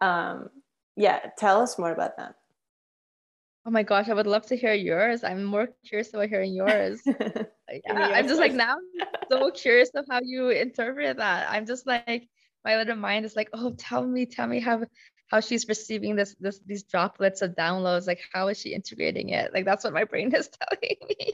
Um, 0.00 0.50
yeah, 1.00 1.18
tell 1.38 1.62
us 1.62 1.78
more 1.78 1.92
about 1.92 2.16
that. 2.18 2.34
Oh 3.66 3.70
my 3.70 3.82
gosh, 3.82 4.08
I 4.08 4.14
would 4.14 4.26
love 4.26 4.46
to 4.46 4.56
hear 4.56 4.74
yours. 4.74 5.24
I'm 5.24 5.44
more 5.44 5.68
curious 5.84 6.12
about 6.12 6.28
hearing 6.28 6.54
yours. 6.54 7.00
yeah, 7.06 8.12
I'm 8.14 8.28
just 8.28 8.40
like 8.40 8.52
now 8.52 8.76
so 9.30 9.50
curious 9.50 9.90
of 9.94 10.06
how 10.10 10.20
you 10.22 10.50
interpret 10.50 11.16
that. 11.16 11.50
I'm 11.50 11.66
just 11.66 11.86
like 11.86 12.28
my 12.64 12.76
little 12.76 12.96
mind 12.96 13.24
is 13.24 13.36
like, 13.36 13.48
oh, 13.52 13.74
tell 13.78 14.06
me, 14.06 14.26
tell 14.26 14.46
me 14.46 14.60
how 14.60 14.84
how 15.28 15.40
she's 15.40 15.68
receiving 15.68 16.16
this 16.16 16.34
this 16.40 16.60
these 16.66 16.82
droplets 16.82 17.42
of 17.42 17.54
downloads. 17.54 18.06
Like 18.06 18.20
how 18.32 18.48
is 18.48 18.58
she 18.58 18.74
integrating 18.74 19.30
it? 19.30 19.52
Like 19.54 19.64
that's 19.64 19.84
what 19.84 19.94
my 19.94 20.04
brain 20.04 20.34
is 20.34 20.48
telling 20.48 20.96
me. 21.08 21.32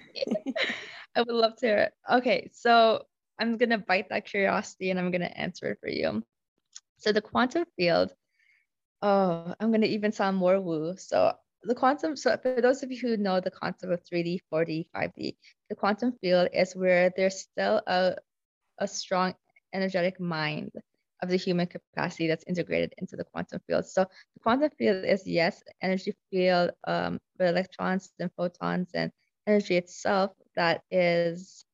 I 1.16 1.22
would 1.22 1.28
love 1.28 1.56
to 1.56 1.66
hear 1.66 1.78
it. 1.78 1.92
Okay, 2.10 2.50
so 2.52 3.04
I'm 3.40 3.56
gonna 3.56 3.78
bite 3.78 4.10
that 4.10 4.26
curiosity 4.26 4.90
and 4.90 4.98
I'm 4.98 5.10
gonna 5.10 5.26
answer 5.26 5.72
it 5.72 5.78
for 5.80 5.88
you. 5.88 6.22
So 6.98 7.12
the 7.12 7.20
quantum 7.20 7.64
field, 7.76 8.12
oh, 9.02 9.54
I'm 9.60 9.72
gonna 9.72 9.86
even 9.86 10.12
sound 10.12 10.36
more 10.36 10.60
woo. 10.60 10.94
So 10.96 11.32
the 11.62 11.74
quantum, 11.74 12.16
so 12.16 12.36
for 12.38 12.60
those 12.60 12.82
of 12.82 12.90
you 12.90 12.98
who 12.98 13.16
know 13.16 13.40
the 13.40 13.50
concept 13.50 13.92
of 13.92 14.04
3D, 14.04 14.40
4D, 14.52 14.86
5D, 14.94 15.36
the 15.68 15.76
quantum 15.76 16.12
field 16.20 16.48
is 16.52 16.76
where 16.76 17.10
there's 17.16 17.40
still 17.40 17.82
a, 17.86 18.16
a 18.78 18.88
strong 18.88 19.34
energetic 19.74 20.20
mind 20.20 20.70
of 21.22 21.28
the 21.28 21.36
human 21.36 21.66
capacity 21.66 22.28
that's 22.28 22.44
integrated 22.46 22.92
into 22.98 23.16
the 23.16 23.24
quantum 23.24 23.60
field. 23.66 23.86
So 23.86 24.04
the 24.34 24.40
quantum 24.42 24.70
field 24.78 25.04
is 25.04 25.26
yes, 25.26 25.62
energy 25.82 26.14
field 26.30 26.70
um, 26.86 27.18
with 27.38 27.48
electrons 27.48 28.12
and 28.20 28.30
photons 28.36 28.90
and 28.94 29.10
energy 29.46 29.76
itself 29.76 30.32
that 30.56 30.82
is 30.90 31.64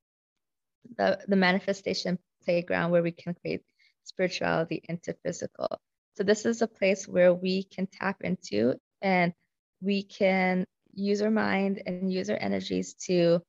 the, 0.99 1.19
the 1.29 1.37
manifestation 1.37 2.19
playground 2.45 2.91
where 2.91 3.03
we 3.03 3.13
can 3.13 3.35
create 3.35 3.63
spirituality 4.05 4.83
into 4.89 5.15
physical. 5.25 5.81
So 6.17 6.25
this 6.25 6.45
is 6.45 6.63
a 6.63 6.67
place 6.67 7.09
where 7.09 7.33
we 7.33 7.65
can 7.65 7.87
tap 7.87 8.23
into 8.23 8.75
and 9.01 9.33
we 9.81 10.03
can 10.03 10.67
use 10.95 11.23
our 11.23 11.31
mind 11.31 11.83
and 11.87 12.13
use 12.13 12.29
our 12.31 12.37
energies 12.37 12.95
to 13.07 13.41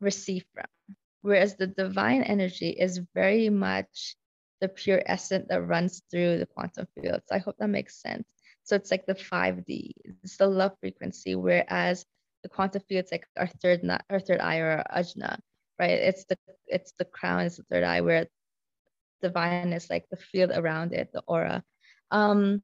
receive 0.00 0.44
from. 0.54 0.66
Whereas 1.22 1.56
the 1.56 1.66
divine 1.66 2.22
energy 2.22 2.70
is 2.70 3.00
very 3.14 3.48
much 3.50 4.16
the 4.60 4.68
pure 4.68 5.02
essence 5.06 5.46
that 5.48 5.66
runs 5.66 6.02
through 6.10 6.38
the 6.38 6.46
quantum 6.46 6.86
field. 6.94 7.20
So 7.26 7.34
I 7.34 7.38
hope 7.38 7.56
that 7.58 7.68
makes 7.68 8.00
sense. 8.00 8.24
So 8.64 8.76
it's 8.76 8.90
like 8.90 9.04
the 9.06 9.14
5D, 9.14 9.92
it's 10.22 10.38
the 10.38 10.46
love 10.46 10.72
frequency, 10.80 11.34
whereas 11.34 12.06
the 12.42 12.48
quantum 12.48 12.82
field 12.88 13.04
is 13.04 13.12
like 13.12 13.26
our 13.36 13.46
third 13.46 13.80
our 14.08 14.20
third 14.20 14.40
eye 14.40 14.58
or 14.58 14.84
our 14.88 15.02
ajna, 15.02 15.38
right? 15.78 15.98
It's 15.98 16.24
the 16.24 16.38
it's 16.66 16.92
the 16.98 17.04
crown, 17.04 17.42
it's 17.42 17.56
the 17.56 17.64
third 17.64 17.84
eye, 17.84 18.00
where 18.00 18.26
divine 19.22 19.72
is 19.72 19.90
like 19.90 20.06
the 20.10 20.16
field 20.16 20.50
around 20.50 20.92
it, 20.92 21.10
the 21.12 21.22
aura. 21.26 21.62
Um, 22.14 22.62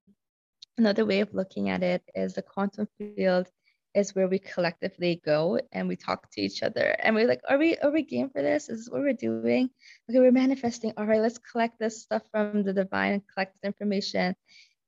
Another 0.80 1.04
way 1.04 1.20
of 1.20 1.34
looking 1.34 1.68
at 1.68 1.82
it 1.82 2.02
is 2.14 2.32
the 2.32 2.40
quantum 2.40 2.88
field 2.96 3.46
is 3.94 4.14
where 4.14 4.28
we 4.28 4.38
collectively 4.38 5.20
go 5.26 5.60
and 5.72 5.86
we 5.86 5.94
talk 5.94 6.30
to 6.30 6.40
each 6.40 6.62
other 6.62 6.96
and 7.00 7.14
we're 7.14 7.26
like, 7.26 7.42
are 7.50 7.58
we 7.58 7.76
are 7.78 7.90
we 7.90 8.02
game 8.02 8.30
for 8.30 8.40
this? 8.40 8.70
Is 8.70 8.86
this 8.86 8.88
what 8.90 9.02
we're 9.02 9.12
doing? 9.12 9.68
Okay, 10.08 10.20
we're 10.20 10.32
manifesting. 10.32 10.94
All 10.96 11.04
right, 11.04 11.20
let's 11.20 11.36
collect 11.36 11.78
this 11.78 12.00
stuff 12.00 12.22
from 12.30 12.62
the 12.62 12.72
divine 12.72 13.12
and 13.12 13.22
collect 13.28 13.58
information 13.62 14.34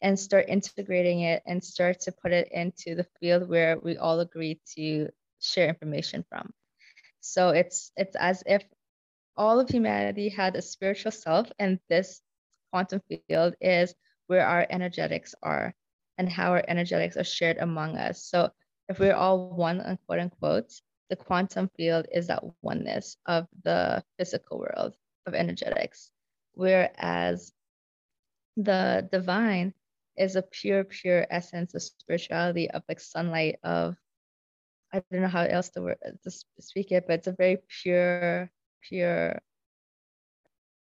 and 0.01 0.19
start 0.19 0.47
integrating 0.49 1.21
it 1.21 1.43
and 1.45 1.63
start 1.63 2.01
to 2.01 2.13
put 2.13 2.33
it 2.33 2.49
into 2.53 2.95
the 2.95 3.07
field 3.21 3.51
where 3.51 3.79
we 3.79 3.99
all 3.99 4.21
agree 4.21 4.63
to 4.77 5.11
share 5.41 5.69
information 5.69 6.25
from. 6.31 6.51
So 7.21 7.51
it's 7.51 7.93
it's 7.99 8.17
as 8.17 8.43
if 8.47 8.65
all 9.37 9.61
of 9.61 9.69
humanity 9.69 10.31
had 10.31 10.57
a 10.57 10.63
spiritual 10.63 11.13
self 11.13 11.53
and 11.59 11.79
this 11.91 12.23
quantum 12.71 13.03
field 13.29 13.57
is 13.61 13.95
where 14.33 14.47
our 14.47 14.67
energetics 14.71 15.35
are 15.43 15.75
and 16.17 16.27
how 16.27 16.53
our 16.53 16.65
energetics 16.67 17.19
are 17.19 17.25
shared 17.25 17.59
among 17.59 17.99
us. 17.99 18.25
So 18.25 18.49
if 18.89 18.99
we're 18.99 19.15
all 19.15 19.51
one, 19.51 19.79
unquote 19.83 20.21
unquote, 20.21 20.73
the 21.11 21.17
quantum 21.17 21.69
field 21.77 22.07
is 22.11 22.29
that 22.29 22.43
oneness 22.63 23.19
of 23.27 23.47
the 23.63 24.03
physical 24.17 24.59
world 24.59 24.95
of 25.27 25.35
energetics. 25.35 26.11
Whereas 26.55 27.53
the 28.57 29.07
divine 29.13 29.75
is 30.17 30.37
a 30.37 30.43
pure, 30.43 30.85
pure 30.85 31.27
essence 31.29 31.75
of 31.75 31.83
spirituality, 31.83 32.71
of 32.71 32.83
like 32.89 33.01
sunlight, 33.01 33.57
of 33.63 33.97
I 34.95 35.03
don't 35.11 35.21
know 35.21 35.29
how 35.29 35.45
else 35.45 35.69
to, 35.71 35.83
word, 35.83 35.99
to 36.25 36.31
speak 36.59 36.91
it, 36.91 37.05
but 37.07 37.21
it's 37.21 37.27
a 37.27 37.33
very 37.33 37.59
pure, 37.83 38.51
pure 38.81 39.43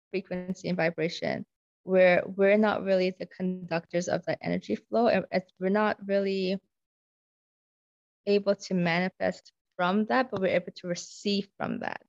frequency 0.09 0.69
and 0.69 0.77
vibration 0.77 1.45
where 1.85 2.23
we're 2.25 2.57
not 2.57 2.83
really 2.83 3.11
the 3.11 3.27
conductors 3.27 4.07
of 4.07 4.25
the 4.25 4.35
energy 4.43 4.75
flow 4.75 5.07
and 5.07 5.23
we're 5.59 5.69
not 5.69 5.95
really 6.07 6.59
able 8.25 8.55
to 8.55 8.73
manifest 8.73 9.51
from 9.77 10.05
that 10.05 10.31
but 10.31 10.41
we're 10.41 10.47
able 10.47 10.71
to 10.75 10.87
receive 10.87 11.47
from 11.57 11.79
that. 11.79 12.01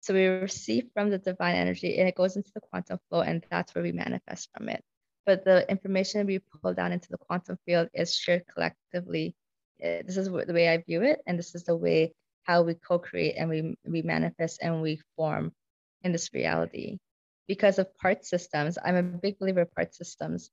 So 0.00 0.14
we 0.14 0.26
receive 0.26 0.88
from 0.94 1.10
the 1.10 1.18
divine 1.18 1.54
energy 1.54 1.98
and 1.98 2.08
it 2.08 2.16
goes 2.16 2.36
into 2.36 2.50
the 2.54 2.60
quantum 2.60 2.98
flow 3.08 3.20
and 3.20 3.44
that's 3.50 3.72
where 3.72 3.84
we 3.84 3.92
manifest 3.92 4.50
from 4.56 4.68
it. 4.68 4.82
But 5.24 5.44
the 5.44 5.70
information 5.70 6.26
we 6.26 6.40
pull 6.40 6.74
down 6.74 6.90
into 6.90 7.08
the 7.08 7.18
quantum 7.18 7.56
field 7.64 7.88
is 7.94 8.16
shared 8.16 8.42
collectively. 8.52 9.36
Eh, 9.80 10.02
this 10.04 10.16
is 10.16 10.26
the 10.28 10.52
way 10.52 10.68
i 10.68 10.78
view 10.78 11.02
it 11.02 11.20
and 11.26 11.38
this 11.38 11.54
is 11.54 11.62
the 11.62 11.76
way 11.76 12.12
how 12.42 12.62
we 12.62 12.74
co-create 12.74 13.36
and 13.36 13.48
we, 13.48 13.76
we 13.86 14.02
manifest 14.02 14.58
and 14.60 14.82
we 14.82 15.00
form 15.16 15.52
in 16.02 16.10
this 16.10 16.34
reality 16.34 16.98
because 17.50 17.80
of 17.80 17.92
part 17.98 18.24
systems. 18.24 18.78
I'm 18.84 18.94
a 18.94 19.02
big 19.02 19.40
believer 19.40 19.62
of 19.62 19.74
part 19.74 19.92
systems. 19.92 20.52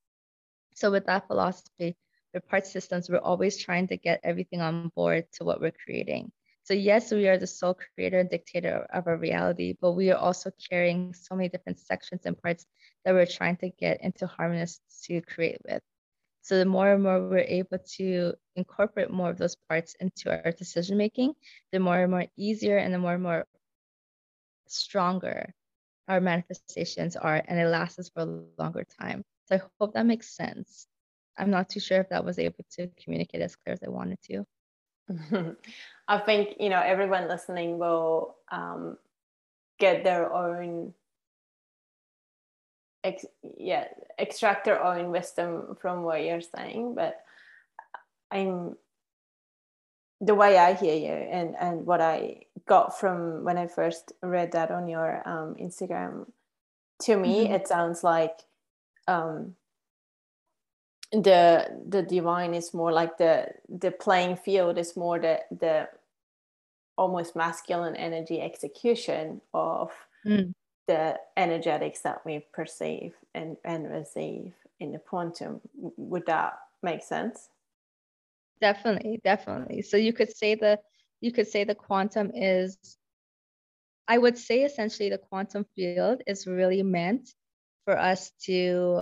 So 0.73 0.89
with 0.89 1.05
that 1.05 1.27
philosophy, 1.27 1.95
with 2.33 2.47
part 2.47 2.65
systems, 2.65 3.07
we're 3.07 3.19
always 3.19 3.55
trying 3.55 3.87
to 3.89 3.97
get 3.97 4.19
everything 4.23 4.61
on 4.61 4.91
board 4.95 5.25
to 5.33 5.43
what 5.43 5.61
we're 5.61 5.77
creating. 5.85 6.31
So 6.63 6.73
yes, 6.73 7.11
we 7.11 7.27
are 7.27 7.37
the 7.37 7.45
sole 7.45 7.77
creator 7.77 8.17
and 8.17 8.27
dictator 8.27 8.87
of 8.91 9.05
our 9.05 9.15
reality, 9.15 9.75
but 9.79 9.91
we 9.91 10.09
are 10.09 10.17
also 10.17 10.49
carrying 10.71 11.13
so 11.13 11.35
many 11.35 11.49
different 11.49 11.77
sections 11.77 12.21
and 12.25 12.41
parts 12.41 12.65
that 13.05 13.13
we're 13.13 13.27
trying 13.27 13.57
to 13.57 13.69
get 13.69 14.01
into 14.01 14.25
harmonious 14.25 14.81
to 15.03 15.21
create 15.21 15.61
with. 15.69 15.83
So 16.41 16.57
the 16.57 16.65
more 16.65 16.93
and 16.93 17.03
more 17.03 17.29
we're 17.29 17.53
able 17.61 17.77
to 17.97 18.33
incorporate 18.55 19.11
more 19.11 19.29
of 19.29 19.37
those 19.37 19.55
parts 19.69 19.95
into 19.99 20.31
our 20.31 20.51
decision 20.51 20.97
making, 20.97 21.35
the 21.71 21.79
more 21.79 22.01
and 22.01 22.09
more 22.09 22.25
easier 22.37 22.77
and 22.77 22.91
the 22.91 22.97
more 22.97 23.13
and 23.13 23.23
more 23.23 23.45
stronger 24.67 25.53
our 26.07 26.21
manifestations 26.21 27.15
are 27.15 27.41
and 27.47 27.59
it 27.59 27.67
lasts 27.67 28.09
for 28.13 28.21
a 28.21 28.61
longer 28.61 28.85
time. 28.99 29.23
So 29.45 29.55
I 29.55 29.61
hope 29.79 29.93
that 29.93 30.05
makes 30.05 30.35
sense. 30.35 30.87
I'm 31.37 31.49
not 31.49 31.69
too 31.69 31.79
sure 31.79 32.01
if 32.01 32.09
that 32.09 32.25
was 32.25 32.39
able 32.39 32.65
to 32.71 32.89
communicate 33.03 33.41
as 33.41 33.55
clear 33.55 33.73
as 33.73 33.83
I 33.83 33.89
wanted 33.89 34.19
to. 34.23 34.45
I 36.07 36.17
think 36.19 36.55
you 36.59 36.69
know 36.69 36.81
everyone 36.81 37.27
listening 37.27 37.77
will 37.77 38.35
um, 38.51 38.97
get 39.79 40.03
their 40.03 40.33
own 40.33 40.93
ex- 43.03 43.25
yeah 43.57 43.85
extract 44.17 44.65
their 44.65 44.83
own 44.83 45.11
wisdom 45.11 45.77
from 45.79 46.03
what 46.03 46.23
you're 46.23 46.41
saying 46.41 46.95
but 46.95 47.21
i'm 48.31 48.75
the 50.19 50.35
way 50.35 50.57
I 50.57 50.73
hear 50.73 50.95
you 50.95 51.11
and 51.11 51.55
and 51.59 51.85
what 51.85 52.01
I 52.01 52.43
got 52.65 52.99
from 52.99 53.43
when 53.43 53.57
I 53.57 53.67
first 53.67 54.13
read 54.21 54.51
that 54.53 54.71
on 54.71 54.87
your 54.87 55.21
um, 55.27 55.55
Instagram, 55.55 56.25
to 57.03 57.17
me 57.17 57.45
mm-hmm. 57.45 57.53
it 57.53 57.67
sounds 57.67 58.03
like 58.03 58.39
um, 59.07 59.55
the 61.11 61.67
the 61.87 62.01
divine 62.01 62.53
is 62.53 62.73
more 62.73 62.91
like 62.91 63.17
the 63.17 63.47
the 63.69 63.91
playing 63.91 64.35
field 64.37 64.77
is 64.77 64.97
more 64.97 65.19
the 65.19 65.39
the 65.51 65.87
almost 66.97 67.35
masculine 67.35 67.95
energy 67.95 68.41
execution 68.41 69.39
of 69.53 69.91
mm. 70.25 70.51
the 70.87 71.15
energetics 71.37 72.01
that 72.01 72.25
we 72.25 72.43
perceive 72.51 73.13
and 73.35 73.55
and 73.63 73.89
receive 73.89 74.53
in 74.79 74.91
the 74.91 74.99
quantum. 74.99 75.61
Would 75.75 76.25
that 76.25 76.59
make 76.81 77.03
sense? 77.03 77.49
Definitely, 78.59 79.19
definitely. 79.23 79.81
So 79.81 79.97
you 79.97 80.13
could 80.13 80.35
say 80.35 80.55
the 80.55 80.79
you 81.21 81.31
could 81.31 81.47
say 81.47 81.63
the 81.63 81.75
quantum 81.75 82.31
is 82.33 82.77
I 84.07 84.17
would 84.17 84.37
say 84.37 84.63
essentially 84.63 85.09
the 85.09 85.17
quantum 85.17 85.65
field 85.75 86.21
is 86.25 86.47
really 86.47 86.83
meant 86.83 87.29
for 87.85 87.97
us 87.97 88.31
to 88.45 89.01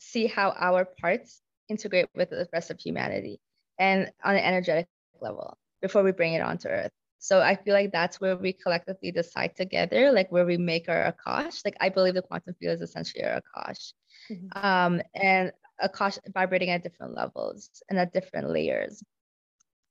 see 0.00 0.26
how 0.26 0.54
our 0.58 0.84
parts 0.84 1.40
integrate 1.68 2.08
with 2.14 2.30
the 2.30 2.48
rest 2.52 2.70
of 2.70 2.80
humanity 2.80 3.40
and 3.78 4.10
on 4.24 4.34
an 4.34 4.42
energetic 4.42 4.88
level 5.20 5.56
before 5.80 6.02
we 6.02 6.12
bring 6.12 6.34
it 6.34 6.42
onto 6.42 6.68
earth. 6.68 6.90
So 7.18 7.40
I 7.40 7.54
feel 7.54 7.74
like 7.74 7.92
that's 7.92 8.20
where 8.20 8.36
we 8.36 8.52
collectively 8.52 9.12
decide 9.12 9.54
together, 9.54 10.10
like 10.10 10.32
where 10.32 10.44
we 10.44 10.56
make 10.56 10.88
our 10.88 11.12
Akash. 11.12 11.64
Like 11.64 11.76
I 11.80 11.88
believe 11.88 12.14
the 12.14 12.22
quantum 12.22 12.54
field 12.58 12.74
is 12.74 12.82
essentially 12.82 13.22
our 13.22 13.40
Akash. 13.40 13.92
Mm-hmm. 14.28 14.66
Um, 14.66 15.02
and 15.14 15.52
Akash 15.82 16.18
vibrating 16.32 16.70
at 16.70 16.82
different 16.82 17.14
levels 17.14 17.70
and 17.88 17.98
at 17.98 18.12
different 18.12 18.50
layers. 18.50 19.02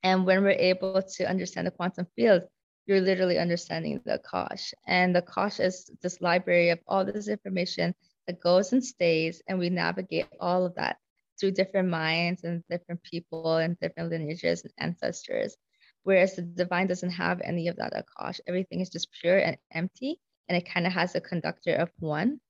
And 0.03 0.25
when 0.25 0.43
we're 0.43 0.51
able 0.51 1.01
to 1.01 1.29
understand 1.29 1.67
the 1.67 1.71
quantum 1.71 2.07
field, 2.15 2.43
you're 2.85 3.01
literally 3.01 3.37
understanding 3.37 4.01
the 4.05 4.19
Akash. 4.19 4.73
And 4.87 5.15
the 5.15 5.21
Akash 5.21 5.63
is 5.63 5.89
this 6.01 6.21
library 6.21 6.69
of 6.69 6.79
all 6.87 7.05
this 7.05 7.27
information 7.27 7.93
that 8.27 8.41
goes 8.41 8.73
and 8.73 8.83
stays, 8.83 9.41
and 9.47 9.59
we 9.59 9.69
navigate 9.69 10.27
all 10.39 10.65
of 10.65 10.75
that 10.75 10.97
through 11.39 11.51
different 11.51 11.89
minds 11.89 12.43
and 12.43 12.63
different 12.69 13.01
people 13.03 13.57
and 13.57 13.79
different 13.79 14.09
lineages 14.09 14.63
and 14.63 14.73
ancestors. 14.77 15.55
Whereas 16.03 16.35
the 16.35 16.41
divine 16.41 16.87
doesn't 16.87 17.11
have 17.11 17.41
any 17.41 17.67
of 17.67 17.75
that 17.77 17.93
akash. 17.93 18.39
Everything 18.47 18.79
is 18.81 18.89
just 18.89 19.11
pure 19.21 19.37
and 19.37 19.57
empty. 19.71 20.19
And 20.49 20.57
it 20.57 20.67
kind 20.67 20.87
of 20.87 20.93
has 20.93 21.15
a 21.15 21.21
conductor 21.21 21.75
of 21.75 21.91
one, 21.99 22.41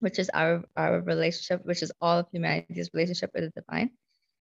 which 0.00 0.18
is 0.18 0.30
our, 0.30 0.62
our 0.76 1.00
relationship, 1.00 1.64
which 1.64 1.82
is 1.82 1.92
all 2.00 2.18
of 2.18 2.26
humanity's 2.32 2.90
relationship 2.92 3.30
with 3.34 3.44
the 3.44 3.60
divine. 3.60 3.90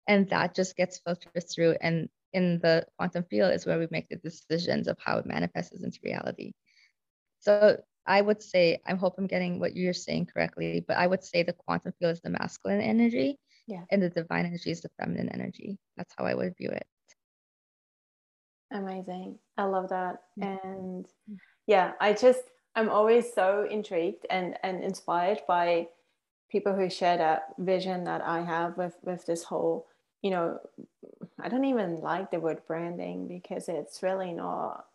And 0.09 0.29
that 0.31 0.55
just 0.55 0.77
gets 0.77 0.99
filtered 0.99 1.45
through. 1.53 1.77
And 1.81 2.09
in 2.33 2.59
the 2.61 2.87
quantum 2.99 3.25
field 3.25 3.53
is 3.53 3.65
where 3.65 3.79
we 3.79 3.87
make 3.91 4.09
the 4.09 4.17
decisions 4.17 4.89
of 4.89 4.99
how 4.99 5.19
it 5.19 5.27
manifests 5.27 5.83
into 5.83 5.99
reality. 6.03 6.53
So 7.41 7.81
I 8.07 8.21
would 8.21 8.43
say, 8.43 8.81
I 8.87 8.95
hope 8.95 9.15
I'm 9.17 9.27
getting 9.27 9.61
what 9.61 9.77
you're 9.77 9.93
saying 9.93 10.27
correctly, 10.27 10.85
but 10.87 10.97
I 10.97 11.07
would 11.07 11.25
say 11.25 11.43
the 11.43 11.53
quantum 11.53 11.93
field 11.99 12.13
is 12.13 12.21
the 12.21 12.31
masculine 12.31 12.81
energy 12.81 13.39
yeah. 13.67 13.85
and 13.91 14.03
the 14.03 14.11
divine 14.11 14.47
energy 14.47 14.71
is 14.71 14.83
the 14.83 14.91
feminine 15.01 15.31
energy. 15.31 15.79
That's 15.97 16.15
how 16.19 16.25
I 16.25 16.35
would 16.35 16.57
view 16.57 16.71
it. 16.71 16.87
Amazing. 18.73 19.39
I 19.57 19.65
love 19.65 19.89
that. 19.91 20.17
Mm-hmm. 20.39 20.69
And 20.69 21.07
yeah, 21.67 21.93
I 22.01 22.13
just 22.13 22.43
I'm 22.77 22.89
always 22.89 23.33
so 23.33 23.67
intrigued 23.71 24.27
and 24.31 24.57
and 24.63 24.83
inspired 24.83 25.41
by 25.47 25.89
people 26.51 26.75
who 26.75 26.91
share 26.91 27.17
that 27.17 27.55
vision 27.59 28.05
that 28.05 28.23
I 28.23 28.43
have 28.43 28.77
with 28.77 28.97
with 29.03 29.27
this 29.27 29.45
whole, 29.45 29.87
you 30.23 30.31
know, 30.31 30.59
I 31.41 31.49
don't 31.49 31.65
even 31.65 32.01
like 32.01 32.31
the 32.31 32.41
word 32.41 32.63
branding 32.67 33.29
because 33.29 33.69
it's 33.69 34.03
really 34.03 34.33
not 34.33 34.87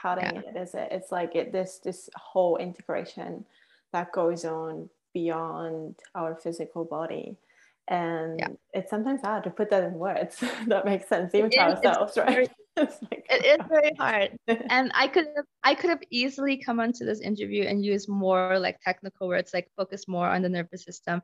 cutting 0.00 0.42
yeah. 0.42 0.50
it, 0.50 0.56
is 0.56 0.74
it? 0.74 0.88
It's 0.90 1.12
like 1.12 1.34
it 1.34 1.52
this 1.52 1.78
this 1.78 2.10
whole 2.16 2.56
integration 2.56 3.44
that 3.92 4.12
goes 4.12 4.44
on 4.44 4.88
beyond 5.12 5.96
our 6.14 6.34
physical 6.34 6.84
body 6.84 7.36
and 7.88 8.38
yeah. 8.38 8.48
it's 8.72 8.90
sometimes 8.90 9.20
hard 9.22 9.44
to 9.44 9.50
put 9.50 9.68
that 9.70 9.84
in 9.84 9.94
words 9.94 10.42
that 10.66 10.84
makes 10.84 11.08
sense 11.08 11.34
even 11.34 11.50
to 11.50 11.58
ourselves 11.58 12.16
right 12.16 12.50
like, 12.76 13.26
it 13.30 13.44
is 13.44 13.66
very 13.68 13.92
hard 13.98 14.36
and 14.48 14.90
i 14.94 15.06
could 15.06 15.26
have 15.36 15.44
i 15.62 15.74
could 15.74 15.90
have 15.90 16.02
easily 16.10 16.56
come 16.56 16.80
onto 16.80 17.04
this 17.04 17.20
interview 17.20 17.64
and 17.64 17.84
use 17.84 18.08
more 18.08 18.58
like 18.58 18.80
technical 18.80 19.28
words 19.28 19.52
like 19.52 19.70
focus 19.76 20.08
more 20.08 20.28
on 20.28 20.42
the 20.42 20.48
nervous 20.48 20.84
system 20.84 21.20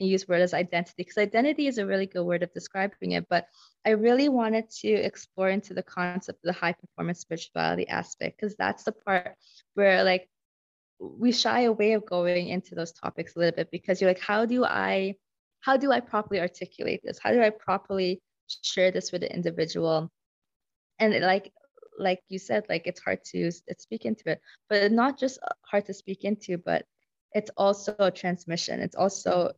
and 0.00 0.08
use 0.08 0.28
word 0.28 0.40
as 0.40 0.54
identity 0.54 0.94
because 0.98 1.18
identity 1.18 1.66
is 1.66 1.78
a 1.78 1.86
really 1.86 2.06
good 2.06 2.24
word 2.24 2.42
of 2.42 2.52
describing 2.52 3.12
it 3.12 3.26
but 3.28 3.46
i 3.84 3.90
really 3.90 4.28
wanted 4.28 4.68
to 4.70 4.88
explore 4.88 5.48
into 5.48 5.74
the 5.74 5.82
concept 5.82 6.38
of 6.38 6.42
the 6.44 6.52
high 6.52 6.72
performance 6.72 7.20
spirituality 7.20 7.86
aspect 7.88 8.36
because 8.40 8.54
that's 8.56 8.84
the 8.84 8.92
part 8.92 9.34
where 9.74 10.04
like 10.04 10.28
we 11.00 11.32
shy 11.32 11.62
away 11.62 11.94
of 11.94 12.06
going 12.06 12.48
into 12.48 12.74
those 12.76 12.92
topics 12.92 13.34
a 13.34 13.38
little 13.40 13.56
bit 13.56 13.70
because 13.72 14.00
you're 14.00 14.10
like 14.10 14.20
how 14.20 14.44
do 14.46 14.64
i 14.64 15.14
how 15.62 15.76
do 15.76 15.90
I 15.90 16.00
properly 16.00 16.40
articulate 16.40 17.00
this? 17.02 17.18
How 17.18 17.30
do 17.32 17.40
I 17.40 17.50
properly 17.50 18.20
share 18.62 18.90
this 18.90 19.10
with 19.12 19.22
the 19.22 19.32
individual? 19.32 20.10
And 21.02 21.18
like 21.20 21.52
like 21.98 22.20
you 22.28 22.38
said, 22.38 22.64
like 22.68 22.86
it's 22.86 23.00
hard 23.00 23.24
to 23.32 23.50
speak 23.50 24.04
into 24.04 24.30
it, 24.30 24.40
but 24.70 24.92
not 24.92 25.18
just 25.18 25.40
uh, 25.42 25.52
hard 25.66 25.86
to 25.86 25.94
speak 25.94 26.22
into, 26.22 26.58
but 26.58 26.86
it's 27.32 27.50
also 27.56 27.96
a 27.98 28.10
transmission. 28.12 28.78
It's 28.78 28.94
also 28.94 29.50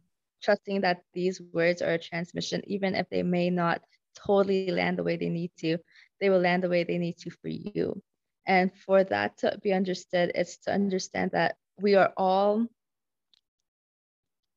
trusting 0.43 0.81
that 0.81 1.03
these 1.13 1.43
words 1.53 1.83
are 1.83 1.93
a 1.93 1.99
transmission, 1.99 2.63
even 2.67 2.95
if 2.95 3.11
they 3.11 3.23
may 3.23 3.51
not 3.51 3.83
totally 4.17 4.71
land 4.71 4.97
the 4.97 5.03
way 5.05 5.17
they 5.17 5.29
need 5.29 5.51
to, 5.59 5.77
they 6.19 6.31
will 6.31 6.41
land 6.41 6.63
the 6.63 6.71
way 6.71 6.83
they 6.83 6.97
need 6.97 7.19
to 7.19 7.31
for 7.31 7.49
you. 7.49 8.03
And 8.47 8.73
for 8.87 9.05
that 9.05 9.37
to 9.39 9.59
be 9.63 9.75
understood, 9.75 10.33
it's 10.35 10.57
to 10.65 10.73
understand 10.73 11.33
that 11.33 11.57
we 11.79 11.95
are 11.95 12.13
all 12.17 12.67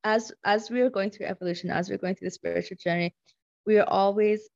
as 0.04 0.32
as 0.42 0.70
we 0.70 0.80
are 0.80 0.90
going 0.90 1.10
through 1.10 1.26
evolution, 1.26 1.70
as 1.70 1.90
we're 1.90 1.98
going 1.98 2.14
through 2.14 2.28
the 2.28 2.38
spiritual 2.40 2.78
journey, 2.78 3.14
we 3.66 3.78
are 3.78 3.88
always 3.88 4.48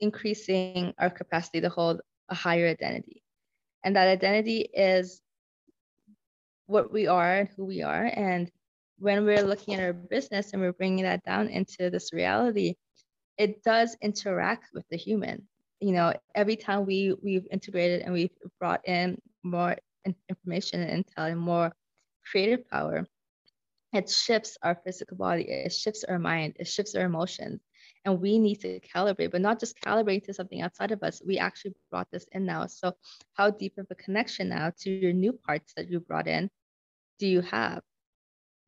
increasing 0.00 0.94
our 0.98 1.10
capacity 1.10 1.60
to 1.60 1.68
hold 1.68 2.00
a 2.28 2.34
higher 2.34 2.68
identity. 2.68 3.22
And 3.84 3.96
that 3.96 4.08
identity 4.08 4.68
is 4.72 5.20
what 6.66 6.92
we 6.92 7.06
are 7.06 7.38
and 7.38 7.48
who 7.56 7.64
we 7.64 7.82
are. 7.82 8.10
And 8.14 8.50
when 8.98 9.24
we're 9.24 9.42
looking 9.42 9.74
at 9.74 9.80
our 9.80 9.92
business 9.92 10.52
and 10.52 10.60
we're 10.60 10.72
bringing 10.72 11.04
that 11.04 11.24
down 11.24 11.48
into 11.48 11.90
this 11.90 12.12
reality, 12.12 12.74
it 13.38 13.62
does 13.62 13.96
interact 14.02 14.66
with 14.74 14.84
the 14.90 14.96
human. 14.96 15.46
You 15.80 15.92
know, 15.92 16.12
every 16.34 16.56
time 16.56 16.86
we 16.86 17.14
we've 17.22 17.46
integrated 17.50 18.02
and 18.02 18.12
we've 18.12 18.36
brought 18.58 18.86
in 18.86 19.20
more 19.44 19.76
information 20.28 20.82
and 20.82 21.04
intel 21.06 21.30
and 21.30 21.40
more 21.40 21.72
creative 22.30 22.68
power, 22.68 23.06
it 23.92 24.10
shifts 24.10 24.58
our 24.62 24.74
physical 24.84 25.16
body, 25.16 25.44
it 25.44 25.72
shifts 25.72 26.04
our 26.04 26.18
mind, 26.18 26.56
it 26.58 26.66
shifts 26.66 26.94
our 26.94 27.04
emotions. 27.04 27.60
And 28.08 28.22
we 28.22 28.38
need 28.38 28.60
to 28.62 28.80
calibrate, 28.80 29.32
but 29.32 29.42
not 29.42 29.60
just 29.60 29.78
calibrate 29.82 30.24
to 30.24 30.32
something 30.32 30.62
outside 30.62 30.92
of 30.92 31.02
us. 31.02 31.20
We 31.22 31.36
actually 31.36 31.74
brought 31.90 32.10
this 32.10 32.26
in 32.32 32.46
now. 32.46 32.64
So, 32.64 32.94
how 33.34 33.50
deep 33.50 33.76
of 33.76 33.86
a 33.90 33.94
connection 33.94 34.48
now 34.48 34.72
to 34.78 34.90
your 34.90 35.12
new 35.12 35.34
parts 35.34 35.74
that 35.76 35.90
you 35.90 36.00
brought 36.00 36.26
in 36.26 36.48
do 37.18 37.26
you 37.26 37.42
have? 37.42 37.82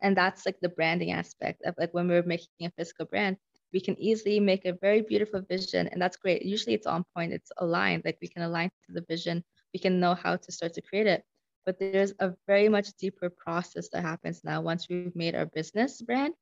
And 0.03 0.15
that's 0.15 0.45
like 0.45 0.61
the 0.61 0.69
branding 0.69 1.13
aspect 1.13 1.63
of 1.65 1.75
like 1.79 1.95
when 1.95 2.07
we're 2.07 2.23
making 2.23 2.67
a 2.67 2.71
physical 2.77 3.07
brand, 3.07 3.39
we 3.73 3.81
can 3.81 3.99
easily 3.99 4.41
make 4.41 4.67
a 4.67 4.75
very 4.75 5.01
beautiful 5.01 5.41
vision. 5.41 5.89
And 5.89 6.03
that's 6.03 6.19
great. 6.19 6.43
Usually 6.45 6.75
it's 6.75 6.87
on 6.87 7.07
point, 7.17 7.33
it's 7.33 7.51
aligned, 7.57 8.05
like 8.05 8.19
we 8.21 8.29
can 8.29 8.43
align 8.43 8.69
to 8.87 8.93
the 8.93 9.07
vision, 9.09 9.43
we 9.73 9.81
can 9.81 10.01
know 10.01 10.15
how 10.15 10.37
to 10.37 10.53
start 10.53 10.75
to 10.75 10.83
create 10.83 11.07
it 11.07 11.25
but 11.67 11.79
there's 11.79 12.15
a 12.21 12.33
very 12.47 12.69
much 12.69 12.89
deeper 12.99 13.29
process 13.29 13.91
that 13.91 14.03
happens 14.03 14.43
now 14.43 14.61
once 14.63 14.89
we've 14.89 15.15
made 15.15 15.35
our 15.35 15.47
business 15.47 16.01
brand 16.01 16.35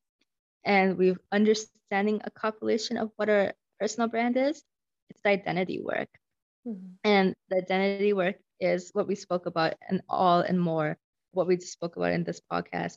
and 0.65 0.99
we've 0.99 1.19
understanding 1.33 2.21
a 2.25 2.31
compilation 2.31 2.97
of 2.97 3.11
what 3.17 3.29
our 3.29 3.53
personal 3.81 4.09
brand 4.09 4.37
is 4.37 4.63
it's 5.11 5.21
the 5.23 5.31
identity 5.31 5.81
work. 5.81 6.09
Mm-hmm. 6.67 6.95
and 7.05 7.35
the 7.49 7.57
identity 7.59 8.03
work 8.13 8.37
is 8.61 8.91
what 8.93 8.97
we 8.99 9.07
spoke 9.07 9.47
about 9.47 9.65
and 9.89 10.03
all 10.09 10.41
and 10.41 10.61
more 10.61 10.97
what 11.33 11.47
we 11.47 11.57
just 11.57 11.73
spoke 11.73 11.97
about 11.97 12.13
in 12.13 12.25
this 12.25 12.41
podcast. 12.53 12.97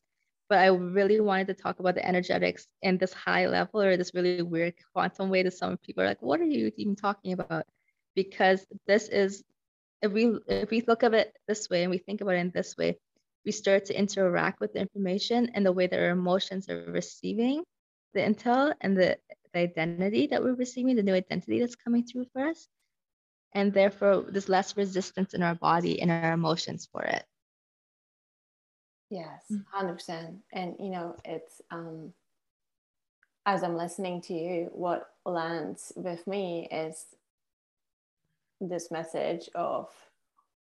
But 0.50 0.60
i 0.60 0.68
really 0.68 1.20
wanted 1.22 1.48
to 1.48 1.54
talk 1.54 1.80
about 1.80 1.96
the 1.96 2.06
energetics 2.06 2.68
in 2.82 2.98
this 2.98 3.14
high 3.14 3.48
level 3.48 3.82
or 3.82 3.98
this 3.98 4.14
really 4.14 4.42
weird 4.42 4.74
quantum 4.94 5.30
way 5.30 5.44
that 5.44 5.54
some 5.54 5.78
people 5.78 6.04
are 6.04 6.08
like 6.08 6.22
what 6.22 6.42
are 6.42 6.46
you 6.46 6.72
even 6.78 6.96
talking 6.96 7.34
about? 7.34 7.66
Because 8.16 8.66
this 8.88 9.08
is 9.08 9.44
if 10.02 10.12
we 10.12 10.38
if 10.48 10.70
we 10.72 10.82
look 10.88 11.04
at 11.04 11.14
it 11.14 11.36
this 11.48 11.70
way 11.70 11.84
and 11.84 11.92
we 11.92 11.98
think 12.00 12.22
about 12.22 12.36
it 12.36 12.40
in 12.40 12.52
this 12.52 12.76
way, 12.78 12.98
we 13.46 13.52
start 13.52 13.86
to 13.86 13.98
interact 13.98 14.60
with 14.60 14.74
the 14.74 14.80
information 14.80 15.52
and 15.54 15.66
the 15.66 15.72
way 15.72 15.88
that 15.88 16.00
our 16.00 16.10
emotions 16.10 16.70
are 16.70 16.86
receiving 16.92 17.64
the 18.14 18.20
intel 18.20 18.74
and 18.82 18.98
the, 18.98 19.18
the 19.54 19.60
identity 19.60 20.28
that 20.28 20.44
we're 20.44 20.54
receiving, 20.54 20.96
the 20.96 21.04
new 21.04 21.14
identity 21.14 21.60
that's 21.60 21.76
coming 21.76 22.06
through 22.06 22.26
for 22.34 22.48
us. 22.48 22.68
And 23.54 23.74
therefore, 23.74 24.26
there's 24.30 24.50
less 24.50 24.78
resistance 24.78 25.34
in 25.34 25.44
our 25.44 25.56
body 25.56 26.02
and 26.02 26.12
our 26.12 26.34
emotions 26.34 26.88
for 26.92 27.04
it. 27.04 27.24
Yes, 29.10 29.44
100%. 29.52 29.98
Mm. 29.98 30.40
And, 30.54 30.76
you 30.80 30.90
know, 30.90 31.16
it's, 31.26 31.62
um, 31.70 32.14
as 33.46 33.64
I'm 33.64 33.76
listening 33.76 34.22
to 34.24 34.34
you, 34.34 34.70
what 34.72 35.10
lands 35.26 35.92
with 35.96 36.26
me 36.28 36.70
is 36.72 37.06
this 38.62 38.90
message 38.90 39.50
of 39.54 39.90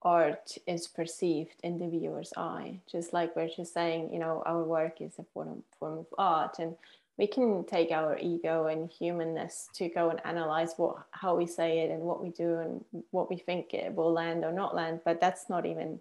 art 0.02 0.58
is 0.66 0.88
perceived 0.88 1.56
in 1.64 1.78
the 1.78 1.88
viewer's 1.88 2.32
eye 2.38 2.80
just 2.89 3.12
like 3.12 3.36
we're 3.36 3.50
just 3.50 3.74
saying 3.74 4.10
you 4.14 4.20
know 4.20 4.41
our 4.45 4.64
work 4.64 5.02
is 5.02 5.20
a 5.20 5.24
form, 5.34 5.62
form 5.78 6.00
of 6.00 6.06
art 6.18 6.60
and 6.60 6.76
we 7.18 7.28
can 7.28 7.66
take 7.66 7.91
our 7.91 8.18
ego 8.22 8.68
and 8.68 8.89
humanness 8.89 9.68
to 9.74 9.89
go 9.89 10.10
and 10.10 10.26
analyze 10.26 10.74
what 10.78 11.04
how 11.12 11.36
we 11.36 11.45
say 11.45 11.80
it 11.80 11.91
and 11.91 12.02
what 12.02 12.24
we 12.24 12.30
do 12.30 12.60
and 12.60 13.04
what 13.12 13.30
we 13.30 13.36
think 13.36 13.74
it 13.74 13.93
will 13.93 14.14
land 14.14 14.45
or 14.45 14.54
not 14.54 14.74
land 14.74 15.02
but 15.04 15.20
that's 15.20 15.50
not 15.50 15.66
even 15.66 16.00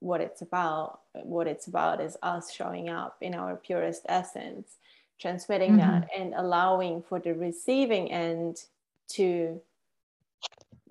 what 0.00 0.20
it's 0.20 0.42
about 0.42 1.00
what 1.22 1.46
it's 1.46 1.68
about 1.68 2.00
is 2.00 2.16
us 2.22 2.52
showing 2.52 2.90
up 2.90 3.16
in 3.22 3.34
our 3.34 3.56
purest 3.56 4.02
essence 4.08 4.76
transmitting 5.18 5.78
mm-hmm. 5.78 5.90
that 5.90 6.08
and 6.16 6.34
allowing 6.34 7.02
for 7.02 7.18
the 7.18 7.32
receiving 7.32 8.10
end 8.10 8.64
to 9.08 9.60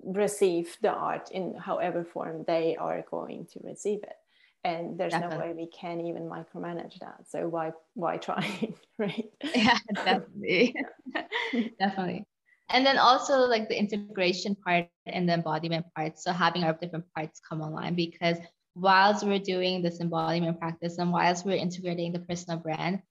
receive 0.02 0.76
the 0.82 0.90
art 0.90 1.30
in 1.30 1.54
however 1.54 2.04
form 2.04 2.44
they 2.46 2.76
are 2.76 3.04
going 3.10 3.46
to 3.52 3.60
receive 3.62 4.02
it. 4.02 4.16
And 4.64 4.98
there's 4.98 5.12
definitely. 5.12 5.38
no 5.38 5.44
way 5.44 5.52
we 5.54 5.66
can 5.66 6.00
even 6.06 6.22
micromanage 6.28 6.98
that. 7.00 7.24
So 7.28 7.48
why 7.48 7.72
why 7.94 8.16
trying 8.18 8.74
right? 8.98 9.30
Yeah 9.54 9.78
definitely. 9.94 10.76
Definitely. 11.78 12.24
And 12.70 12.86
then 12.86 12.96
also 12.96 13.40
like 13.40 13.68
the 13.68 13.78
integration 13.78 14.54
part 14.54 14.88
and 15.06 15.28
the 15.28 15.34
embodiment 15.34 15.84
part. 15.94 16.18
So 16.18 16.32
having 16.32 16.64
our 16.64 16.72
different 16.72 17.04
parts 17.14 17.40
come 17.46 17.60
online 17.60 17.94
because 17.94 18.38
whilst 18.74 19.26
we're 19.26 19.38
doing 19.38 19.82
this 19.82 20.00
embodiment 20.00 20.58
practice 20.58 20.98
and 20.98 21.12
whilst 21.12 21.44
we're 21.44 21.56
integrating 21.56 22.12
the 22.12 22.20
personal 22.20 22.58
brand 22.58 23.02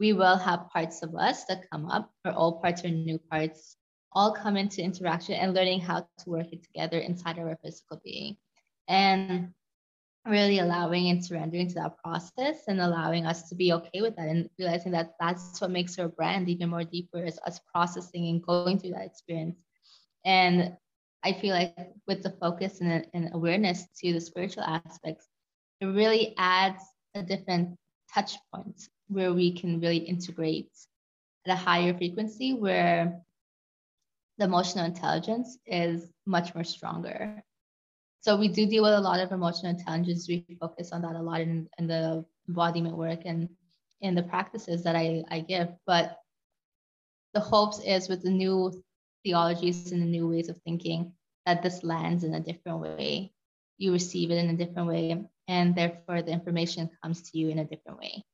we 0.00 0.14
will 0.14 0.36
have 0.36 0.70
parts 0.70 1.02
of 1.02 1.14
us 1.14 1.44
that 1.44 1.70
come 1.70 1.84
up 1.90 2.10
or 2.24 2.32
old 2.32 2.62
parts 2.62 2.82
or 2.84 2.88
new 2.88 3.18
parts 3.30 3.76
all 4.12 4.32
come 4.32 4.56
into 4.56 4.82
interaction 4.82 5.34
and 5.34 5.54
learning 5.54 5.80
how 5.80 6.00
to 6.18 6.30
work 6.30 6.52
it 6.52 6.62
together 6.62 6.98
inside 6.98 7.38
of 7.38 7.46
our 7.46 7.58
physical 7.62 8.00
being. 8.04 8.36
And 8.88 9.52
really 10.26 10.58
allowing 10.58 11.08
and 11.08 11.24
surrendering 11.24 11.68
to 11.68 11.74
that 11.74 11.96
process 12.02 12.64
and 12.68 12.80
allowing 12.80 13.24
us 13.24 13.48
to 13.48 13.54
be 13.54 13.72
okay 13.72 14.02
with 14.02 14.14
that 14.16 14.28
and 14.28 14.50
realizing 14.58 14.92
that 14.92 15.14
that's 15.18 15.60
what 15.60 15.70
makes 15.70 15.98
our 15.98 16.08
brand 16.08 16.48
even 16.48 16.68
more 16.68 16.84
deeper 16.84 17.24
is 17.24 17.38
us 17.46 17.60
processing 17.72 18.28
and 18.28 18.42
going 18.42 18.78
through 18.78 18.90
that 18.90 19.06
experience. 19.06 19.64
And 20.24 20.76
i 21.22 21.32
feel 21.32 21.54
like 21.54 21.74
with 22.06 22.22
the 22.22 22.30
focus 22.30 22.80
and, 22.80 23.06
and 23.12 23.30
awareness 23.32 23.86
to 23.98 24.12
the 24.12 24.20
spiritual 24.20 24.62
aspects 24.62 25.28
it 25.80 25.86
really 25.86 26.34
adds 26.36 26.82
a 27.14 27.22
different 27.22 27.76
touch 28.12 28.36
point 28.54 28.88
where 29.08 29.32
we 29.32 29.52
can 29.52 29.80
really 29.80 29.98
integrate 29.98 30.70
at 31.46 31.52
a 31.52 31.56
higher 31.56 31.96
frequency 31.96 32.54
where 32.54 33.20
the 34.40 34.46
emotional 34.48 34.86
intelligence 34.86 35.68
is 35.68 36.18
much 36.26 36.64
more 36.64 36.64
stronger. 36.64 37.44
So 38.22 38.36
we 38.36 38.48
do 38.48 38.66
deal 38.66 38.82
with 38.84 38.94
a 38.94 39.00
lot 39.00 39.20
of 39.20 39.32
emotional 39.32 39.72
intelligence. 39.72 40.28
We 40.28 40.44
focus 40.48 40.92
on 40.92 41.02
that 41.02 41.02
a 41.16 41.22
lot 41.22 41.28
in, 41.30 41.68
in 41.78 41.86
the 41.86 42.24
embodiment 42.48 42.96
work 42.96 43.20
and 43.26 43.48
in 44.00 44.14
the 44.14 44.22
practices 44.22 44.84
that 44.84 44.96
I, 44.96 45.24
I 45.30 45.40
give. 45.40 45.68
But 45.86 46.18
the 47.34 47.40
hopes 47.40 47.80
is 47.80 48.08
with 48.08 48.22
the 48.22 48.30
new 48.30 48.84
theologies 49.24 49.92
and 49.92 50.02
the 50.02 50.06
new 50.06 50.28
ways 50.28 50.48
of 50.48 50.60
thinking 50.62 51.12
that 51.46 51.62
this 51.62 51.84
lands 51.84 52.24
in 52.24 52.34
a 52.34 52.40
different 52.40 52.80
way. 52.80 53.32
You 53.78 53.92
receive 53.92 54.30
it 54.30 54.38
in 54.38 54.50
a 54.50 54.56
different 54.56 54.88
way, 54.88 55.24
and 55.48 55.74
therefore 55.74 56.22
the 56.22 56.32
information 56.32 56.88
comes 57.02 57.22
to 57.30 57.38
you 57.38 57.48
in 57.48 57.58
a 57.58 57.64
different 57.64 57.98
way. 57.98 58.24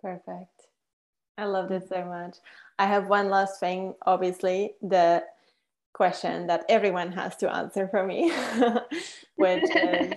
Perfect. 0.00 0.68
I 1.38 1.44
love 1.44 1.68
this 1.68 1.88
so 1.88 2.04
much. 2.04 2.36
I 2.82 2.86
have 2.86 3.06
one 3.06 3.30
last 3.30 3.60
thing, 3.60 3.94
obviously, 4.06 4.72
the 4.82 5.22
question 5.92 6.48
that 6.48 6.64
everyone 6.68 7.12
has 7.12 7.36
to 7.36 7.54
answer 7.54 7.86
for 7.86 8.04
me, 8.04 8.32
which 9.36 9.70
is 9.76 10.14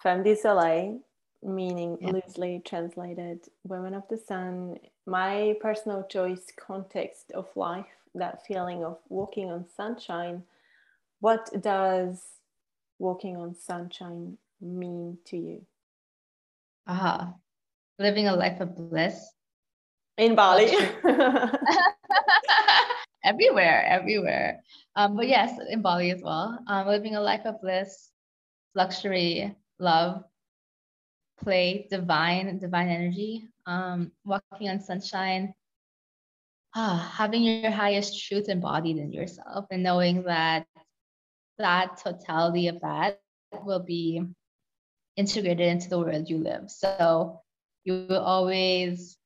Femme 0.00 0.22
du 0.22 0.36
Soleil, 0.36 1.00
meaning 1.42 1.98
yeah. 2.00 2.10
loosely 2.12 2.62
translated 2.64 3.40
Women 3.64 3.94
of 3.94 4.04
the 4.08 4.18
Sun. 4.18 4.76
My 5.04 5.56
personal 5.60 6.04
choice 6.04 6.52
context 6.56 7.32
of 7.32 7.48
life, 7.56 7.90
that 8.14 8.46
feeling 8.46 8.84
of 8.84 8.98
walking 9.08 9.50
on 9.50 9.64
sunshine. 9.76 10.44
What 11.18 11.50
does 11.60 12.22
walking 13.00 13.36
on 13.36 13.56
sunshine 13.56 14.38
mean 14.60 15.18
to 15.24 15.36
you? 15.36 15.66
Ah, 16.86 17.34
living 17.98 18.28
a 18.28 18.36
life 18.36 18.60
of 18.60 18.76
bliss 18.76 19.32
in 20.18 20.34
Bali. 20.34 20.70
everywhere, 23.24 23.84
everywhere. 23.86 24.62
Um, 24.96 25.16
but 25.16 25.28
yes, 25.28 25.58
in 25.68 25.82
Bali 25.82 26.10
as 26.10 26.22
well. 26.22 26.58
Um, 26.66 26.86
living 26.86 27.16
a 27.16 27.20
life 27.20 27.44
of 27.44 27.60
bliss, 27.60 28.10
luxury, 28.74 29.54
love, 29.78 30.24
play, 31.42 31.86
divine, 31.90 32.58
divine 32.58 32.88
energy. 32.88 33.48
Um, 33.66 34.12
walking 34.24 34.68
on 34.68 34.80
sunshine. 34.80 35.54
Ah, 36.74 37.12
having 37.16 37.42
your 37.42 37.70
highest 37.70 38.26
truth 38.26 38.48
embodied 38.48 38.96
in 38.96 39.12
yourself 39.12 39.66
and 39.70 39.82
knowing 39.82 40.22
that 40.22 40.66
that 41.58 41.98
totality 41.98 42.68
of 42.68 42.80
that 42.80 43.20
will 43.64 43.80
be 43.82 44.22
integrated 45.16 45.66
into 45.66 45.88
the 45.88 45.98
world 45.98 46.30
you 46.30 46.38
live. 46.38 46.70
So 46.70 47.40
you 47.84 48.06
will 48.08 48.20
always 48.20 49.18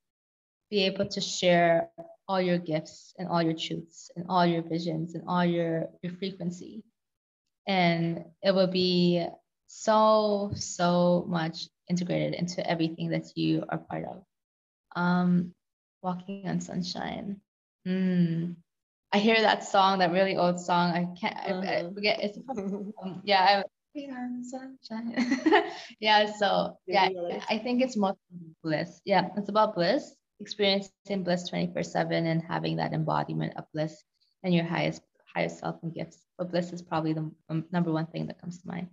be 0.74 0.86
able 0.86 1.06
to 1.06 1.20
share 1.20 1.88
all 2.26 2.40
your 2.40 2.58
gifts 2.58 3.14
and 3.16 3.28
all 3.28 3.40
your 3.40 3.54
truths 3.54 4.10
and 4.16 4.26
all 4.28 4.44
your 4.44 4.62
visions 4.62 5.14
and 5.14 5.22
all 5.28 5.44
your, 5.44 5.88
your 6.02 6.12
frequency. 6.14 6.82
And 7.64 8.24
it 8.42 8.52
will 8.52 8.66
be 8.66 9.24
so, 9.68 10.50
so 10.56 11.24
much 11.28 11.68
integrated 11.88 12.34
into 12.34 12.68
everything 12.68 13.10
that 13.10 13.36
you 13.36 13.64
are 13.68 13.78
part 13.78 14.04
of. 14.04 14.24
Um, 14.96 15.54
walking 16.02 16.48
on 16.48 16.60
sunshine. 16.60 17.40
Mm. 17.86 18.56
I 19.12 19.18
hear 19.18 19.40
that 19.40 19.62
song, 19.62 20.00
that 20.00 20.10
really 20.10 20.36
old 20.36 20.58
song. 20.58 20.90
I 20.90 21.06
can't 21.20 21.36
I, 21.36 21.46
I 21.46 21.52
mm-hmm. 21.52 21.94
forget. 21.94 22.18
It's 22.20 22.38
um, 22.58 23.22
yeah. 23.22 23.62
I, 23.94 24.00
on 24.10 24.42
sunshine. 24.42 25.70
yeah. 26.00 26.32
So 26.32 26.78
yeah, 26.88 27.08
I 27.48 27.58
think 27.58 27.80
it's 27.80 27.96
more 27.96 28.16
bliss. 28.64 29.00
Yeah, 29.04 29.28
it's 29.36 29.48
about 29.48 29.76
bliss 29.76 30.16
experiencing 30.40 31.22
bliss 31.22 31.48
24 31.48 31.82
7 31.82 32.26
and 32.26 32.42
having 32.42 32.76
that 32.76 32.92
embodiment 32.92 33.52
of 33.56 33.64
bliss 33.72 34.02
and 34.42 34.54
your 34.54 34.64
highest 34.64 35.02
highest 35.34 35.60
self 35.60 35.76
and 35.82 35.94
gifts 35.94 36.26
but 36.38 36.50
bliss 36.50 36.72
is 36.72 36.82
probably 36.82 37.12
the 37.12 37.30
um, 37.48 37.64
number 37.72 37.92
one 37.92 38.06
thing 38.06 38.26
that 38.26 38.40
comes 38.40 38.58
to 38.58 38.68
mind 38.68 38.88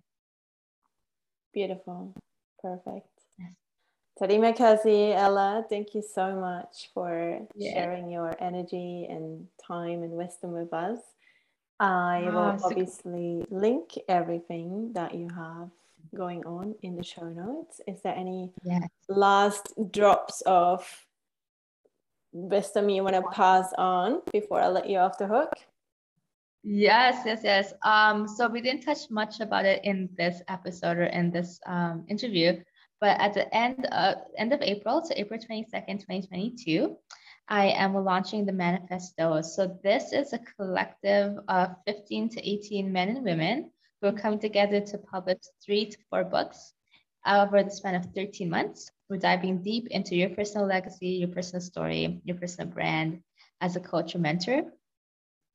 beautiful 1.53 2.13
perfect 2.61 3.07
yes. 3.39 3.53
Terima 4.19 4.53
kasih, 4.53 5.17
Ella. 5.17 5.65
Thank 5.65 5.95
you 5.95 6.03
so 6.03 6.35
much 6.37 6.91
for 6.93 7.41
yeah. 7.55 7.73
sharing 7.73 8.11
your 8.11 8.35
energy 8.37 9.07
and 9.09 9.47
time 9.57 10.03
and 10.03 10.11
wisdom 10.13 10.51
with 10.51 10.69
us. 10.73 10.99
I 11.79 12.27
oh, 12.27 12.31
will 12.31 12.57
obviously 12.61 13.47
cool. 13.49 13.59
link 13.59 13.97
everything 14.07 14.93
that 14.93 15.15
you 15.15 15.27
have 15.33 15.71
going 16.13 16.45
on 16.45 16.75
in 16.83 16.95
the 16.95 17.03
show 17.03 17.25
notes. 17.25 17.81
Is 17.87 18.01
there 18.03 18.13
any 18.13 18.51
yes. 18.63 18.85
last 19.09 19.73
drops 19.89 20.41
of 20.45 20.85
wisdom 22.31 22.89
you 22.89 23.03
want 23.03 23.15
to 23.15 23.23
pass 23.31 23.73
on 23.77 24.21
before 24.31 24.61
I 24.61 24.67
let 24.67 24.89
you 24.89 24.97
off 24.97 25.17
the 25.17 25.27
hook? 25.27 25.53
Yes, 26.63 27.23
yes, 27.25 27.41
yes. 27.43 27.73
Um, 27.83 28.27
so 28.27 28.47
we 28.47 28.61
didn't 28.61 28.83
touch 28.83 29.09
much 29.09 29.39
about 29.39 29.65
it 29.65 29.83
in 29.83 30.09
this 30.17 30.41
episode 30.47 30.97
or 30.97 31.05
in 31.05 31.31
this 31.31 31.59
um, 31.65 32.05
interview, 32.07 32.61
but 32.99 33.19
at 33.19 33.33
the 33.33 33.53
end 33.55 33.87
of 33.87 34.17
end 34.37 34.53
of 34.53 34.61
April, 34.61 35.03
so 35.03 35.13
April 35.15 35.39
22nd, 35.39 35.99
2022, 35.99 36.95
I 37.47 37.69
am 37.69 37.95
launching 37.95 38.45
the 38.45 38.53
manifesto. 38.53 39.41
So 39.41 39.77
this 39.83 40.13
is 40.13 40.33
a 40.33 40.39
collective 40.55 41.39
of 41.47 41.75
15 41.87 42.29
to 42.29 42.49
18 42.49 42.91
men 42.91 43.09
and 43.09 43.23
women 43.25 43.71
who 43.99 44.07
are 44.07 44.13
coming 44.13 44.39
together 44.39 44.81
to 44.81 44.97
publish 44.99 45.39
three 45.65 45.87
to 45.87 45.97
four 46.09 46.23
books 46.23 46.73
over 47.25 47.63
the 47.63 47.71
span 47.71 47.95
of 47.95 48.05
13 48.15 48.49
months. 48.49 48.91
We're 49.11 49.17
diving 49.17 49.61
deep 49.61 49.87
into 49.91 50.15
your 50.15 50.29
personal 50.29 50.65
legacy, 50.65 51.09
your 51.19 51.27
personal 51.27 51.59
story, 51.59 52.21
your 52.23 52.37
personal 52.37 52.71
brand 52.71 53.19
as 53.59 53.75
a 53.75 53.81
coach 53.81 54.15
or 54.15 54.19
mentor. 54.19 54.63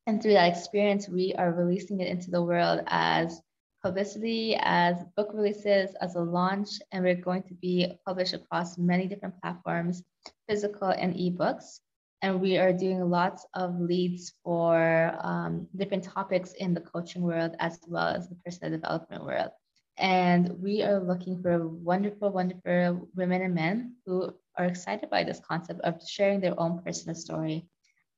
And 0.05 0.21
through 0.21 0.33
that 0.33 0.55
experience, 0.55 1.09
we 1.09 1.33
are 1.33 1.51
releasing 1.51 1.99
it 1.99 2.07
into 2.07 2.29
the 2.29 2.43
world 2.43 2.81
as 2.85 3.41
publicity, 3.83 4.55
as 4.61 5.03
book 5.15 5.31
releases, 5.33 5.95
as 5.95 6.13
a 6.13 6.19
launch, 6.19 6.69
and 6.91 7.03
we're 7.03 7.15
going 7.15 7.41
to 7.49 7.55
be 7.55 7.91
published 8.05 8.35
across 8.35 8.77
many 8.77 9.07
different 9.07 9.41
platforms, 9.41 10.03
physical 10.47 10.89
and 10.89 11.15
ebooks. 11.15 11.79
And 12.21 12.39
we 12.39 12.59
are 12.59 12.71
doing 12.71 13.09
lots 13.09 13.43
of 13.55 13.79
leads 13.79 14.33
for 14.43 15.17
um, 15.19 15.67
different 15.75 16.03
topics 16.03 16.53
in 16.53 16.75
the 16.75 16.81
coaching 16.81 17.23
world 17.23 17.55
as 17.57 17.79
well 17.87 18.09
as 18.09 18.29
the 18.29 18.35
personal 18.35 18.69
development 18.69 19.25
world. 19.25 19.49
And 19.97 20.61
we 20.61 20.83
are 20.83 20.99
looking 20.99 21.41
for 21.41 21.67
wonderful, 21.67 22.29
wonderful 22.29 23.09
women 23.15 23.41
and 23.41 23.55
men 23.55 23.95
who 24.05 24.31
are 24.55 24.65
excited 24.65 25.09
by 25.09 25.23
this 25.23 25.39
concept 25.39 25.81
of 25.81 26.01
sharing 26.07 26.39
their 26.39 26.59
own 26.59 26.81
personal 26.83 27.15
story 27.15 27.67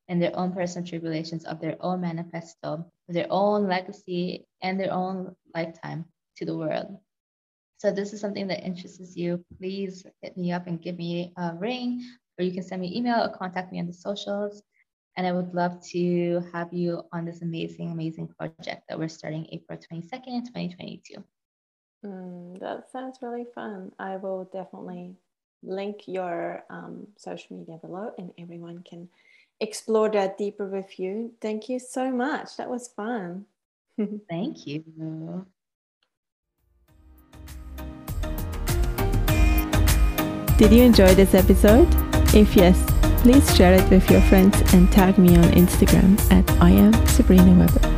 and 0.08 0.20
their 0.20 0.36
own 0.36 0.52
personal 0.52 0.86
tribulations 0.86 1.44
of 1.44 1.60
their 1.60 1.76
own 1.80 2.02
manifesto, 2.02 2.84
their 3.08 3.28
own 3.30 3.66
legacy, 3.66 4.46
and 4.60 4.78
their 4.78 4.92
own 4.92 5.34
lifetime 5.54 6.04
to 6.36 6.44
the 6.44 6.56
world. 6.56 6.98
So 7.78 7.90
this 7.90 8.12
is 8.12 8.20
something 8.20 8.46
that 8.48 8.62
interests 8.62 9.16
you, 9.16 9.42
please 9.58 10.04
hit 10.20 10.36
me 10.36 10.52
up 10.52 10.66
and 10.66 10.82
give 10.82 10.98
me 10.98 11.32
a 11.38 11.54
ring, 11.54 12.04
or 12.38 12.44
you 12.44 12.52
can 12.52 12.62
send 12.62 12.82
me 12.82 12.94
email 12.94 13.22
or 13.22 13.30
contact 13.30 13.72
me 13.72 13.78
on 13.78 13.86
the 13.86 13.92
socials. 13.92 14.62
And 15.16 15.26
I 15.26 15.32
would 15.32 15.54
love 15.54 15.80
to 15.92 16.42
have 16.52 16.72
you 16.72 17.02
on 17.12 17.24
this 17.24 17.40
amazing, 17.40 17.90
amazing 17.90 18.28
project 18.38 18.82
that 18.88 18.98
we're 18.98 19.08
starting 19.08 19.46
April 19.50 19.78
22nd, 19.78 20.46
2022. 20.46 21.24
Mm, 22.04 22.60
that 22.60 22.90
sounds 22.90 23.18
really 23.20 23.46
fun. 23.54 23.92
I 23.98 24.16
will 24.16 24.48
definitely 24.52 25.14
link 25.62 26.02
your 26.06 26.64
um, 26.70 27.06
social 27.16 27.56
media 27.56 27.76
below 27.76 28.12
and 28.16 28.32
everyone 28.38 28.82
can 28.88 29.08
explore 29.60 30.08
that 30.10 30.38
deeper 30.38 30.66
with 30.66 30.98
you. 30.98 31.32
Thank 31.40 31.68
you 31.68 31.78
so 31.78 32.10
much. 32.10 32.56
That 32.56 32.70
was 32.70 32.88
fun. 32.88 33.44
Thank 34.28 34.66
you. 34.66 35.46
Did 40.56 40.72
you 40.72 40.82
enjoy 40.82 41.14
this 41.14 41.34
episode? 41.34 41.88
If 42.34 42.54
yes, 42.54 42.82
please 43.22 43.54
share 43.56 43.74
it 43.74 43.88
with 43.90 44.10
your 44.10 44.20
friends 44.22 44.56
and 44.74 44.90
tag 44.92 45.18
me 45.18 45.36
on 45.36 45.44
Instagram 45.44 46.20
at 46.30 46.48
I 46.62 46.70
am 46.70 46.92
Sabrina 47.06 47.52
Weber. 47.52 47.89